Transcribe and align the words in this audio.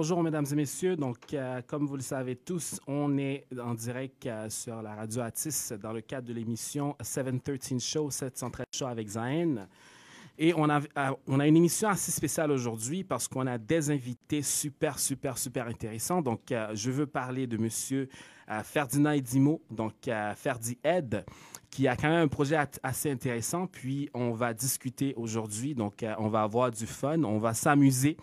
Bonjour 0.00 0.22
mesdames 0.22 0.46
et 0.50 0.54
messieurs, 0.54 0.96
donc 0.96 1.34
euh, 1.34 1.60
comme 1.66 1.86
vous 1.86 1.96
le 1.96 2.02
savez 2.02 2.34
tous, 2.34 2.80
on 2.86 3.18
est 3.18 3.44
en 3.62 3.74
direct 3.74 4.24
euh, 4.24 4.48
sur 4.48 4.80
la 4.80 4.94
radio 4.94 5.20
Atis 5.20 5.74
dans 5.78 5.92
le 5.92 6.00
cadre 6.00 6.26
de 6.26 6.32
l'émission 6.32 6.96
713 7.02 7.78
Show, 7.84 8.10
713 8.10 8.64
Show 8.74 8.86
avec 8.86 9.08
Zayn. 9.08 9.68
Et 10.38 10.54
on 10.56 10.70
a, 10.70 10.80
euh, 10.80 11.10
on 11.26 11.38
a 11.38 11.46
une 11.46 11.58
émission 11.58 11.90
assez 11.90 12.12
spéciale 12.12 12.50
aujourd'hui 12.50 13.04
parce 13.04 13.28
qu'on 13.28 13.46
a 13.46 13.58
des 13.58 13.90
invités 13.90 14.40
super, 14.40 14.98
super, 14.98 15.36
super 15.36 15.66
intéressants. 15.66 16.22
Donc, 16.22 16.50
je 16.72 16.90
veux 16.90 17.06
parler 17.06 17.46
de 17.46 17.58
monsieur 17.58 18.08
Ferdinand 18.64 19.10
Edimo, 19.10 19.60
donc 19.70 20.08
Ferdi 20.34 20.78
Ed, 20.82 21.26
qui 21.70 21.86
a 21.86 21.94
quand 21.94 22.08
même 22.08 22.22
un 22.22 22.28
projet 22.28 22.56
assez 22.82 23.10
intéressant. 23.10 23.66
Puis, 23.66 24.08
on 24.14 24.30
va 24.30 24.54
discuter 24.54 25.12
aujourd'hui. 25.18 25.74
Donc, 25.74 26.02
on 26.16 26.28
va 26.28 26.40
avoir 26.40 26.70
du 26.70 26.86
fun, 26.86 27.22
on 27.22 27.36
va 27.36 27.52
s'amuser. 27.52 28.16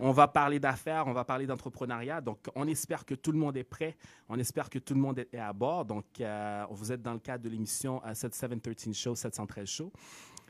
On 0.00 0.12
va 0.12 0.26
parler 0.28 0.58
d'affaires, 0.58 1.06
on 1.06 1.12
va 1.12 1.24
parler 1.24 1.46
d'entrepreneuriat. 1.46 2.20
Donc, 2.20 2.38
on 2.54 2.66
espère 2.66 3.04
que 3.04 3.14
tout 3.14 3.32
le 3.32 3.38
monde 3.38 3.56
est 3.56 3.64
prêt. 3.64 3.96
On 4.28 4.38
espère 4.38 4.70
que 4.70 4.78
tout 4.78 4.94
le 4.94 5.00
monde 5.00 5.18
est 5.18 5.34
à 5.34 5.52
bord. 5.52 5.84
Donc, 5.84 6.04
euh, 6.20 6.64
vous 6.70 6.92
êtes 6.92 7.02
dans 7.02 7.12
le 7.12 7.18
cadre 7.18 7.44
de 7.44 7.48
l'émission 7.50 8.00
713 8.12 8.88
euh, 8.88 8.92
Show, 8.92 9.14
713 9.14 9.68
Show. 9.68 9.92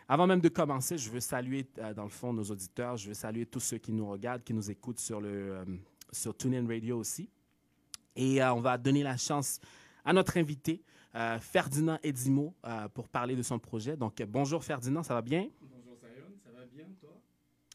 Avant 0.08 0.26
même 0.26 0.40
de 0.40 0.48
commencer, 0.48 0.96
je 0.98 1.10
veux 1.10 1.20
saluer, 1.20 1.66
euh, 1.78 1.92
dans 1.94 2.04
le 2.04 2.10
fond, 2.10 2.32
nos 2.32 2.44
auditeurs. 2.44 2.96
Je 2.96 3.08
veux 3.08 3.14
saluer 3.14 3.46
tous 3.46 3.60
ceux 3.60 3.78
qui 3.78 3.92
nous 3.92 4.08
regardent, 4.08 4.44
qui 4.44 4.54
nous 4.54 4.70
écoutent 4.70 5.00
sur, 5.00 5.20
le, 5.20 5.64
sur 6.12 6.36
TuneIn 6.36 6.66
Radio 6.66 6.98
aussi. 6.98 7.28
Et 8.14 8.42
on 8.44 8.60
va 8.60 8.76
donner 8.76 9.02
la 9.02 9.16
chance 9.16 9.58
à 10.04 10.12
notre 10.12 10.36
invité, 10.36 10.82
Ferdinand 11.40 11.98
Edimo, 12.02 12.54
pour 12.92 13.08
parler 13.08 13.34
de 13.34 13.42
son 13.42 13.58
projet. 13.58 13.96
Donc, 13.96 14.22
bonjour 14.28 14.62
Ferdinand, 14.62 15.02
ça 15.02 15.14
va 15.14 15.22
bien? 15.22 15.48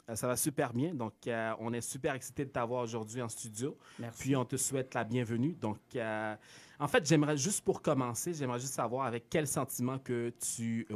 Euh, 0.10 0.16
ça 0.16 0.28
va 0.28 0.36
super 0.36 0.74
bien. 0.74 0.94
Donc, 0.94 1.14
euh, 1.28 1.54
on 1.60 1.74
est 1.74 1.82
super 1.82 2.14
excité 2.14 2.46
de 2.46 2.50
t'avoir 2.50 2.84
aujourd'hui 2.84 3.22
en 3.22 3.30
studio. 3.30 3.78
Merci. 4.00 4.20
Puis, 4.20 4.36
on 4.36 4.46
te 4.46 4.56
souhaite 4.56 4.94
la 4.94 5.04
bienvenue. 5.04 5.54
Donc, 5.60 5.80
euh, 5.96 6.36
en 6.80 6.88
fait, 6.88 7.06
j'aimerais 7.06 7.38
juste 7.38 7.64
pour 7.64 7.82
commencer, 7.82 8.34
j'aimerais 8.34 8.60
juste 8.60 8.74
savoir 8.74 9.06
avec 9.06 9.26
quel 9.30 9.48
sentiment 9.48 10.00
que 10.00 10.32
tu 10.40 10.88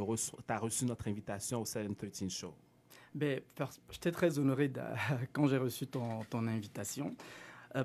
as 0.48 0.58
reçu 0.58 0.84
notre 0.86 1.08
invitation 1.08 1.62
au 1.62 1.64
713 1.64 2.28
Show. 2.30 2.54
Bien, 3.14 3.40
j'étais 3.90 4.12
très 4.12 4.38
honoré 4.38 4.72
quand 5.32 5.46
j'ai 5.46 5.58
reçu 5.58 5.86
ton, 5.86 6.24
ton 6.30 6.46
invitation. 6.46 7.14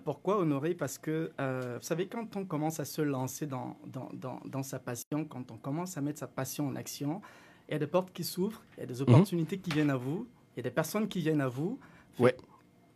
pourquoi 0.05 0.37
honoré? 0.37 0.73
Parce 0.73 0.97
que, 0.97 1.31
vous 1.37 1.83
savez, 1.83 2.07
quand 2.07 2.37
on 2.37 2.45
commence 2.45 2.79
à 2.79 2.85
se 2.85 3.01
lancer 3.01 3.45
dans, 3.45 3.77
dans, 3.85 4.09
dans, 4.13 4.39
dans, 4.45 4.63
sa 4.63 4.79
passion, 4.79 5.25
quand 5.25 5.51
on 5.51 5.57
commence 5.57 5.97
à 5.97 6.01
mettre 6.01 6.19
sa 6.19 6.27
passion 6.27 6.67
en 6.67 6.75
action, 6.77 7.21
il 7.67 7.73
y 7.73 7.75
a 7.75 7.79
des 7.79 7.87
portes 7.87 8.13
qui 8.13 8.23
s'ouvrent, 8.23 8.63
il 8.77 8.81
y 8.81 8.83
a 8.83 8.85
des 8.85 9.01
mhm. 9.01 9.09
opportunités 9.09 9.57
qui 9.57 9.71
viennent 9.71 9.89
à 9.89 9.97
vous, 9.97 10.25
il 10.57 10.61
y 10.61 10.61
a 10.61 10.63
des 10.63 10.73
personnes 10.73 11.07
qui 11.07 11.19
viennent 11.19 11.41
à 11.41 11.47
vous. 11.47 11.79
Ouais. 12.17 12.35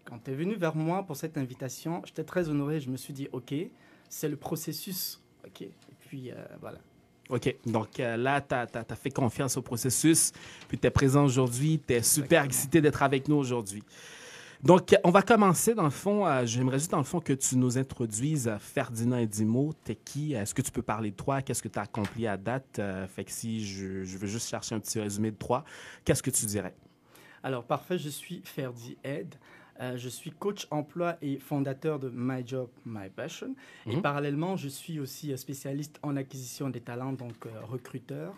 Quand 0.05 0.17
tu 0.17 0.31
es 0.31 0.33
venu 0.33 0.55
vers 0.55 0.75
moi 0.75 1.03
pour 1.03 1.15
cette 1.15 1.37
invitation, 1.37 2.01
j'étais 2.05 2.23
très 2.23 2.49
honoré. 2.49 2.79
Je 2.79 2.89
me 2.89 2.97
suis 2.97 3.13
dit, 3.13 3.27
OK, 3.33 3.53
c'est 4.09 4.29
le 4.29 4.35
processus. 4.35 5.21
OK. 5.45 5.61
Et 5.61 5.71
puis, 5.99 6.31
euh, 6.31 6.35
voilà. 6.59 6.79
OK. 7.29 7.55
Donc 7.67 7.99
euh, 7.99 8.17
là, 8.17 8.41
tu 8.41 8.55
as, 8.55 8.95
fait 8.95 9.11
confiance 9.11 9.57
au 9.57 9.61
processus, 9.61 10.31
puis 10.67 10.79
tu 10.79 10.87
es 10.87 10.89
présent 10.89 11.23
aujourd'hui. 11.23 11.79
Tu 11.87 11.93
es 11.93 12.01
super 12.01 12.43
excité 12.43 12.81
d'être 12.81 13.03
avec 13.03 13.27
nous 13.27 13.35
aujourd'hui. 13.35 13.83
Donc, 14.63 14.95
on 15.03 15.11
va 15.11 15.21
commencer 15.21 15.75
dans 15.75 15.83
le 15.83 15.91
fond. 15.91 16.25
Euh, 16.25 16.45
j'aimerais 16.45 16.79
juste 16.79 16.91
dans 16.91 16.97
le 16.97 17.03
fond 17.03 17.19
que 17.19 17.33
tu 17.33 17.57
nous 17.57 17.77
introduises 17.77 18.51
Ferdinand 18.59 19.17
Edimo. 19.17 19.71
T'es 19.83 19.95
qui? 19.95 20.33
Est-ce 20.33 20.55
que 20.55 20.63
tu 20.63 20.71
peux 20.71 20.83
parler 20.83 21.11
de 21.11 21.15
toi? 21.15 21.43
Qu'est-ce 21.43 21.61
que 21.61 21.67
tu 21.67 21.77
as 21.77 21.83
accompli 21.83 22.25
à 22.25 22.37
date? 22.37 22.81
fait 23.07 23.23
que 23.23 23.31
si 23.31 23.63
je, 23.63 24.03
je, 24.03 24.17
veux 24.17 24.27
juste 24.27 24.49
chercher 24.49 24.73
un 24.73 24.79
petit 24.79 24.99
résumé 24.99 25.29
de 25.29 25.37
toi, 25.37 25.63
qu'est-ce 26.03 26.23
que 26.23 26.31
tu 26.31 26.47
dirais? 26.47 26.73
Alors, 27.43 27.63
parfait, 27.63 27.97
je 27.97 28.09
suis 28.09 28.41
Ferdi 28.43 28.97
Ed. 29.03 29.35
Euh, 29.79 29.97
je 29.97 30.09
suis 30.09 30.31
coach 30.31 30.67
emploi 30.69 31.17
et 31.21 31.39
fondateur 31.39 31.97
de 31.97 32.11
My 32.13 32.45
Job, 32.45 32.69
My 32.85 33.09
Passion. 33.09 33.55
Et 33.87 33.95
mhm. 33.95 34.01
parallèlement, 34.01 34.55
je 34.55 34.67
suis 34.67 34.99
aussi 34.99 35.35
spécialiste 35.37 35.99
en 36.03 36.15
acquisition 36.15 36.69
des 36.69 36.81
talents, 36.81 37.13
donc 37.13 37.45
euh, 37.45 37.49
recruteur. 37.63 38.35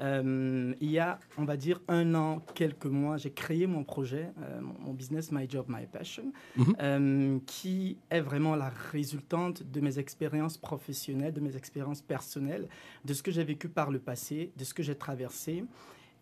Euh, 0.00 0.74
il 0.80 0.90
y 0.90 0.98
a, 0.98 1.18
on 1.38 1.44
va 1.44 1.56
dire, 1.56 1.80
un 1.86 2.14
an, 2.14 2.40
quelques 2.54 2.86
mois, 2.86 3.16
j'ai 3.18 3.30
créé 3.30 3.66
mon 3.66 3.84
projet, 3.84 4.32
mon, 4.60 4.92
business 4.94 5.30
My 5.30 5.48
Job, 5.48 5.66
My 5.68 5.86
Passion, 5.86 6.32
mhm. 6.56 7.40
qui 7.46 7.98
est 8.10 8.20
vraiment 8.20 8.56
la 8.56 8.70
résultante 8.90 9.62
de 9.62 9.80
mes 9.80 9.98
expériences 9.98 10.58
professionnelles, 10.58 11.32
de 11.32 11.40
mes 11.40 11.56
expériences 11.56 12.02
personnelles, 12.02 12.68
de 13.04 13.14
ce 13.14 13.22
que 13.22 13.30
j'ai 13.30 13.44
vécu 13.44 13.68
par 13.68 13.90
le 13.90 13.98
passé, 13.98 14.50
de 14.56 14.64
ce 14.64 14.74
que 14.74 14.82
j'ai 14.82 14.96
traversé. 14.96 15.64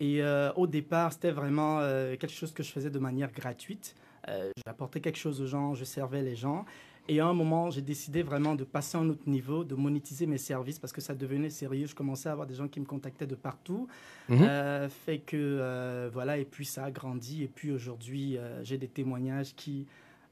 Et 0.00 0.22
euh, 0.22 0.50
au 0.54 0.66
départ, 0.66 1.12
c'était 1.12 1.30
vraiment 1.30 1.78
euh, 1.80 2.16
quelque 2.16 2.32
chose 2.32 2.52
que 2.52 2.62
je 2.62 2.72
faisais 2.72 2.90
de 2.90 2.98
manière 2.98 3.30
gratuite. 3.32 3.94
Euh, 4.28 4.50
J'apportais 4.66 5.00
quelque 5.00 5.18
chose 5.18 5.40
aux 5.42 5.46
gens, 5.46 5.74
je 5.74 5.84
servais 5.84 6.22
les 6.22 6.36
gens. 6.36 6.64
Et 7.08 7.20
à 7.20 7.26
un 7.26 7.34
moment, 7.34 7.70
j'ai 7.70 7.82
décidé 7.82 8.22
vraiment 8.22 8.54
de 8.54 8.64
passer 8.64 8.96
à 8.96 9.00
un 9.00 9.08
autre 9.10 9.28
niveau, 9.28 9.64
de 9.64 9.74
monétiser 9.74 10.26
mes 10.26 10.38
services 10.38 10.78
parce 10.78 10.92
que 10.92 11.00
ça 11.00 11.14
devenait 11.14 11.50
sérieux. 11.50 11.86
Je 11.86 11.94
commençais 11.94 12.28
à 12.28 12.32
avoir 12.32 12.46
des 12.46 12.54
gens 12.54 12.68
qui 12.68 12.80
me 12.80 12.86
contactaient 12.86 13.26
de 13.26 13.34
partout. 13.34 13.88
Mhm. 14.28 14.88
fait 15.06 15.18
que 15.18 16.08
voilà, 16.12 16.38
et 16.38 16.44
puis 16.44 16.64
ça 16.64 16.84
a 16.84 16.90
grandi. 16.92 17.42
Et 17.42 17.48
puis 17.48 17.72
aujourd'hui, 17.72 18.38
j'ai 18.62 18.78
des 18.78 18.86
témoignages 18.86 19.56
qui 19.56 19.86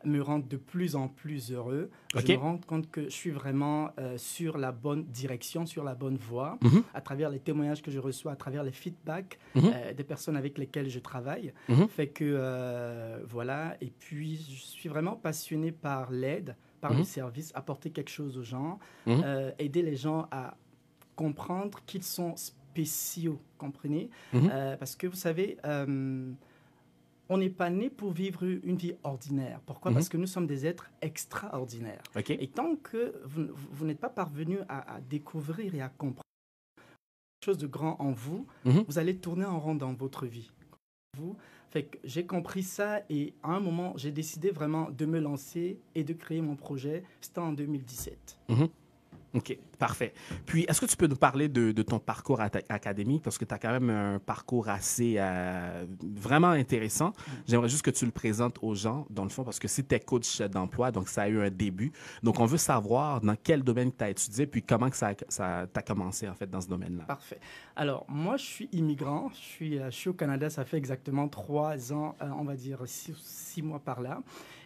me 0.05 0.21
rendent 0.21 0.49
de 0.49 0.57
plus 0.57 0.97
en 0.97 1.09
plus 1.09 1.53
heureux. 1.53 1.91
Je 2.15 2.33
me 2.33 2.39
rends 2.39 2.59
compte 2.59 2.91
que 2.91 3.05
je 3.05 3.11
suis 3.11 3.31
vraiment 3.31 3.91
euh, 3.99 4.17
sur 4.17 4.59
la 4.59 4.73
bonne 4.73 5.05
direction, 5.05 5.67
sur 5.67 5.85
la 5.85 5.95
bonne 5.95 6.17
voie, 6.17 6.59
mhm. 6.63 6.83
à 6.95 7.01
travers 7.01 7.31
les 7.31 7.41
témoignages 7.41 7.83
que 7.83 7.91
je 7.91 7.99
reçois, 7.99 8.33
à 8.33 8.37
travers 8.37 8.63
les 8.63 8.73
feedbacks 8.73 9.39
mhm. 9.55 9.65
euh, 9.65 9.93
des 9.93 10.05
personnes 10.05 10.37
avec 10.37 10.59
lesquelles 10.59 10.89
je 10.89 10.99
travaille. 10.99 11.53
Mhm. 11.69 11.89
Fait 11.89 12.09
que 12.09 12.25
euh, 12.25 13.19
voilà, 13.29 13.77
et 13.81 13.93
puis 13.99 14.37
je 14.37 14.63
suis 14.63 14.89
vraiment 14.89 15.17
passionné 15.17 15.73
par 15.73 16.11
l'aide, 16.11 16.57
par 16.81 16.95
le 16.95 17.03
service, 17.03 17.51
apporter 17.57 17.91
quelque 17.91 18.11
chose 18.11 18.39
aux 18.39 18.45
gens, 18.45 18.79
aider 19.59 19.83
les 19.83 19.97
gens 19.97 20.29
à 20.31 20.57
comprendre 21.17 21.81
qu'ils 21.87 22.05
sont 22.05 22.37
spéciaux, 22.37 23.41
comprenez? 23.59 24.11
Parce 24.79 24.95
que 24.95 25.09
vous 25.09 25.17
savez 25.17 25.59
on 27.29 27.39
n'est 27.39 27.51
pas 27.51 27.71
né 27.71 27.91
pour 27.91 28.13
vivre 28.13 28.45
une 28.45 28.77
vie 28.77 28.95
ordinaire. 29.03 29.61
Pourquoi? 29.67 29.93
Parce 29.93 30.07
mhm. 30.07 30.11
que 30.11 30.17
nous 30.17 30.27
sommes 30.27 30.47
des 30.47 30.67
êtres 30.67 30.91
extraordinaires. 31.03 32.03
Et 32.29 32.49
tant 32.49 32.77
que 32.77 33.15
vous, 33.25 33.85
n'êtes 33.85 34.01
pas 34.01 34.09
parvenu 34.09 34.59
à, 34.69 35.01
découvrir 35.09 35.75
et 35.75 35.81
à 35.81 35.89
comprendre 35.89 36.23
quelque 37.41 37.53
chose 37.55 37.59
de 37.59 37.67
grand 37.67 37.97
en 38.01 38.13
vous, 38.13 38.47
mhm. 38.65 38.85
vous 38.89 38.99
allez 38.99 39.17
tourner 39.17 39.45
en 39.45 39.61
rond 39.61 39.75
dans 39.75 39.93
votre 39.93 40.27
vie. 40.27 40.51
Vous, 41.17 41.37
fait 41.71 41.91
j'ai 42.05 42.27
compris 42.27 42.63
ça 42.63 43.03
et 43.11 43.35
à 43.43 43.51
un 43.51 43.61
moment, 43.61 43.93
j'ai 43.97 44.13
décidé 44.13 44.51
vraiment 44.51 44.91
de 44.91 45.05
me 45.05 45.19
lancer 45.19 45.79
et 45.95 46.05
de 46.05 46.13
créer 46.13 46.41
mon 46.41 46.57
projet. 46.57 47.03
C'était 47.21 47.41
en 47.41 47.53
2017. 47.53 48.39
OK, 49.35 49.59
parfait. 49.79 50.13
Puis, 50.47 50.65
est-ce 50.69 50.81
que 50.81 50.87
tu 50.87 50.97
peux 50.97 51.07
nous 51.07 51.17
parler 51.17 51.49
de, 51.49 51.83
ton 51.83 51.99
parcours 51.99 52.41
académique? 52.41 53.23
Parce 53.23 53.39
que 53.39 53.45
tu 53.45 53.55
as 53.55 53.59
quand 53.59 53.71
même 53.71 53.91
un 53.91 54.19
parcours 54.19 54.69
assez 54.69 55.17
euh, 55.19 55.87
vraiment 56.03 56.51
intéressant. 56.51 57.13
J'aimerais 57.47 57.69
juste 57.69 57.83
que 57.83 57.91
tu 57.91 58.05
le 58.05 58.11
présentes 58.11 58.59
aux 58.63 58.75
gens, 58.75 59.07
dans 59.11 59.23
le 59.23 59.31
fond, 59.31 59.45
parce 59.45 59.59
que 59.59 59.69
c'était 59.69 60.01
coach 60.01 60.41
d'emploi, 60.43 60.91
donc 60.91 61.09
ça 61.09 61.23
a 61.23 61.29
eu 61.29 61.41
un 61.41 61.51
début. 61.51 61.93
Donc, 62.23 62.41
on 62.41 62.47
veut 62.47 62.59
savoir 62.59 63.21
dans 63.21 63.37
quel 63.43 63.63
domaine 63.63 63.93
tu 63.97 64.05
as 64.05 64.11
étudié, 64.11 64.47
puis 64.47 64.63
comment 64.63 64.91
que 64.91 64.97
ça, 64.97 65.13
ça 65.29 65.67
t'a 65.73 65.83
commencé, 65.83 66.29
en 66.29 66.35
fait, 66.35 66.51
dans 66.51 66.61
ce 66.61 66.69
domaine-là. 66.69 67.05
Parfait. 67.05 67.41
Alors, 67.77 68.05
moi, 68.09 68.37
je 68.37 68.45
suis 68.45 68.69
immigrant. 68.73 69.31
Je 69.33 69.39
suis, 69.39 69.79
euh, 69.79 69.91
je 69.91 69.97
suis 69.97 70.11
au 70.11 70.15
Canada, 70.15 70.51
ça 70.51 70.65
fait 70.65 70.77
exactement 70.77 71.29
trois 71.29 71.93
ans, 71.93 72.17
euh, 72.23 72.29
on 72.37 72.45
va 72.45 72.57
dire 72.57 72.83
six, 72.87 73.15
six 73.17 73.63
mois 73.63 73.79
par 73.79 74.01
là. 74.01 74.21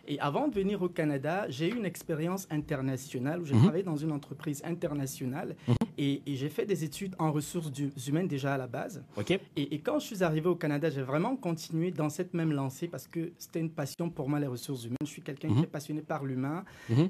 Et 0.08 0.18
avant 0.18 0.48
de 0.48 0.54
venir 0.54 0.82
au 0.82 0.88
Canada, 0.88 1.46
j'ai 1.48 1.68
eu 1.68 1.76
une 1.76 1.84
expérience 1.84 2.48
internationale 2.50 3.40
où 3.40 3.44
j'ai 3.44 3.54
mhm. 3.54 3.62
travaillé 3.62 3.84
dans 3.84 3.96
une 3.96 4.10
entreprise 4.10 4.60
internationale 4.64 5.01
mhm. 5.68 5.74
et, 5.98 6.22
j'ai 6.26 6.48
fait 6.48 6.66
des 6.66 6.84
études 6.84 7.14
en 7.18 7.30
ressources 7.32 7.70
humaines 8.08 8.28
déjà 8.28 8.54
à 8.54 8.58
la 8.58 8.66
base. 8.66 9.02
Et, 9.56 9.78
quand 9.80 9.98
je 9.98 10.06
suis 10.06 10.22
arrivé 10.22 10.48
au 10.48 10.54
Canada, 10.56 10.90
j'ai 10.90 11.02
vraiment 11.02 11.36
continué 11.36 11.90
dans 11.90 12.08
cette 12.08 12.34
même 12.34 12.52
lancée 12.52 12.88
parce 12.88 13.06
que 13.06 13.32
c'était 13.38 13.60
une 13.60 13.70
passion 13.70 14.10
pour 14.10 14.28
moi, 14.28 14.38
les 14.40 14.46
ressources 14.46 14.84
humaines. 14.84 14.96
Je 15.04 15.10
suis 15.10 15.22
quelqu'un 15.22 15.48
qui 15.48 15.54
mhm. 15.54 15.64
est 15.64 15.66
passionné 15.66 16.00
par 16.02 16.24
l'humain 16.24 16.64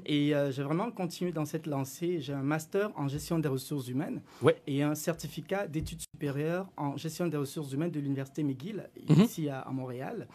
et 0.05 0.35
euh, 0.35 0.51
j'ai 0.51 0.63
vraiment 0.63 0.91
continué 0.91 1.31
dans 1.31 1.45
cette 1.45 1.67
lancée. 1.67 2.19
J'ai 2.19 2.33
un 2.33 2.43
master 2.43 2.91
en 2.95 3.07
gestion 3.07 3.39
des 3.39 3.49
ressources 3.49 3.87
humaines 3.87 4.21
et 4.67 4.83
un 4.83 4.95
certificat 4.95 5.67
d'études 5.67 6.01
en 6.77 6.97
gestion 6.97 7.27
des 7.27 7.37
ressources 7.37 7.71
humaines 7.73 7.91
de 7.91 7.99
l'Université 7.99 8.43
McGill, 8.43 8.89
ici 9.09 9.49
à, 9.49 9.65
Montréal. 9.71 10.27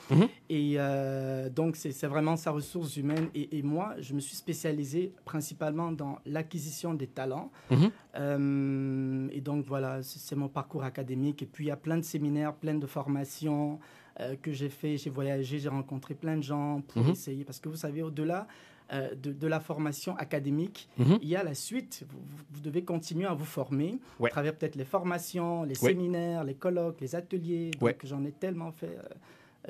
Et 0.48 0.74
euh, 0.76 1.48
donc, 1.50 1.76
c'est 1.76 2.06
vraiment 2.06 2.36
ça 2.36 2.50
ressources 2.50 2.96
humaines. 2.96 3.28
Et, 3.34 3.62
moi, 3.62 3.94
je 4.00 4.14
me 4.14 4.20
suis 4.20 4.36
spécialisé 4.36 5.12
principalement 5.24 5.92
dans 5.92 6.18
l'acquisition 6.26 6.94
des 6.94 7.06
talents. 7.06 7.50
Mhm. 7.70 7.90
Euh, 8.16 9.28
et 9.32 9.40
donc, 9.40 9.64
voilà, 9.66 10.02
c'est 10.02 10.36
mon 10.36 10.48
parcours 10.48 10.84
académique. 10.84 11.42
Et 11.42 11.46
puis, 11.46 11.66
il 11.66 11.68
y 11.68 11.72
a 11.72 11.76
plein 11.76 11.96
de 11.98 12.04
séminaires, 12.04 12.54
plein 12.54 12.74
de 12.74 12.86
formations 12.86 13.78
euh, 14.20 14.36
que 14.40 14.52
j'ai 14.52 14.68
fait. 14.68 14.96
J'ai 14.96 15.10
voyagé, 15.10 15.58
j'ai 15.58 15.68
rencontré 15.68 16.14
plein 16.14 16.36
de 16.36 16.42
gens 16.42 16.82
pour 16.88 17.02
mhm. 17.02 17.10
essayer. 17.10 17.44
Parce 17.44 17.60
que 17.60 17.68
vous 17.68 17.76
savez, 17.76 18.02
au-delà 18.02 18.46
euh, 18.92 19.14
de, 19.14 19.46
la 19.46 19.60
formation 19.60 20.16
académique, 20.16 20.88
mhm. 20.98 21.18
il 21.20 21.28
y 21.28 21.36
a 21.36 21.42
la 21.42 21.54
suite. 21.54 22.06
Vous, 22.50 22.60
devez 22.60 22.84
continuer 22.84 23.26
à 23.26 23.34
vous 23.34 23.44
former 23.44 23.98
à 24.22 24.28
travers 24.28 24.56
peut-être 24.56 24.76
les 24.76 24.84
formations, 24.84 25.64
les 25.64 25.74
séminaires, 25.74 26.44
les 26.44 26.54
colloques, 26.54 27.00
les 27.00 27.14
ateliers. 27.14 27.70
Donc, 27.80 28.04
j'en 28.04 28.24
ai 28.24 28.32
tellement 28.32 28.72
fait 28.72 28.98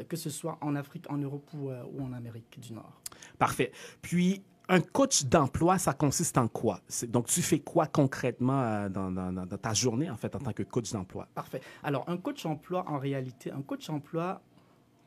que 0.08 0.16
ce 0.16 0.30
soit 0.30 0.58
en 0.60 0.76
Afrique, 0.76 1.10
en 1.10 1.16
Europe 1.16 1.48
ou, 1.54 1.70
ou 1.70 2.04
en 2.04 2.12
Amérique 2.12 2.60
du 2.60 2.72
Nord. 2.72 3.00
Parfait. 3.38 3.72
Puis, 4.02 4.42
un 4.68 4.80
coach 4.80 5.24
d'emploi, 5.24 5.78
ça 5.78 5.94
consiste 5.94 6.36
en 6.38 6.46
quoi? 6.46 6.80
Donc, 7.08 7.26
tu 7.26 7.42
fais 7.42 7.58
quoi 7.58 7.86
concrètement 7.86 8.88
dans, 8.88 9.10
dans, 9.10 9.32
dans, 9.32 9.46
ta 9.46 9.72
journée, 9.72 10.10
en 10.10 10.16
fait, 10.16 10.34
en 10.36 10.38
tant 10.38 10.52
que 10.52 10.62
coach 10.62 10.92
d'emploi? 10.92 11.26
Parfait. 11.34 11.60
Alors, 11.82 12.04
un 12.08 12.18
coach 12.18 12.44
emploi, 12.44 12.84
en 12.86 12.98
réalité, 12.98 13.50
un 13.50 13.62
coach 13.62 13.88
emploi, 13.88 14.42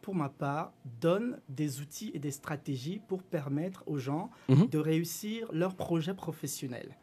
pour 0.02 0.16
ma 0.16 0.30
part, 0.30 0.74
donne 1.00 1.40
des 1.50 1.82
outils 1.82 2.12
et 2.14 2.20
des 2.20 2.32
stratégies 2.32 3.02
pour 3.08 3.24
permettre 3.24 3.84
aux 3.88 3.98
gens 3.98 4.30
mhm. 4.50 4.68
de 4.68 4.78
réussir 4.78 5.48
leur 5.52 5.76
projet 5.76 6.14
professionnel. 6.14 6.98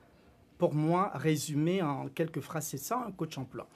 Pour 0.58 0.74
moi, 0.74 1.12
résumé 1.14 1.82
en 1.82 2.08
quelques 2.08 2.40
phrases, 2.40 2.66
c'est 2.66 2.78
ça 2.78 3.04
un 3.06 3.12
coach 3.12 3.38
emploi. 3.38 3.68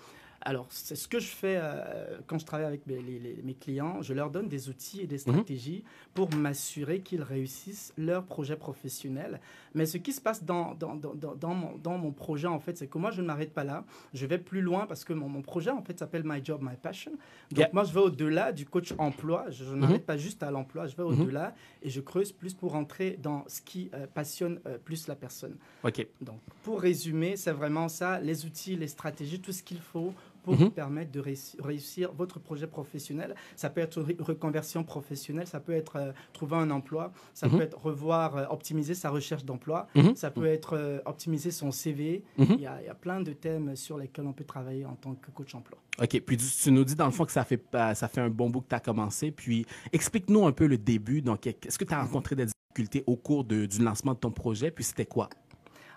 Alors, 0.44 0.66
c'est 0.70 0.96
ce 0.96 1.06
que 1.06 1.20
je 1.20 1.28
fais 1.28 1.56
euh, 1.60 2.18
quand 2.26 2.38
je 2.38 2.44
travaille 2.44 2.66
avec 2.66 2.86
mes, 2.86 3.54
clients. 3.54 4.02
Je 4.02 4.12
leur 4.12 4.30
donne 4.30 4.48
des 4.48 4.68
outils 4.68 5.00
et 5.00 5.06
des 5.06 5.16
mhm. 5.16 5.20
stratégies 5.20 5.84
pour 6.14 6.34
m'assurer 6.34 7.00
qu'ils 7.00 7.22
réussissent 7.22 7.92
leur 7.96 8.24
projet 8.24 8.56
professionnel. 8.56 9.40
Mais 9.74 9.86
ce 9.86 9.98
qui 9.98 10.12
se 10.12 10.20
passe 10.20 10.44
dans, 10.44 10.74
dans, 10.74 10.94
dans, 10.94 11.14
dans 11.14 11.54
mon, 11.54 11.76
dans 11.78 11.98
mon 11.98 12.12
projet, 12.12 12.46
en 12.46 12.60
fait, 12.60 12.76
c'est 12.76 12.86
que 12.86 12.98
moi, 12.98 13.10
je 13.10 13.22
ne 13.22 13.26
m'arrête 13.26 13.52
pas 13.52 13.64
là. 13.64 13.84
Je 14.14 14.26
vais 14.26 14.38
plus 14.38 14.60
loin 14.60 14.86
parce 14.86 15.04
que 15.04 15.12
mon, 15.12 15.28
mon 15.28 15.42
projet, 15.42 15.70
en 15.70 15.82
fait, 15.82 15.98
s'appelle 15.98 16.22
My 16.24 16.44
Job, 16.44 16.60
My 16.62 16.76
Passion. 16.80 17.12
Donc, 17.50 17.72
moi, 17.72 17.84
je 17.84 17.92
vais 17.92 18.00
au-delà 18.00 18.52
du 18.52 18.66
coach 18.66 18.92
emploi. 18.98 19.46
Je, 19.50 19.64
ne 19.64 19.76
m'arrête 19.80 20.02
mhm. 20.02 20.06
pas 20.06 20.16
juste 20.16 20.42
à 20.42 20.50
l'emploi. 20.50 20.86
Je 20.86 20.96
vais 20.96 21.02
mhm. 21.02 21.20
au-delà 21.20 21.54
et 21.82 21.90
je 21.90 22.00
creuse 22.00 22.32
plus 22.32 22.54
pour 22.54 22.74
entrer 22.74 23.18
dans 23.22 23.44
ce 23.48 23.60
qui 23.60 23.90
euh, 23.94 24.06
passionne 24.12 24.60
euh, 24.66 24.78
plus 24.78 25.06
la 25.08 25.16
personne. 25.16 25.56
OK. 25.84 26.06
Donc, 26.20 26.40
pour 26.62 26.80
résumer, 26.80 27.36
c'est 27.36 27.52
vraiment 27.52 27.88
ça, 27.88 28.20
les 28.20 28.44
outils, 28.44 28.76
les 28.76 28.88
stratégies, 28.88 29.40
tout 29.40 29.52
ce 29.52 29.62
qu'il 29.62 29.80
faut 29.80 30.12
pour 30.42 30.54
vous 30.54 30.64
mhm. 30.66 30.70
permettre 30.72 31.12
de 31.12 31.22
réussir 31.60 32.12
votre 32.12 32.38
projet 32.40 32.66
professionnel. 32.66 33.34
Ça 33.56 33.70
peut 33.70 33.80
être 33.80 34.02
reconversion 34.18 34.84
professionnelle, 34.84 35.46
ça 35.46 35.60
peut 35.60 35.72
être 35.72 35.96
euh, 35.96 36.12
trouver 36.32 36.56
un 36.56 36.70
emploi, 36.70 37.12
ça 37.34 37.48
mhm. 37.48 37.56
peut 37.56 37.62
être 37.62 37.78
revoir, 37.78 38.36
euh, 38.36 38.44
optimiser 38.50 38.94
sa 38.94 39.10
recherche 39.10 39.44
d'emploi, 39.44 39.86
mhm. 39.94 40.14
ça 40.16 40.30
peut 40.30 40.46
être 40.46 40.76
euh, 40.76 41.00
optimiser 41.06 41.50
son 41.50 41.70
CV. 41.70 42.24
Il 42.38 42.60
y, 42.60 42.66
a, 42.66 42.80
il, 42.80 42.86
y 42.86 42.88
a, 42.88 42.94
plein 42.94 43.20
de 43.20 43.32
thèmes 43.32 43.76
sur 43.76 43.98
lesquels 43.98 44.26
on 44.26 44.32
peut 44.32 44.44
travailler 44.44 44.84
en 44.84 44.94
tant 44.94 45.14
que 45.14 45.30
coach 45.30 45.54
emploi. 45.54 45.78
OK. 46.00 46.20
Puis 46.20 46.36
tu 46.36 46.72
nous 46.72 46.84
dis 46.84 46.94
dans 46.94 47.06
le 47.06 47.12
fond 47.12 47.24
que 47.24 47.32
ça 47.32 47.44
fait, 47.44 47.62
ça 47.72 48.08
fait 48.08 48.20
un 48.20 48.30
bon 48.30 48.50
bout 48.50 48.60
que 48.60 48.68
tu 48.68 48.74
as 48.74 48.80
commencé. 48.80 49.30
Puis 49.30 49.66
explique-nous 49.92 50.46
un 50.46 50.52
peu 50.52 50.66
le 50.66 50.78
début. 50.78 51.22
Donc, 51.22 51.46
est-ce 51.46 51.78
que 51.78 51.84
tu 51.84 51.94
as 51.94 52.02
rencontré 52.02 52.34
des 52.34 52.46
difficultés 52.46 53.04
au 53.06 53.16
cours 53.16 53.44
de, 53.44 53.66
du 53.66 53.82
lancement 53.82 54.14
de 54.14 54.18
ton 54.18 54.30
projet? 54.30 54.70
Puis 54.70 54.84
c'était 54.84 55.06
quoi? 55.06 55.28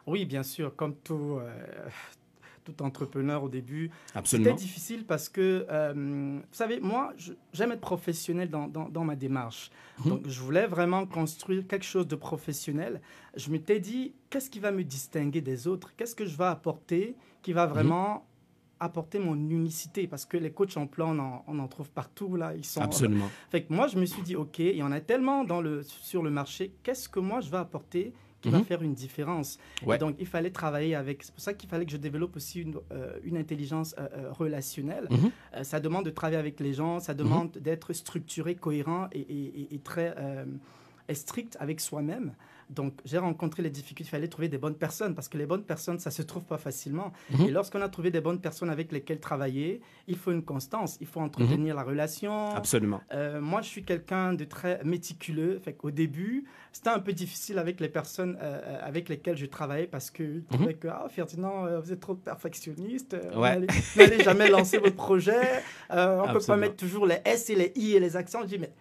Oui, 0.05 0.25
bien 0.25 0.43
sûr. 0.43 0.75
Comme 0.75 0.95
tout, 0.95 1.39
tout 2.65 2.83
entrepreneur 2.83 3.43
au 3.43 3.49
début. 3.49 3.91
C'était 4.25 4.53
difficile 4.53 5.05
parce 5.05 5.29
que, 5.29 5.65
euh, 5.69 5.93
vous 6.41 6.55
savez, 6.55 6.79
moi, 6.79 7.13
j'aime 7.53 7.71
être 7.71 7.79
professionnel 7.81 8.49
dans, 8.49 8.67
dans, 8.67 9.03
ma 9.05 9.15
démarche. 9.15 9.69
Mhm. 9.99 10.09
Donc, 10.09 10.27
je 10.27 10.39
voulais 10.41 10.67
vraiment 10.67 11.05
construire 11.05 11.65
quelque 11.67 11.85
chose 11.85 12.07
de 12.07 12.15
professionnel. 12.15 12.99
Je 13.35 13.49
m'étais 13.51 13.79
dit, 13.79 14.13
qu'est-ce 14.29 14.49
qui 14.49 14.59
va 14.59 14.71
me 14.71 14.83
distinguer 14.83 15.41
des 15.41 15.67
autres? 15.67 15.93
Qu'est-ce 15.95 16.15
que 16.15 16.25
je 16.25 16.35
vais 16.35 16.45
apporter 16.45 17.15
qui 17.41 17.53
va 17.53 17.67
mhm. 17.67 17.73
vraiment 17.73 18.27
apporter 18.79 19.19
mon 19.19 19.35
unicité? 19.35 20.07
Parce 20.07 20.25
que 20.25 20.35
les 20.37 20.51
coachs 20.51 20.75
en 20.75 20.87
plan, 20.87 21.15
on 21.15 21.19
en, 21.19 21.43
on 21.47 21.59
en 21.59 21.67
trouve 21.67 21.91
partout 21.91 22.35
là. 22.35 22.55
Ils 22.55 22.65
sont. 22.65 22.81
Absolument. 22.81 23.29
Fait 23.51 23.63
que 23.63 23.71
moi, 23.71 23.87
je 23.87 23.97
me 23.97 24.05
suis 24.05 24.23
dit, 24.23 24.35
ok, 24.35 24.59
il 24.59 24.75
y 24.75 24.83
en 24.83 24.91
a 24.91 24.99
tellement 25.01 25.43
dans 25.43 25.61
le, 25.61 25.83
sur 25.83 26.23
le 26.23 26.31
marché. 26.31 26.73
Qu'est-ce 26.81 27.07
que 27.07 27.19
moi 27.19 27.41
je 27.41 27.51
vais 27.51 27.57
apporter 27.57 28.13
qui 28.45 28.51
va 28.51 28.59
mhm. 28.59 28.65
faire 28.65 28.81
une 28.83 28.93
différence. 28.93 29.57
donc, 29.99 30.15
il 30.19 30.27
fallait 30.27 30.51
travailler 30.51 30.93
avec. 30.95 31.23
C'est 31.23 31.33
pour 31.33 31.41
ça 31.41 31.53
qu'il 31.53 31.67
fallait 31.67 31.85
que 31.85 31.91
je 31.91 31.97
développe 31.97 32.35
aussi 32.35 32.61
une, 32.61 32.75
euh, 32.91 33.17
une 33.23 33.37
intelligence 33.37 33.95
euh, 33.97 34.07
euh, 34.13 34.31
relationnelle. 34.31 35.07
Mhm. 35.09 35.63
ça 35.63 35.79
demande 35.79 36.05
de 36.05 36.11
travailler 36.11 36.37
avec 36.37 36.59
les 36.59 36.73
gens, 36.73 36.99
ça 36.99 37.13
demande 37.13 37.55
mhm. 37.55 37.61
d'être 37.61 37.93
structuré, 37.93 38.55
cohérent 38.55 39.07
et, 39.11 39.19
et, 39.19 39.75
et 39.75 39.79
très 39.79 40.15
strict 41.13 41.57
avec 41.59 41.79
soi-même. 41.79 42.33
Donc, 42.69 42.93
j'ai 43.05 43.17
rencontré 43.17 43.61
les 43.61 43.69
difficultés. 43.69 44.07
Il 44.07 44.11
fallait 44.11 44.27
trouver 44.27 44.49
des 44.49 44.57
bonnes 44.57 44.75
personnes 44.75 45.13
parce 45.13 45.29
que 45.29 45.37
les 45.37 45.45
bonnes 45.45 45.63
personnes, 45.63 45.99
ça 45.99 46.09
se 46.09 46.21
trouve 46.21 46.43
pas 46.43 46.57
facilement. 46.57 47.11
Mhm. 47.31 47.47
Et 47.47 47.51
lorsqu'on 47.51 47.81
a 47.81 47.89
trouvé 47.89 48.09
des 48.09 48.21
bonnes 48.21 48.39
personnes 48.39 48.69
avec 48.69 48.91
lesquelles 48.91 49.19
travailler, 49.19 49.81
il 50.07 50.17
faut 50.17 50.31
une 50.31 50.43
constance. 50.43 50.97
Il 50.99 51.07
faut 51.07 51.19
entretenir 51.19 51.73
mhm. 51.73 51.79
la 51.79 51.83
relation. 51.83 52.49
Absolument. 52.55 53.01
Euh, 53.13 53.39
moi, 53.39 53.61
je 53.61 53.67
suis 53.67 53.83
quelqu'un 53.83 54.33
de 54.33 54.45
très 54.45 54.83
méticuleux. 54.83 55.59
Fait 55.63 55.77
Au 55.83 55.91
début, 55.91 56.45
c'était 56.71 56.89
un 56.89 56.99
peu 56.99 57.13
difficile 57.13 57.59
avec 57.59 57.79
les 57.79 57.89
personnes 57.89 58.37
euh, 58.41 58.59
euh, 58.63 58.77
avec 58.81 59.09
lesquelles 59.09 59.37
je 59.37 59.45
travaillais 59.45 59.87
parce 59.87 60.09
que 60.09 60.41
trouvais 60.49 60.73
mhm. 60.73 60.79
que 60.79 60.87
ah, 60.87 61.05
Ferdinand, 61.09 61.79
vous 61.81 61.91
êtes 61.91 61.99
trop 61.99 62.15
perfectionniste. 62.15 63.15
Ouais. 63.35 63.59
Vous 63.59 64.01
n'allez 64.01 64.23
jamais 64.23 64.49
lancer 64.49 64.79
votre 64.79 64.95
projet. 64.95 65.61
on 65.91 66.27
ne 66.27 66.33
peut 66.33 66.45
pas 66.45 66.57
mettre 66.57 66.77
toujours 66.77 67.05
les 67.05 67.19
S 67.25 67.49
et 67.51 67.55
les 67.55 67.71
I 67.75 67.93
et 67.93 67.99
les 67.99 68.15
accents. 68.17 68.41
Je 68.41 68.47
dis, 68.47 68.59
mais 68.59 68.71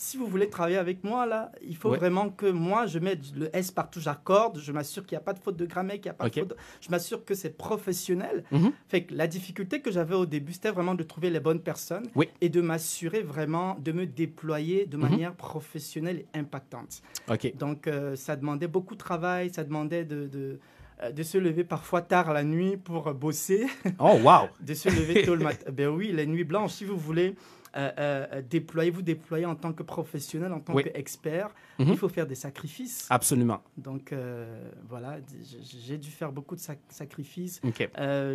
si 0.00 0.16
vous 0.16 0.26
voulez 0.26 0.48
travailler 0.48 0.78
avec 0.78 1.04
moi, 1.04 1.26
là, 1.26 1.52
il 1.60 1.76
faut 1.76 1.90
vraiment 1.90 2.30
que 2.30 2.46
moi, 2.46 2.86
je 2.86 2.98
mette 2.98 3.36
le 3.36 3.54
S 3.54 3.70
partout, 3.70 4.00
j'accorde, 4.00 4.58
je 4.58 4.72
m'assure 4.72 5.04
qu'il 5.04 5.14
n'y 5.16 5.20
a 5.20 5.24
pas 5.24 5.34
de 5.34 5.38
faute 5.38 5.58
de 5.58 5.66
grammaire, 5.66 5.96
qu'il 5.96 6.04
n'y 6.04 6.10
a 6.10 6.14
pas 6.14 6.30
de 6.30 6.40
faute. 6.40 6.56
Je 6.80 6.88
m'assure 6.88 7.22
que 7.22 7.34
c'est 7.34 7.54
professionnel. 7.54 8.42
Mhm. 8.50 8.72
Fait 8.88 9.04
que 9.04 9.14
la 9.14 9.26
difficulté 9.26 9.82
que 9.82 9.90
j'avais 9.90 10.14
au 10.14 10.24
début, 10.24 10.54
c'était 10.54 10.70
vraiment 10.70 10.94
de 10.94 11.02
trouver 11.02 11.28
les 11.28 11.38
bonnes 11.38 11.60
personnes 11.60 12.06
et 12.40 12.48
de 12.48 12.60
m'assurer 12.62 13.20
vraiment 13.20 13.76
de 13.78 13.92
me 13.92 14.06
déployer 14.06 14.86
de 14.86 14.96
mhm. 14.96 15.02
manière 15.02 15.34
professionnelle 15.34 16.24
et 16.34 16.38
impactante. 16.38 17.02
Donc, 17.58 17.86
euh, 17.86 18.16
ça 18.16 18.36
demandait 18.36 18.68
beaucoup 18.68 18.94
de 18.94 19.00
travail, 19.00 19.52
ça 19.52 19.64
demandait 19.64 20.06
de, 20.06 20.26
de 20.28 20.58
de 21.14 21.22
se 21.22 21.38
lever 21.38 21.64
parfois 21.64 22.02
tard 22.02 22.32
la 22.32 22.44
nuit 22.44 22.76
pour 22.76 23.12
bosser. 23.14 23.66
Oh, 23.98 24.18
wow! 24.22 24.48
de 24.60 24.74
se 24.74 24.88
lever 24.88 25.22
tôt 25.22 25.34
le 25.34 25.44
matin. 25.44 25.70
ben 25.70 25.88
oui, 25.88 26.12
les 26.12 26.26
nuits 26.26 26.44
blanches, 26.44 26.72
si 26.72 26.84
vous 26.84 26.96
voulez. 26.96 27.34
Euh, 27.76 27.90
euh, 27.98 28.42
déployer, 28.42 28.90
vous 28.90 29.02
déployer 29.02 29.46
en 29.46 29.54
tant 29.54 29.72
que 29.72 29.84
professionnel, 29.84 30.52
en 30.52 30.58
tant 30.58 30.74
qu'expert, 30.74 31.50
mhm. 31.78 31.90
il 31.90 31.96
faut 31.96 32.08
faire 32.08 32.26
des 32.26 32.34
sacrifices. 32.34 33.06
Absolument. 33.10 33.60
Donc 33.76 34.12
euh, 34.12 34.68
voilà, 34.88 35.18
j'ai 35.86 35.96
dû 35.96 36.10
faire 36.10 36.32
beaucoup 36.32 36.56
de 36.56 36.60
sacrifices. 36.88 37.60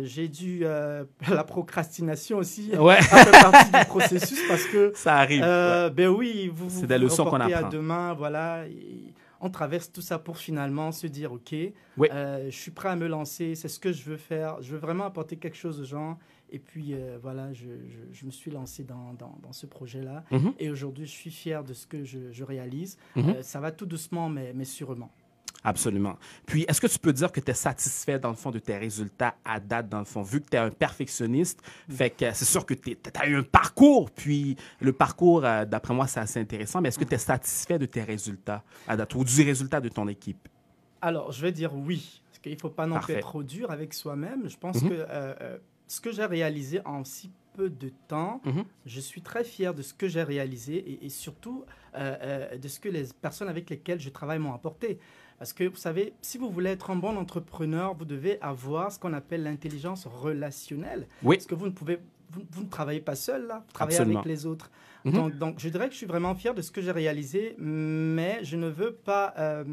j'ai 0.04 0.28
dû 0.28 0.60
la 0.60 1.44
procrastination 1.46 2.38
aussi 2.38 2.74
ouais. 2.74 3.02
fait 3.02 3.30
partie 3.30 3.72
du 3.72 3.84
processus 3.86 4.40
parce 4.48 4.64
que 4.64 4.92
ça 4.94 5.16
arrive. 5.16 5.42
Ben 5.42 6.08
oui, 6.08 6.50
vous 6.54 6.70
c'est 6.70 6.86
des 6.86 6.96
leçons 6.96 7.26
qu'on 7.26 7.40
apprend. 7.40 7.66
à 7.66 7.68
demain, 7.68 8.14
voilà. 8.14 8.64
On 9.40 9.50
traverse 9.50 9.90
tout 9.92 10.00
ça 10.00 10.18
pour 10.18 10.38
finalement 10.38 10.92
se 10.92 11.06
dire 11.06 11.32
ok, 11.32 11.54
je 11.98 12.48
suis 12.50 12.70
prêt 12.70 12.88
à 12.88 12.96
me 12.96 13.06
lancer, 13.06 13.54
c'est 13.54 13.68
ce 13.68 13.78
que 13.78 13.92
je 13.92 14.02
veux 14.04 14.16
faire, 14.16 14.60
je 14.62 14.72
veux 14.72 14.78
vraiment 14.78 15.04
apporter 15.04 15.36
quelque 15.36 15.56
chose 15.56 15.80
aux 15.80 15.84
gens 15.84 16.18
et 16.50 16.58
puis 16.58 16.94
euh, 16.94 17.18
voilà, 17.20 17.52
je, 17.52 17.66
je, 18.12 18.26
me 18.26 18.30
suis 18.30 18.50
lancé 18.50 18.84
dans, 18.84 19.14
dans, 19.14 19.36
dans 19.42 19.52
ce 19.52 19.66
projet-là. 19.66 20.24
Mhm. 20.30 20.54
Et 20.58 20.70
aujourd'hui, 20.70 21.06
je 21.06 21.10
suis 21.10 21.30
fier 21.30 21.64
de 21.64 21.72
ce 21.72 21.86
que 21.86 22.04
je, 22.04 22.30
je 22.30 22.44
réalise. 22.44 22.98
Mhm. 23.16 23.28
Euh, 23.28 23.42
ça 23.42 23.60
va 23.60 23.72
tout 23.72 23.86
doucement, 23.86 24.28
mais, 24.28 24.52
mais 24.54 24.64
sûrement. 24.64 25.10
Absolument. 25.66 26.16
Puis, 26.46 26.64
est-ce 26.68 26.80
que 26.80 26.86
tu 26.86 26.98
peux 27.00 27.12
dire 27.12 27.32
que 27.32 27.40
tu 27.40 27.50
es 27.50 27.54
satisfait, 27.54 28.20
dans 28.20 28.28
le 28.28 28.36
fond, 28.36 28.52
de 28.52 28.60
tes 28.60 28.76
résultats 28.76 29.34
à 29.44 29.58
date, 29.58 29.88
dans 29.88 29.98
le 29.98 30.04
fond, 30.04 30.22
vu 30.22 30.40
que 30.40 30.48
tu 30.48 30.56
es 30.56 30.60
un 30.60 30.70
perfectionniste? 30.70 31.60
Fait 31.90 32.10
que 32.10 32.32
c'est 32.32 32.44
sûr 32.44 32.64
que 32.64 32.74
tu 32.74 32.96
as 33.14 33.26
eu 33.26 33.36
un 33.36 33.42
parcours, 33.42 34.08
puis 34.12 34.56
le 34.80 34.92
parcours, 34.92 35.44
euh, 35.44 35.64
d'après 35.64 35.92
moi, 35.92 36.06
c'est 36.06 36.20
assez 36.20 36.38
intéressant, 36.38 36.80
mais 36.80 36.90
est-ce 36.90 37.00
que 37.00 37.04
tu 37.04 37.14
es 37.14 37.18
satisfait 37.18 37.80
de 37.80 37.86
tes 37.86 38.04
résultats 38.04 38.62
à 38.86 38.96
date 38.96 39.12
ou 39.16 39.24
du 39.24 39.42
résultat 39.42 39.80
de 39.80 39.88
ton 39.88 40.06
équipe? 40.06 40.48
Alors, 41.02 41.32
je 41.32 41.42
vais 41.42 41.50
dire 41.50 41.74
oui, 41.74 42.22
parce 42.30 42.38
qu'il 42.38 42.52
ne 42.52 42.58
faut 42.58 42.70
pas 42.70 42.86
non 42.86 43.00
plus 43.00 43.14
être 43.14 43.26
trop 43.26 43.42
dur 43.42 43.72
avec 43.72 43.92
soi-même. 43.92 44.48
Je 44.48 44.56
pense 44.56 44.80
mhm. 44.82 44.90
que 44.90 45.06
ce 45.88 46.00
que 46.00 46.12
j'ai 46.12 46.24
réalisé 46.24 46.80
en 46.84 47.02
si 47.02 47.32
peu 47.56 47.70
de 47.70 47.90
temps, 48.06 48.40
mhm. 48.44 48.64
je 48.84 49.00
suis 49.00 49.22
très 49.22 49.42
fier 49.42 49.74
de 49.74 49.82
ce 49.82 49.94
que 49.94 50.08
j'ai 50.08 50.22
réalisé 50.22 50.98
et, 51.04 51.08
surtout 51.08 51.64
euh, 51.94 52.16
euh, 52.22 52.58
de 52.58 52.68
ce 52.68 52.78
que 52.78 52.88
les 52.88 53.04
personnes 53.20 53.48
avec 53.48 53.70
lesquelles 53.70 54.00
je 54.00 54.10
travaille 54.10 54.38
m'ont 54.38 54.54
apporté. 54.54 54.98
Parce 55.38 55.52
que 55.52 55.64
vous 55.64 55.76
savez, 55.76 56.14
si 56.22 56.38
vous 56.38 56.50
voulez 56.50 56.70
être 56.70 56.90
un 56.90 56.96
bon 56.96 57.16
entrepreneur, 57.16 57.94
vous 57.94 58.04
devez 58.04 58.40
avoir 58.40 58.90
ce 58.90 58.98
qu'on 58.98 59.12
appelle 59.12 59.42
l'intelligence 59.42 60.06
relationnelle. 60.06 61.06
Oui. 61.22 61.36
Parce 61.36 61.46
que 61.46 61.54
vous 61.54 61.66
ne 61.66 61.72
pouvez, 61.72 61.98
vous, 62.30 62.62
ne 62.62 62.68
travaillez 62.68 63.00
pas 63.00 63.16
seul 63.16 63.46
là, 63.46 63.62
vous 63.66 63.72
travaillez 63.72 64.00
avec 64.00 64.24
les 64.24 64.46
autres. 64.46 64.70
Mhm. 65.04 65.12
donc, 65.12 65.38
donc, 65.38 65.54
je 65.58 65.68
dirais 65.68 65.86
que 65.86 65.92
je 65.92 65.98
suis 65.98 66.06
vraiment 66.06 66.34
fier 66.34 66.54
de 66.54 66.62
ce 66.62 66.70
que 66.70 66.80
j'ai 66.80 66.90
réalisé, 66.90 67.54
mais 67.58 68.40
je 68.42 68.56
ne 68.56 68.68
veux 68.68 68.92
pas 68.92 69.34
euh, 69.38 69.64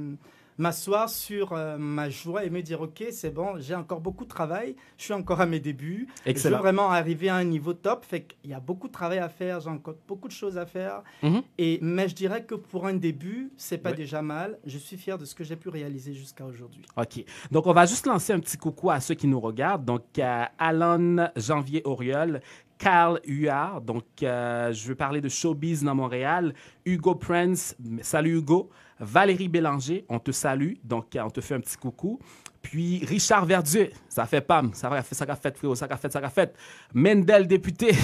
m'asseoir 0.57 1.10
sur 1.10 1.53
euh, 1.53 1.77
ma 1.77 2.10
joie 2.10 2.43
et 2.45 2.50
me 2.50 2.62
dire 2.62 2.81
ok 2.81 3.05
c'est 3.12 3.33
bon 3.33 3.60
j'ai 3.60 3.75
encore 3.75 4.01
beaucoup 4.01 4.24
de 4.24 4.29
travail 4.29 4.75
je 4.98 5.05
suis 5.05 5.13
encore 5.13 5.41
à 5.41 5.45
mes 5.45 5.60
débuts 5.60 6.07
Excellent. 6.25 6.57
je 6.57 6.57
veux 6.57 6.62
vraiment 6.62 6.89
arriver 6.91 7.29
à 7.29 7.36
un 7.36 7.43
niveau 7.43 7.74
top 7.74 8.05
fait 8.05 8.24
qu'il 8.24 8.51
y 8.51 8.53
a 8.53 8.60
beaucoup 8.60 8.88
de 8.88 8.93
travail 8.93 9.19
à 9.19 9.29
faire 9.29 9.60
j'ai 9.60 9.69
encore 9.69 9.95
beaucoup 10.07 10.27
de 10.27 10.33
choses 10.33 10.57
à 10.57 10.65
faire 10.65 11.03
mhm. 11.22 11.41
et 11.57 11.79
mais 11.81 12.07
je 12.07 12.15
dirais 12.15 12.43
que 12.43 12.55
pour 12.55 12.86
un 12.88 12.93
début 12.93 13.51
c'est 13.57 13.77
pas 13.77 13.93
déjà 13.93 14.22
mal 14.22 14.60
je 14.65 14.77
suis 14.77 14.98
fier 14.98 15.17
de 15.17 15.25
ce 15.25 15.36
que 15.36 15.43
j'ai 15.43 15.55
pu 15.55 15.69
réaliser 15.69 16.13
jusqu'à 16.13 16.45
aujourd'hui 16.45 16.83
ok 16.98 17.24
donc 17.51 17.67
on 17.67 17.74
va 17.74 17.86
juste 17.86 18.05
lancer 18.05 18.33
un 18.33 18.39
petit 18.39 18.57
coucou 18.57 18.91
à 18.91 19.00
ceux 19.00 19.15
qui 19.15 19.27
nous 19.27 19.39
regardent 19.39 19.86
donc 19.86 20.03
à 20.19 20.51
Alan 20.57 21.29
Janvier 21.36 21.81
Auriol 21.86 22.41
Carl 22.83 23.22
Huard. 23.25 23.81
Donc, 23.81 24.03
euh, 24.24 24.74
je 24.74 24.88
veux 24.89 24.95
parler 24.95 25.22
de 25.22 25.29
Showbiz 25.29 25.83
dans 25.83 25.95
Montréal. 25.95 26.53
Hugo 26.86 27.15
Prince, 27.15 27.77
salut 28.01 28.39
Hugo. 28.39 28.69
Valérie 29.03 29.48
Bélanger, 29.48 30.05
on 30.10 30.19
te 30.19 30.31
salue. 30.31 30.74
Donc, 30.83 31.05
on 31.15 31.29
te 31.29 31.41
fait 31.41 31.55
un 31.55 31.60
petit 31.60 31.77
coucou. 31.77 32.19
Puis 32.62 33.03
Richard 33.05 33.45
Verdieu, 33.45 33.89
ça 34.07 34.25
fait 34.25 34.41
PAM, 34.41 34.74
ça 34.74 34.89
a 34.89 35.01
fait, 35.01 35.15
ça 35.15 35.25
a 35.27 35.36
fait, 35.36 35.57
frérot, 35.57 35.75
ça 35.75 35.86
a 35.89 35.98
fait, 35.98 36.12
ça 36.12 36.19
a 36.19 36.29
fait. 36.29 36.55
Mendel 36.93 37.45
député. 37.48 37.91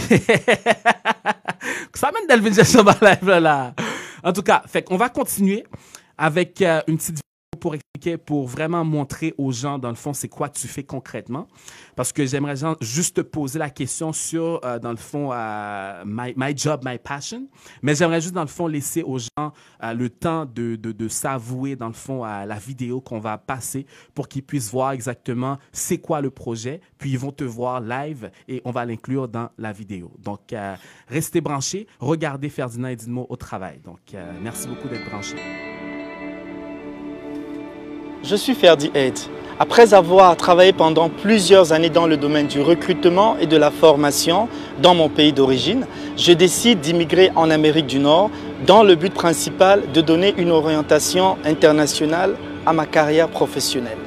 Ça 1.94 2.12
Delvin 2.30 2.54
Gestion 2.54 2.84
live 2.84 3.30
là. 3.30 3.74
En 4.24 4.32
tout 4.32 4.42
cas, 4.44 4.64
fait 4.68 4.84
qu'on 4.84 4.96
va 4.96 5.10
continuer 5.10 5.66
avec 6.18 6.62
euh, 6.62 6.82
une 6.88 6.98
petite 6.98 7.20
pour 7.60 7.76
expliquer, 7.76 8.18
pour 8.18 8.48
vraiment 8.48 8.84
montrer 8.84 9.34
aux 9.38 9.52
gens, 9.52 9.78
dans 9.78 9.90
le 9.90 9.96
fond, 9.96 10.14
c'est 10.14 10.30
quoi 10.30 10.50
tu 10.50 10.68
fais 10.68 10.84
concrètement. 10.84 11.48
Parce 11.96 12.12
que 12.12 12.26
j'aimerais 12.26 12.56
juste 12.82 13.18
te 13.18 13.22
poser 13.22 13.60
la 13.60 13.70
question 13.70 14.14
sur, 14.14 14.62
euh, 14.64 14.80
dans 14.80 14.92
le 14.92 14.98
fond, 14.98 15.32
euh, 15.34 16.04
my, 16.06 16.58
job, 16.58 16.82
my 16.86 16.98
passion. 16.98 17.48
Mais 17.82 17.96
j'aimerais 17.96 18.22
juste, 18.22 18.34
dans 18.34 18.42
le 18.42 18.48
fond, 18.48 18.68
laisser 18.68 19.04
aux 19.04 19.20
gens 19.20 19.54
euh, 19.84 19.94
le 19.94 20.10
temps 20.10 20.46
de, 20.46 20.76
de, 20.76 20.92
de 20.92 21.08
s'avouer, 21.08 21.76
dans 21.76 21.88
le 21.88 21.94
fond, 21.94 22.24
à 22.24 22.46
la 22.46 22.56
vidéo 22.56 23.02
qu'on 23.02 23.20
va 23.20 23.38
passer 23.38 23.86
pour 24.14 24.28
qu'ils 24.28 24.44
puissent 24.44 24.72
voir 24.72 24.92
exactement 24.92 25.58
c'est 25.72 25.98
quoi 25.98 26.22
le 26.22 26.30
projet. 26.30 26.82
Puis 26.98 27.12
ils 27.12 27.20
vont 27.20 27.32
te 27.32 27.44
voir 27.44 27.82
live 27.82 28.32
et 28.48 28.62
on 28.66 28.72
va 28.72 28.86
l'inclure 28.86 29.28
dans 29.28 29.50
la 29.58 29.72
vidéo. 29.72 30.12
Donc, 30.20 30.54
restez 31.08 31.42
branchés. 31.42 31.88
Regardez 32.00 32.50
Ferdinand 32.50 32.90
Edinmo 32.90 33.26
au 33.30 33.36
travail. 33.36 33.80
Donc, 33.84 34.00
merci 34.42 34.68
beaucoup 34.68 34.88
d'être 34.88 35.10
branchés. 35.10 35.69
Je 38.22 38.36
suis 38.36 38.54
Ferdi 38.54 38.92
Aid. 38.96 39.18
Après 39.60 39.94
avoir 39.94 40.36
travaillé 40.36 40.74
pendant 40.74 41.08
plusieurs 41.08 41.72
années 41.72 41.90
dans 41.90 42.06
le 42.06 42.18
domaine 42.18 42.48
du 42.48 42.60
recrutement 42.60 43.38
et 43.40 43.46
de 43.46 43.56
la 43.56 43.72
formation 43.72 44.50
dans 44.82 44.94
mon 44.94 45.08
pays 45.08 45.32
d'origine, 45.32 45.86
je 46.18 46.34
décide 46.34 46.82
d'immigrer 46.82 47.32
en 47.38 47.50
Amérique 47.50 47.88
du 47.88 47.98
Nord 47.98 48.30
dans 48.68 48.84
le 48.84 48.96
but 48.96 49.14
principal 49.14 49.84
de 49.94 50.02
donner 50.02 50.34
une 50.38 50.52
orientation 50.52 51.38
internationale 51.46 52.36
à 52.66 52.74
ma 52.74 52.86
carrière 52.86 53.30
professionnelle. 53.30 53.98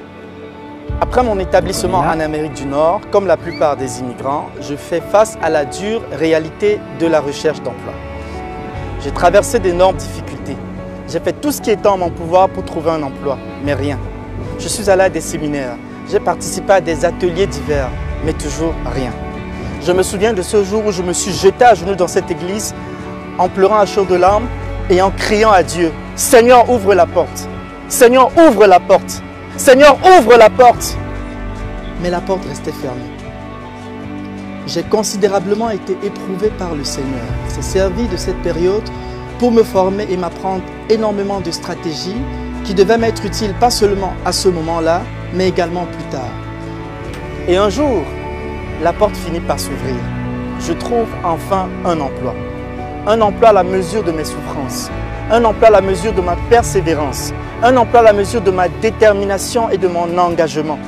Après 1.01 1.23
mon 1.23 1.39
établissement 1.39 2.01
en 2.01 2.21
Amérique 2.21 2.55
du 2.55 2.67
Nord, 2.67 3.01
comme 3.11 3.27
la 3.27 3.39
plupart 3.39 3.79
des 3.79 4.01
immigrants, 4.01 4.51
je 4.61 4.77
fais 4.77 5.01
face 5.01 5.39
à 5.43 5.49
la 5.49 5.65
dure 5.65 6.03
réalité 6.13 6.81
de 7.01 7.07
la 7.07 7.21
recherche 7.21 7.63
d'emploi. 7.63 7.95
J'ai 9.03 9.11
traversé 9.11 9.59
d'énormes 9.59 9.97
difficultés 9.97 10.22
j'ai 11.13 11.21
fait 11.21 11.35
tout 11.35 11.53
ce 11.53 11.61
qui 11.61 11.69
est 11.69 11.85
en 11.85 11.99
mon 11.99 12.09
pouvoir 12.09 12.49
pour 12.49 12.65
trouver 12.65 12.91
un 12.91 13.03
emploi, 13.03 13.37
mais 13.63 13.75
rien. 13.75 13.99
Je 14.59 14.67
suis 14.67 14.89
allé 14.89 15.03
à 15.03 15.09
des 15.11 15.21
séminaires, 15.21 15.77
j'ai 16.11 16.21
participé 16.21 16.73
à 16.73 16.81
des 16.81 17.05
ateliers 17.05 17.47
divers, 17.47 17.91
mais 18.25 18.33
toujours 18.33 18.73
rien. 18.95 19.13
Je 19.83 19.93
me 19.93 20.03
souviens 20.03 20.33
de 20.33 20.41
ce 20.41 20.65
jour 20.65 20.87
où 20.87 20.91
je 20.91 21.03
me 21.03 21.13
suis 21.13 21.33
jeté 21.33 21.67
à 21.67 21.75
genoux 21.75 21.97
dans 21.97 22.09
cette 22.09 22.31
église 22.31 22.75
en 23.37 23.51
pleurant 23.51 23.79
à 23.79 23.85
chaud 23.85 24.07
de 24.07 24.15
larmes 24.15 24.47
et 24.89 25.03
en 25.03 25.11
criant 25.11 25.51
à 25.51 25.63
Dieu, 25.63 25.93
Seigneur, 26.17 26.71
ouvre 26.71 26.95
la 26.95 27.05
porte. 27.05 27.47
Seigneur, 27.89 28.31
ouvre 28.49 28.67
la 28.67 28.81
porte. 28.81 29.23
Seigneur, 29.59 29.99
ouvre 30.19 30.39
la 30.39 30.49
porte. 30.49 30.97
Mais 32.03 32.09
la 32.09 32.23
porte 32.23 32.47
restait 32.47 32.73
fermée. 32.73 33.01
J'ai 34.67 34.83
considérablement 34.83 35.69
été 35.69 35.93
éprouvé 36.03 36.49
par 36.59 36.75
le 36.75 36.85
Seigneur. 36.85 37.27
C'est 37.49 37.63
servi 37.63 38.09
de 38.09 38.17
cette 38.17 38.41
période 38.41 38.89
pour 39.43 39.51
me 39.51 39.65
former 39.65 40.07
et 40.09 40.17
m'apprendre 40.17 40.63
énormément 40.89 41.41
de 41.41 41.51
stratégies 41.51 42.23
qui 42.63 42.75
devaient 42.75 42.97
m'être 42.97 43.25
utiles 43.25 43.55
pas 43.55 43.71
seulement 43.71 44.13
à 44.25 44.31
ce 44.31 44.49
moment-là, 44.49 45.03
mais 45.35 45.49
également 45.49 45.85
plus 45.87 46.05
tard. 46.13 46.31
Et 47.49 47.57
un 47.57 47.69
jour, 47.69 48.05
la 48.85 48.93
porte 48.93 49.17
finit 49.17 49.41
par 49.41 49.59
s'ouvrir. 49.59 49.97
Je 50.61 50.73
trouve 50.73 51.09
enfin 51.25 51.69
un 51.85 51.99
emploi. 51.99 52.37
Un 53.09 53.21
emploi 53.21 53.49
à 53.49 53.53
la 53.53 53.65
mesure 53.65 54.05
de 54.05 54.13
mes 54.13 54.23
souffrances. 54.23 54.93
Un 55.29 55.45
emploi 55.45 55.67
à 55.67 55.73
la 55.73 55.81
mesure 55.81 56.13
de 56.13 56.21
ma 56.21 56.37
persévérance. 56.49 57.33
Un 57.65 57.77
emploi 57.77 57.99
à 57.99 58.05
la 58.05 58.13
mesure 58.13 58.43
de 58.43 58.53
ma 58.53 58.69
détermination 58.69 59.69
et 59.71 59.77
de 59.77 59.89
mon 59.89 60.19
engagement. 60.19 60.79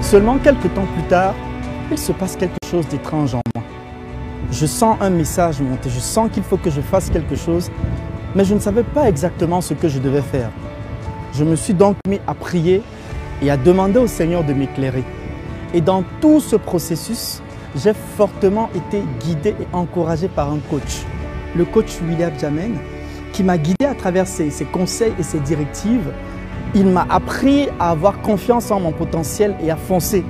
Seulement 0.00 0.38
quelques 0.38 0.72
temps 0.72 0.88
plus 0.94 1.06
tard, 1.10 1.34
il 1.90 1.98
se 1.98 2.12
passe 2.12 2.36
quelque 2.36 2.66
chose 2.70 2.88
d'étrange 2.88 3.34
en 3.34 3.42
moi 3.54 3.62
je 4.52 4.66
sens 4.66 4.98
un 5.00 5.10
message 5.10 5.60
monter, 5.62 5.88
je 5.88 5.98
sens 5.98 6.30
qu'il 6.30 6.42
faut 6.42 6.58
que 6.58 6.70
je 6.70 6.82
fasse 6.82 7.08
quelque 7.08 7.36
chose, 7.36 7.70
mais 8.34 8.44
je 8.44 8.54
ne 8.54 8.60
savais 8.60 8.82
pas 8.82 9.08
exactement 9.08 9.62
ce 9.62 9.72
que 9.72 9.88
je 9.88 9.98
devais 9.98 10.20
faire. 10.20 10.50
Je 11.32 11.42
me 11.42 11.56
suis 11.56 11.72
donc 11.72 11.96
mis 12.06 12.20
à 12.26 12.34
prier 12.34 12.82
et 13.40 13.50
à 13.50 13.56
demander 13.56 13.98
au 13.98 14.06
Seigneur 14.06 14.44
de 14.44 14.52
m'éclairer. 14.52 15.04
Et 15.72 15.80
dans 15.80 16.04
tout 16.20 16.38
ce 16.40 16.56
processus, 16.56 17.42
j'ai 17.74 17.94
fortement 17.94 18.68
été 18.74 19.02
guidé 19.24 19.54
et 19.58 19.66
encouragé 19.72 20.28
par 20.28 20.52
un 20.52 20.58
coach, 20.70 21.06
le 21.56 21.64
coach 21.64 21.98
William 22.06 22.32
Jamen, 22.38 22.76
qui 23.32 23.42
m'a 23.42 23.56
guidé 23.56 23.86
à 23.86 23.94
travers 23.94 24.26
ses, 24.26 24.50
ses, 24.50 24.66
conseils 24.66 25.14
et 25.18 25.22
ses 25.22 25.40
directives. 25.40 26.12
Il 26.74 26.88
m'a 26.88 27.06
appris 27.08 27.68
à 27.80 27.90
avoir 27.90 28.20
confiance 28.20 28.70
en 28.70 28.80
mon 28.80 28.92
potentiel 28.92 29.56
et 29.62 29.70
à 29.70 29.76
foncer. 29.76 30.26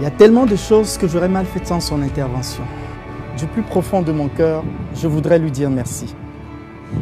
Il 0.00 0.04
y 0.04 0.06
a 0.06 0.10
tellement 0.10 0.44
de 0.44 0.56
choses 0.56 0.98
que 0.98 1.08
j'aurais 1.08 1.28
mal 1.28 1.46
faites 1.46 1.66
sans 1.66 1.80
son 1.80 2.02
intervention 2.02 2.64
du 3.42 3.48
plus 3.48 3.62
profond 3.62 4.02
de 4.02 4.12
mon 4.12 4.28
cœur, 4.28 4.62
je 4.94 5.08
voudrais 5.08 5.40
lui 5.40 5.50
dire 5.50 5.68
merci. 5.68 6.14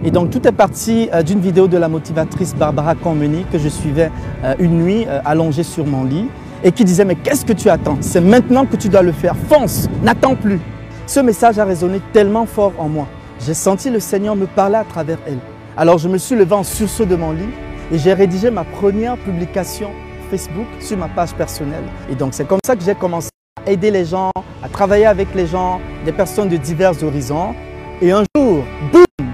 Et 0.05 0.11
donc 0.11 0.31
tout 0.31 0.49
est 0.49 0.53
parti 0.53 1.11
euh, 1.13 1.23
d'une 1.23 1.41
vidéo 1.41 1.69
de 1.69 1.77
la 1.77 1.87
motivatrice 1.87 2.55
Barbara 2.55 2.95
Conmeny 2.95 3.45
que 3.53 3.59
je 3.59 3.69
suivais 3.69 4.11
euh, 4.43 4.55
une 4.59 4.83
nuit 4.83 5.05
euh, 5.07 5.21
allongée 5.27 5.65
sur 5.65 5.85
mon 5.85 6.03
lit 6.05 6.29
et 6.65 6.73
qui 6.73 6.87
disait 6.87 7.05
mais 7.05 7.17
qu'est-ce 7.17 7.45
que 7.45 7.53
tu 7.53 7.69
attends? 7.69 7.99
C'est 8.01 8.23
maintenant 8.23 8.65
que 8.65 8.77
tu 8.77 8.89
dois 8.89 9.03
le 9.03 9.13
faire, 9.13 9.37
fonce, 9.37 9.87
n'attends 10.03 10.35
plus. 10.35 10.61
Ce 11.07 11.21
message 11.21 11.59
a 11.59 11.67
résonné 11.67 12.01
tellement 12.15 12.47
fort 12.47 12.73
en 12.79 12.89
moi. 12.89 13.07
J'ai 13.45 13.55
senti 13.55 13.91
le 13.91 14.01
Seigneur 14.01 14.35
me 14.35 14.47
parler 14.47 14.77
à 14.77 14.85
travers 14.85 15.19
elle. 15.27 15.41
Alors 15.77 15.99
je 15.99 16.09
me 16.09 16.17
suis 16.17 16.37
levé 16.37 16.55
en 16.55 16.63
sursaut 16.63 17.05
de 17.05 17.17
mon 17.17 17.33
lit 17.33 17.51
et 17.93 17.99
j'ai 17.99 18.15
rédigé 18.15 18.51
ma 18.51 18.65
première 18.65 19.19
publication 19.19 19.91
Facebook 20.31 20.69
sur 20.81 20.97
ma 20.97 21.09
page 21.09 21.35
personnelle. 21.35 21.85
Et 22.11 22.15
donc 22.15 22.33
c'est 22.33 22.47
comme 22.49 22.61
ça 22.65 22.77
que 22.77 22.83
j'ai 22.83 22.95
commencé 22.95 23.30
aider 23.67 23.91
les 23.91 24.05
gens, 24.05 24.31
à 24.63 24.69
travailler 24.69 25.07
avec 25.07 25.35
les 25.35 25.47
gens, 25.47 25.81
des 26.05 26.13
personnes 26.13 26.49
de 26.49 26.57
divers 26.57 27.03
horizons. 27.03 27.55
Et 28.03 28.13
un 28.13 28.25
jour, 28.35 28.65
boum, 28.93 29.27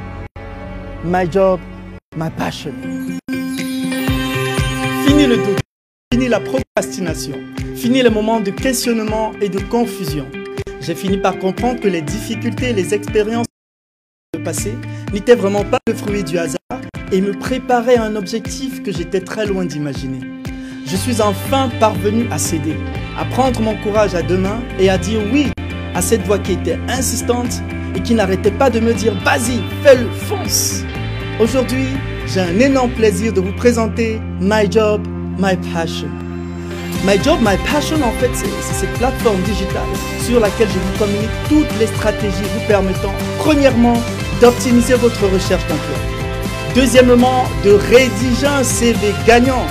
my 1.05 1.31
job, 1.31 1.61
my 2.17 2.31
passion. 2.31 2.73
Fini 5.07 5.27
le 5.27 5.37
doute, 5.37 5.61
fini 6.13 6.29
la 6.29 6.41
procrastination, 6.41 7.39
fini 7.77 8.03
les 8.03 8.11
moments 8.11 8.41
de 8.41 8.51
questionnement 8.51 9.33
et 9.41 9.49
de 9.49 9.61
confusion. 9.61 10.27
J'ai 10.81 10.95
fini 10.95 11.19
par 11.19 11.39
comprendre 11.39 11.81
que 11.81 11.89
les 11.89 12.03
difficultés 12.03 12.73
les 12.73 12.95
expériences 12.95 13.47
du 14.35 14.43
passé 14.43 14.75
n'étaient 15.13 15.35
vraiment 15.35 15.65
pas 15.65 15.79
le 15.89 15.95
fruit 15.95 16.25
du 16.25 16.39
hasard 16.39 16.59
et 17.13 17.21
me 17.21 17.33
préparaient 17.33 17.97
à 17.97 18.05
un 18.05 18.17
objectif 18.17 18.83
que 18.83 18.93
j'étais 18.93 19.21
très 19.21 19.47
loin 19.47 19.65
d'imaginer. 19.65 20.21
Je 20.87 20.97
suis 20.97 21.21
enfin 21.21 21.71
parvenu 21.81 22.27
à 22.31 22.39
céder, 22.39 22.77
à 23.19 23.25
prendre 23.25 23.61
mon 23.61 23.75
courage 23.77 24.15
à 24.15 24.23
deux 24.23 24.37
mains 24.37 24.61
et 24.79 24.91
à 24.91 24.99
dire 24.99 25.21
oui 25.33 25.51
à 25.95 26.03
cette 26.03 26.23
voix 26.27 26.39
qui 26.39 26.53
était 26.53 26.79
insistante 26.89 27.63
et 27.95 28.01
qui 28.01 28.15
n'arrêtait 28.15 28.51
pas 28.51 28.69
de 28.69 28.81
me 28.81 28.93
dire 28.93 29.15
vas-y, 29.25 29.61
fais-le, 29.83 30.09
fonce. 30.11 30.83
Aujourd'hui, 31.41 31.87
j'ai 32.27 32.41
un 32.41 32.59
énorme 32.61 32.91
plaisir 32.91 33.33
de 33.33 33.41
vous 33.41 33.53
présenter 33.53 34.21
My 34.41 34.71
Job, 34.71 35.07
My 35.39 35.57
Passion. 35.73 36.09
My 37.05 37.23
Job, 37.23 37.39
My 37.41 37.57
Passion, 37.71 37.97
en 38.03 38.13
fait, 38.13 38.31
c'est 38.35 38.75
cette 38.75 38.93
plateforme 38.95 39.41
digitale 39.43 39.89
sur 40.21 40.41
laquelle 40.41 40.69
je 40.69 40.79
vous 40.79 40.99
communique 40.99 41.31
toutes 41.49 41.79
les 41.79 41.87
stratégies 41.87 42.43
vous 42.55 42.67
permettant, 42.67 43.13
premièrement, 43.39 43.97
d'optimiser 44.41 44.95
votre 44.95 45.25
recherche 45.29 45.63
d'emploi. 45.69 45.97
Deuxièmement, 46.75 47.45
de 47.65 47.71
rédiger 47.71 48.47
un 48.47 48.65
CV 48.65 48.99
gagnant. 49.27 49.65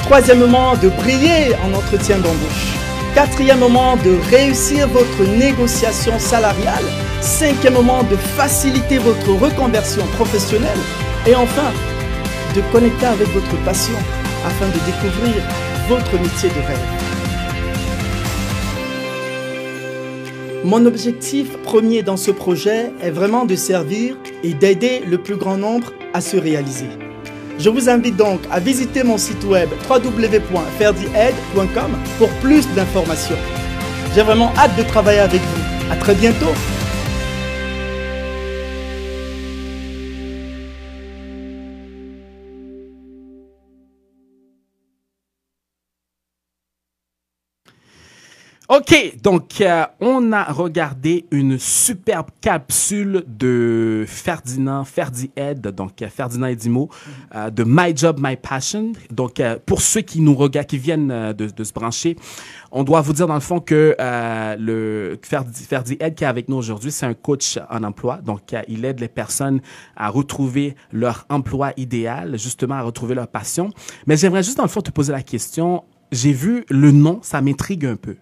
Troisièmement, 0.00 0.76
de 0.76 0.88
briller 0.88 1.54
en 1.64 1.76
entretien 1.76 2.16
d'embauche. 2.18 2.75
Quatrièmement, 3.16 3.96
de 3.96 4.14
réussir 4.28 4.86
votre 4.88 5.24
négociation 5.38 6.18
salariale. 6.18 6.84
Cinquièmement, 7.22 8.02
de 8.02 8.14
faciliter 8.14 8.98
votre 8.98 9.32
reconversion 9.42 10.04
professionnelle. 10.16 10.78
Et 11.26 11.34
enfin, 11.34 11.72
de 12.54 12.60
connecter 12.72 13.06
avec 13.06 13.26
votre 13.28 13.56
passion 13.64 13.96
afin 14.44 14.66
de 14.66 14.78
découvrir 14.84 15.42
votre 15.88 16.12
métier 16.20 16.50
de 16.50 16.66
rêve. 16.66 16.78
Mon 20.62 20.84
objectif 20.84 21.56
premier 21.62 22.02
dans 22.02 22.18
ce 22.18 22.30
projet 22.30 22.92
est 23.00 23.12
vraiment 23.12 23.46
de 23.46 23.56
servir 23.56 24.18
et 24.42 24.52
d'aider 24.52 25.00
le 25.06 25.16
plus 25.16 25.36
grand 25.36 25.56
nombre 25.56 25.94
à 26.12 26.20
se 26.20 26.36
réaliser. 26.36 27.05
Je 27.58 27.70
vous 27.70 27.88
invite 27.88 28.16
donc 28.16 28.40
à 28.50 28.60
visiter 28.60 29.02
mon 29.02 29.16
site 29.16 29.42
web 29.44 29.70
www.ferdiaid.com 29.88 31.96
pour 32.18 32.28
plus 32.40 32.68
d'informations. 32.74 33.38
J'ai 34.14 34.22
vraiment 34.22 34.52
hâte 34.56 34.76
de 34.76 34.82
travailler 34.82 35.20
avec 35.20 35.40
vous. 35.40 35.92
À 35.92 35.96
très 35.96 36.14
bientôt. 36.14 36.52
OK, 48.68 49.20
donc 49.22 49.60
euh, 49.60 49.84
on 50.00 50.32
a 50.32 50.42
regardé 50.42 51.24
une 51.30 51.56
superbe 51.56 52.30
capsule 52.40 53.22
de 53.28 54.04
Ferdinand 54.08 54.82
Ferdi 54.84 55.30
Ed, 55.36 55.60
donc 55.68 56.02
euh, 56.02 56.08
Ferdinand 56.08 56.48
Edimo, 56.48 56.90
euh, 57.36 57.50
de 57.50 57.62
My 57.64 57.96
Job, 57.96 58.18
My 58.20 58.34
Passion. 58.34 58.90
Donc 59.12 59.40
pour 59.66 59.80
ceux 59.80 60.00
qui 60.00 60.20
nous 60.20 60.34
regardent, 60.34 60.66
qui 60.66 60.78
viennent 60.78 61.32
de, 61.32 61.48
de, 61.48 61.64
se 61.64 61.72
brancher, 61.72 62.16
on 62.72 62.82
doit 62.82 63.02
vous 63.02 63.12
dire 63.12 63.28
dans 63.28 63.34
le 63.34 63.40
fond 63.40 63.60
que 63.60 63.94
le 64.58 65.16
Ferdi, 65.22 65.62
Ferdi 65.62 65.96
Ed 66.00 66.16
qui 66.16 66.24
est 66.24 66.26
avec 66.26 66.48
nous 66.48 66.56
aujourd'hui, 66.56 66.90
c'est 66.90 67.06
un 67.06 67.14
coach 67.14 67.60
en 67.70 67.84
emploi. 67.84 68.16
Donc 68.16 68.52
il 68.66 68.84
aide 68.84 68.98
les 68.98 69.06
personnes 69.06 69.60
à 69.96 70.08
retrouver 70.08 70.74
leur 70.90 71.24
emploi 71.28 71.70
idéal, 71.76 72.36
justement 72.36 72.74
à 72.74 72.82
retrouver 72.82 73.14
leur 73.14 73.28
passion. 73.28 73.70
Mais 74.08 74.16
j'aimerais 74.16 74.42
juste 74.42 74.56
dans 74.56 74.64
le 74.64 74.68
fond 74.68 74.80
te 74.80 74.90
poser 74.90 75.12
la 75.12 75.22
question. 75.22 75.84
J'ai 76.10 76.32
vu 76.32 76.64
le 76.68 76.90
nom, 76.90 77.20
ça 77.22 77.40
m'intrigue 77.40 77.86
un 77.86 77.96
peu. 77.96 78.16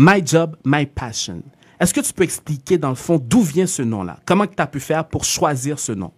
My 0.00 0.24
Job, 0.24 0.54
My 0.64 0.86
Passion. 0.86 1.42
Est-ce 1.80 1.92
que 1.92 1.98
tu 1.98 2.12
peux 2.12 2.22
expliquer 2.22 2.78
dans 2.78 2.90
le 2.90 2.94
fond 2.94 3.18
d'où 3.18 3.42
vient 3.42 3.66
ce 3.66 3.82
nom-là? 3.82 4.20
Comment 4.26 4.46
tu 4.46 4.54
as 4.58 4.68
pu 4.68 4.78
faire 4.78 5.08
pour 5.08 5.24
choisir 5.24 5.80
ce 5.80 5.90
nom? 5.90 6.12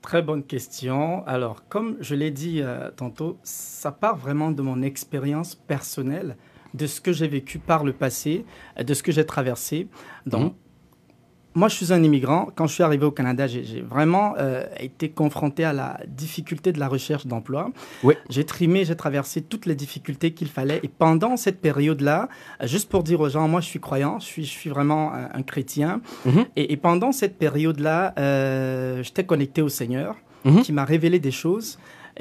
Très 0.00 0.20
bonne 0.20 0.42
question. 0.42 1.24
Alors, 1.28 1.68
comme 1.68 1.96
je 2.00 2.16
l'ai 2.16 2.32
dit 2.32 2.60
euh, 2.60 2.90
tantôt, 2.90 3.38
ça 3.44 3.92
part 3.92 4.16
vraiment 4.16 4.50
de 4.50 4.62
mon 4.62 4.82
expérience 4.82 5.54
personnelle, 5.54 6.36
de 6.74 6.88
ce 6.88 7.00
que 7.00 7.12
j'ai 7.12 7.28
vécu 7.28 7.60
par 7.60 7.84
le 7.84 7.92
passé, 7.92 8.44
de 8.76 8.94
ce 8.94 9.04
que 9.04 9.12
j'ai 9.12 9.26
traversé. 9.26 9.86
Donc, 10.26 10.52
mhm 10.52 10.61
moi, 11.54 11.68
je 11.68 11.76
suis 11.76 11.92
un 11.92 12.02
immigrant. 12.02 12.48
Quand 12.54 12.66
je 12.66 12.74
suis 12.74 12.82
arrivé 12.82 13.04
au 13.04 13.10
Canada, 13.10 13.46
j'ai 13.46 13.82
vraiment 13.82 14.34
euh, 14.38 14.64
été 14.80 15.10
confronté 15.10 15.64
à 15.64 15.72
la 15.72 16.00
difficulté 16.06 16.72
de 16.72 16.80
la 16.80 16.88
recherche 16.88 17.26
d'emploi. 17.26 17.70
Oui. 18.02 18.14
J'ai 18.30 18.44
trimé, 18.44 18.84
j'ai 18.84 18.96
traversé 18.96 19.42
toutes 19.42 19.66
les 19.66 19.74
difficultés 19.74 20.32
qu'il 20.32 20.48
fallait. 20.48 20.80
Et 20.82 20.88
pendant 20.88 21.36
cette 21.36 21.60
période-là, 21.60 22.28
euh, 22.62 22.66
juste 22.66 22.88
pour 22.88 23.02
dire 23.02 23.20
aux 23.20 23.28
gens, 23.28 23.48
moi, 23.48 23.60
je 23.60 23.66
suis 23.66 23.80
croyant, 23.80 24.18
je 24.18 24.24
suis, 24.24 24.44
je 24.44 24.50
suis 24.50 24.70
vraiment 24.70 25.12
un, 25.12 25.42
chrétien. 25.42 26.00
Mhm. 26.24 26.46
et, 26.56 26.76
pendant 26.76 27.12
cette 27.12 27.36
période-là, 27.36 28.14
euh, 28.18 29.02
j'étais 29.02 29.24
connecté 29.24 29.60
au 29.60 29.68
Seigneur, 29.68 30.16
mhm. 30.44 30.62
qui 30.62 30.72
m'a 30.72 30.84
révélé 30.84 31.18
des 31.18 31.30
choses. 31.30 31.78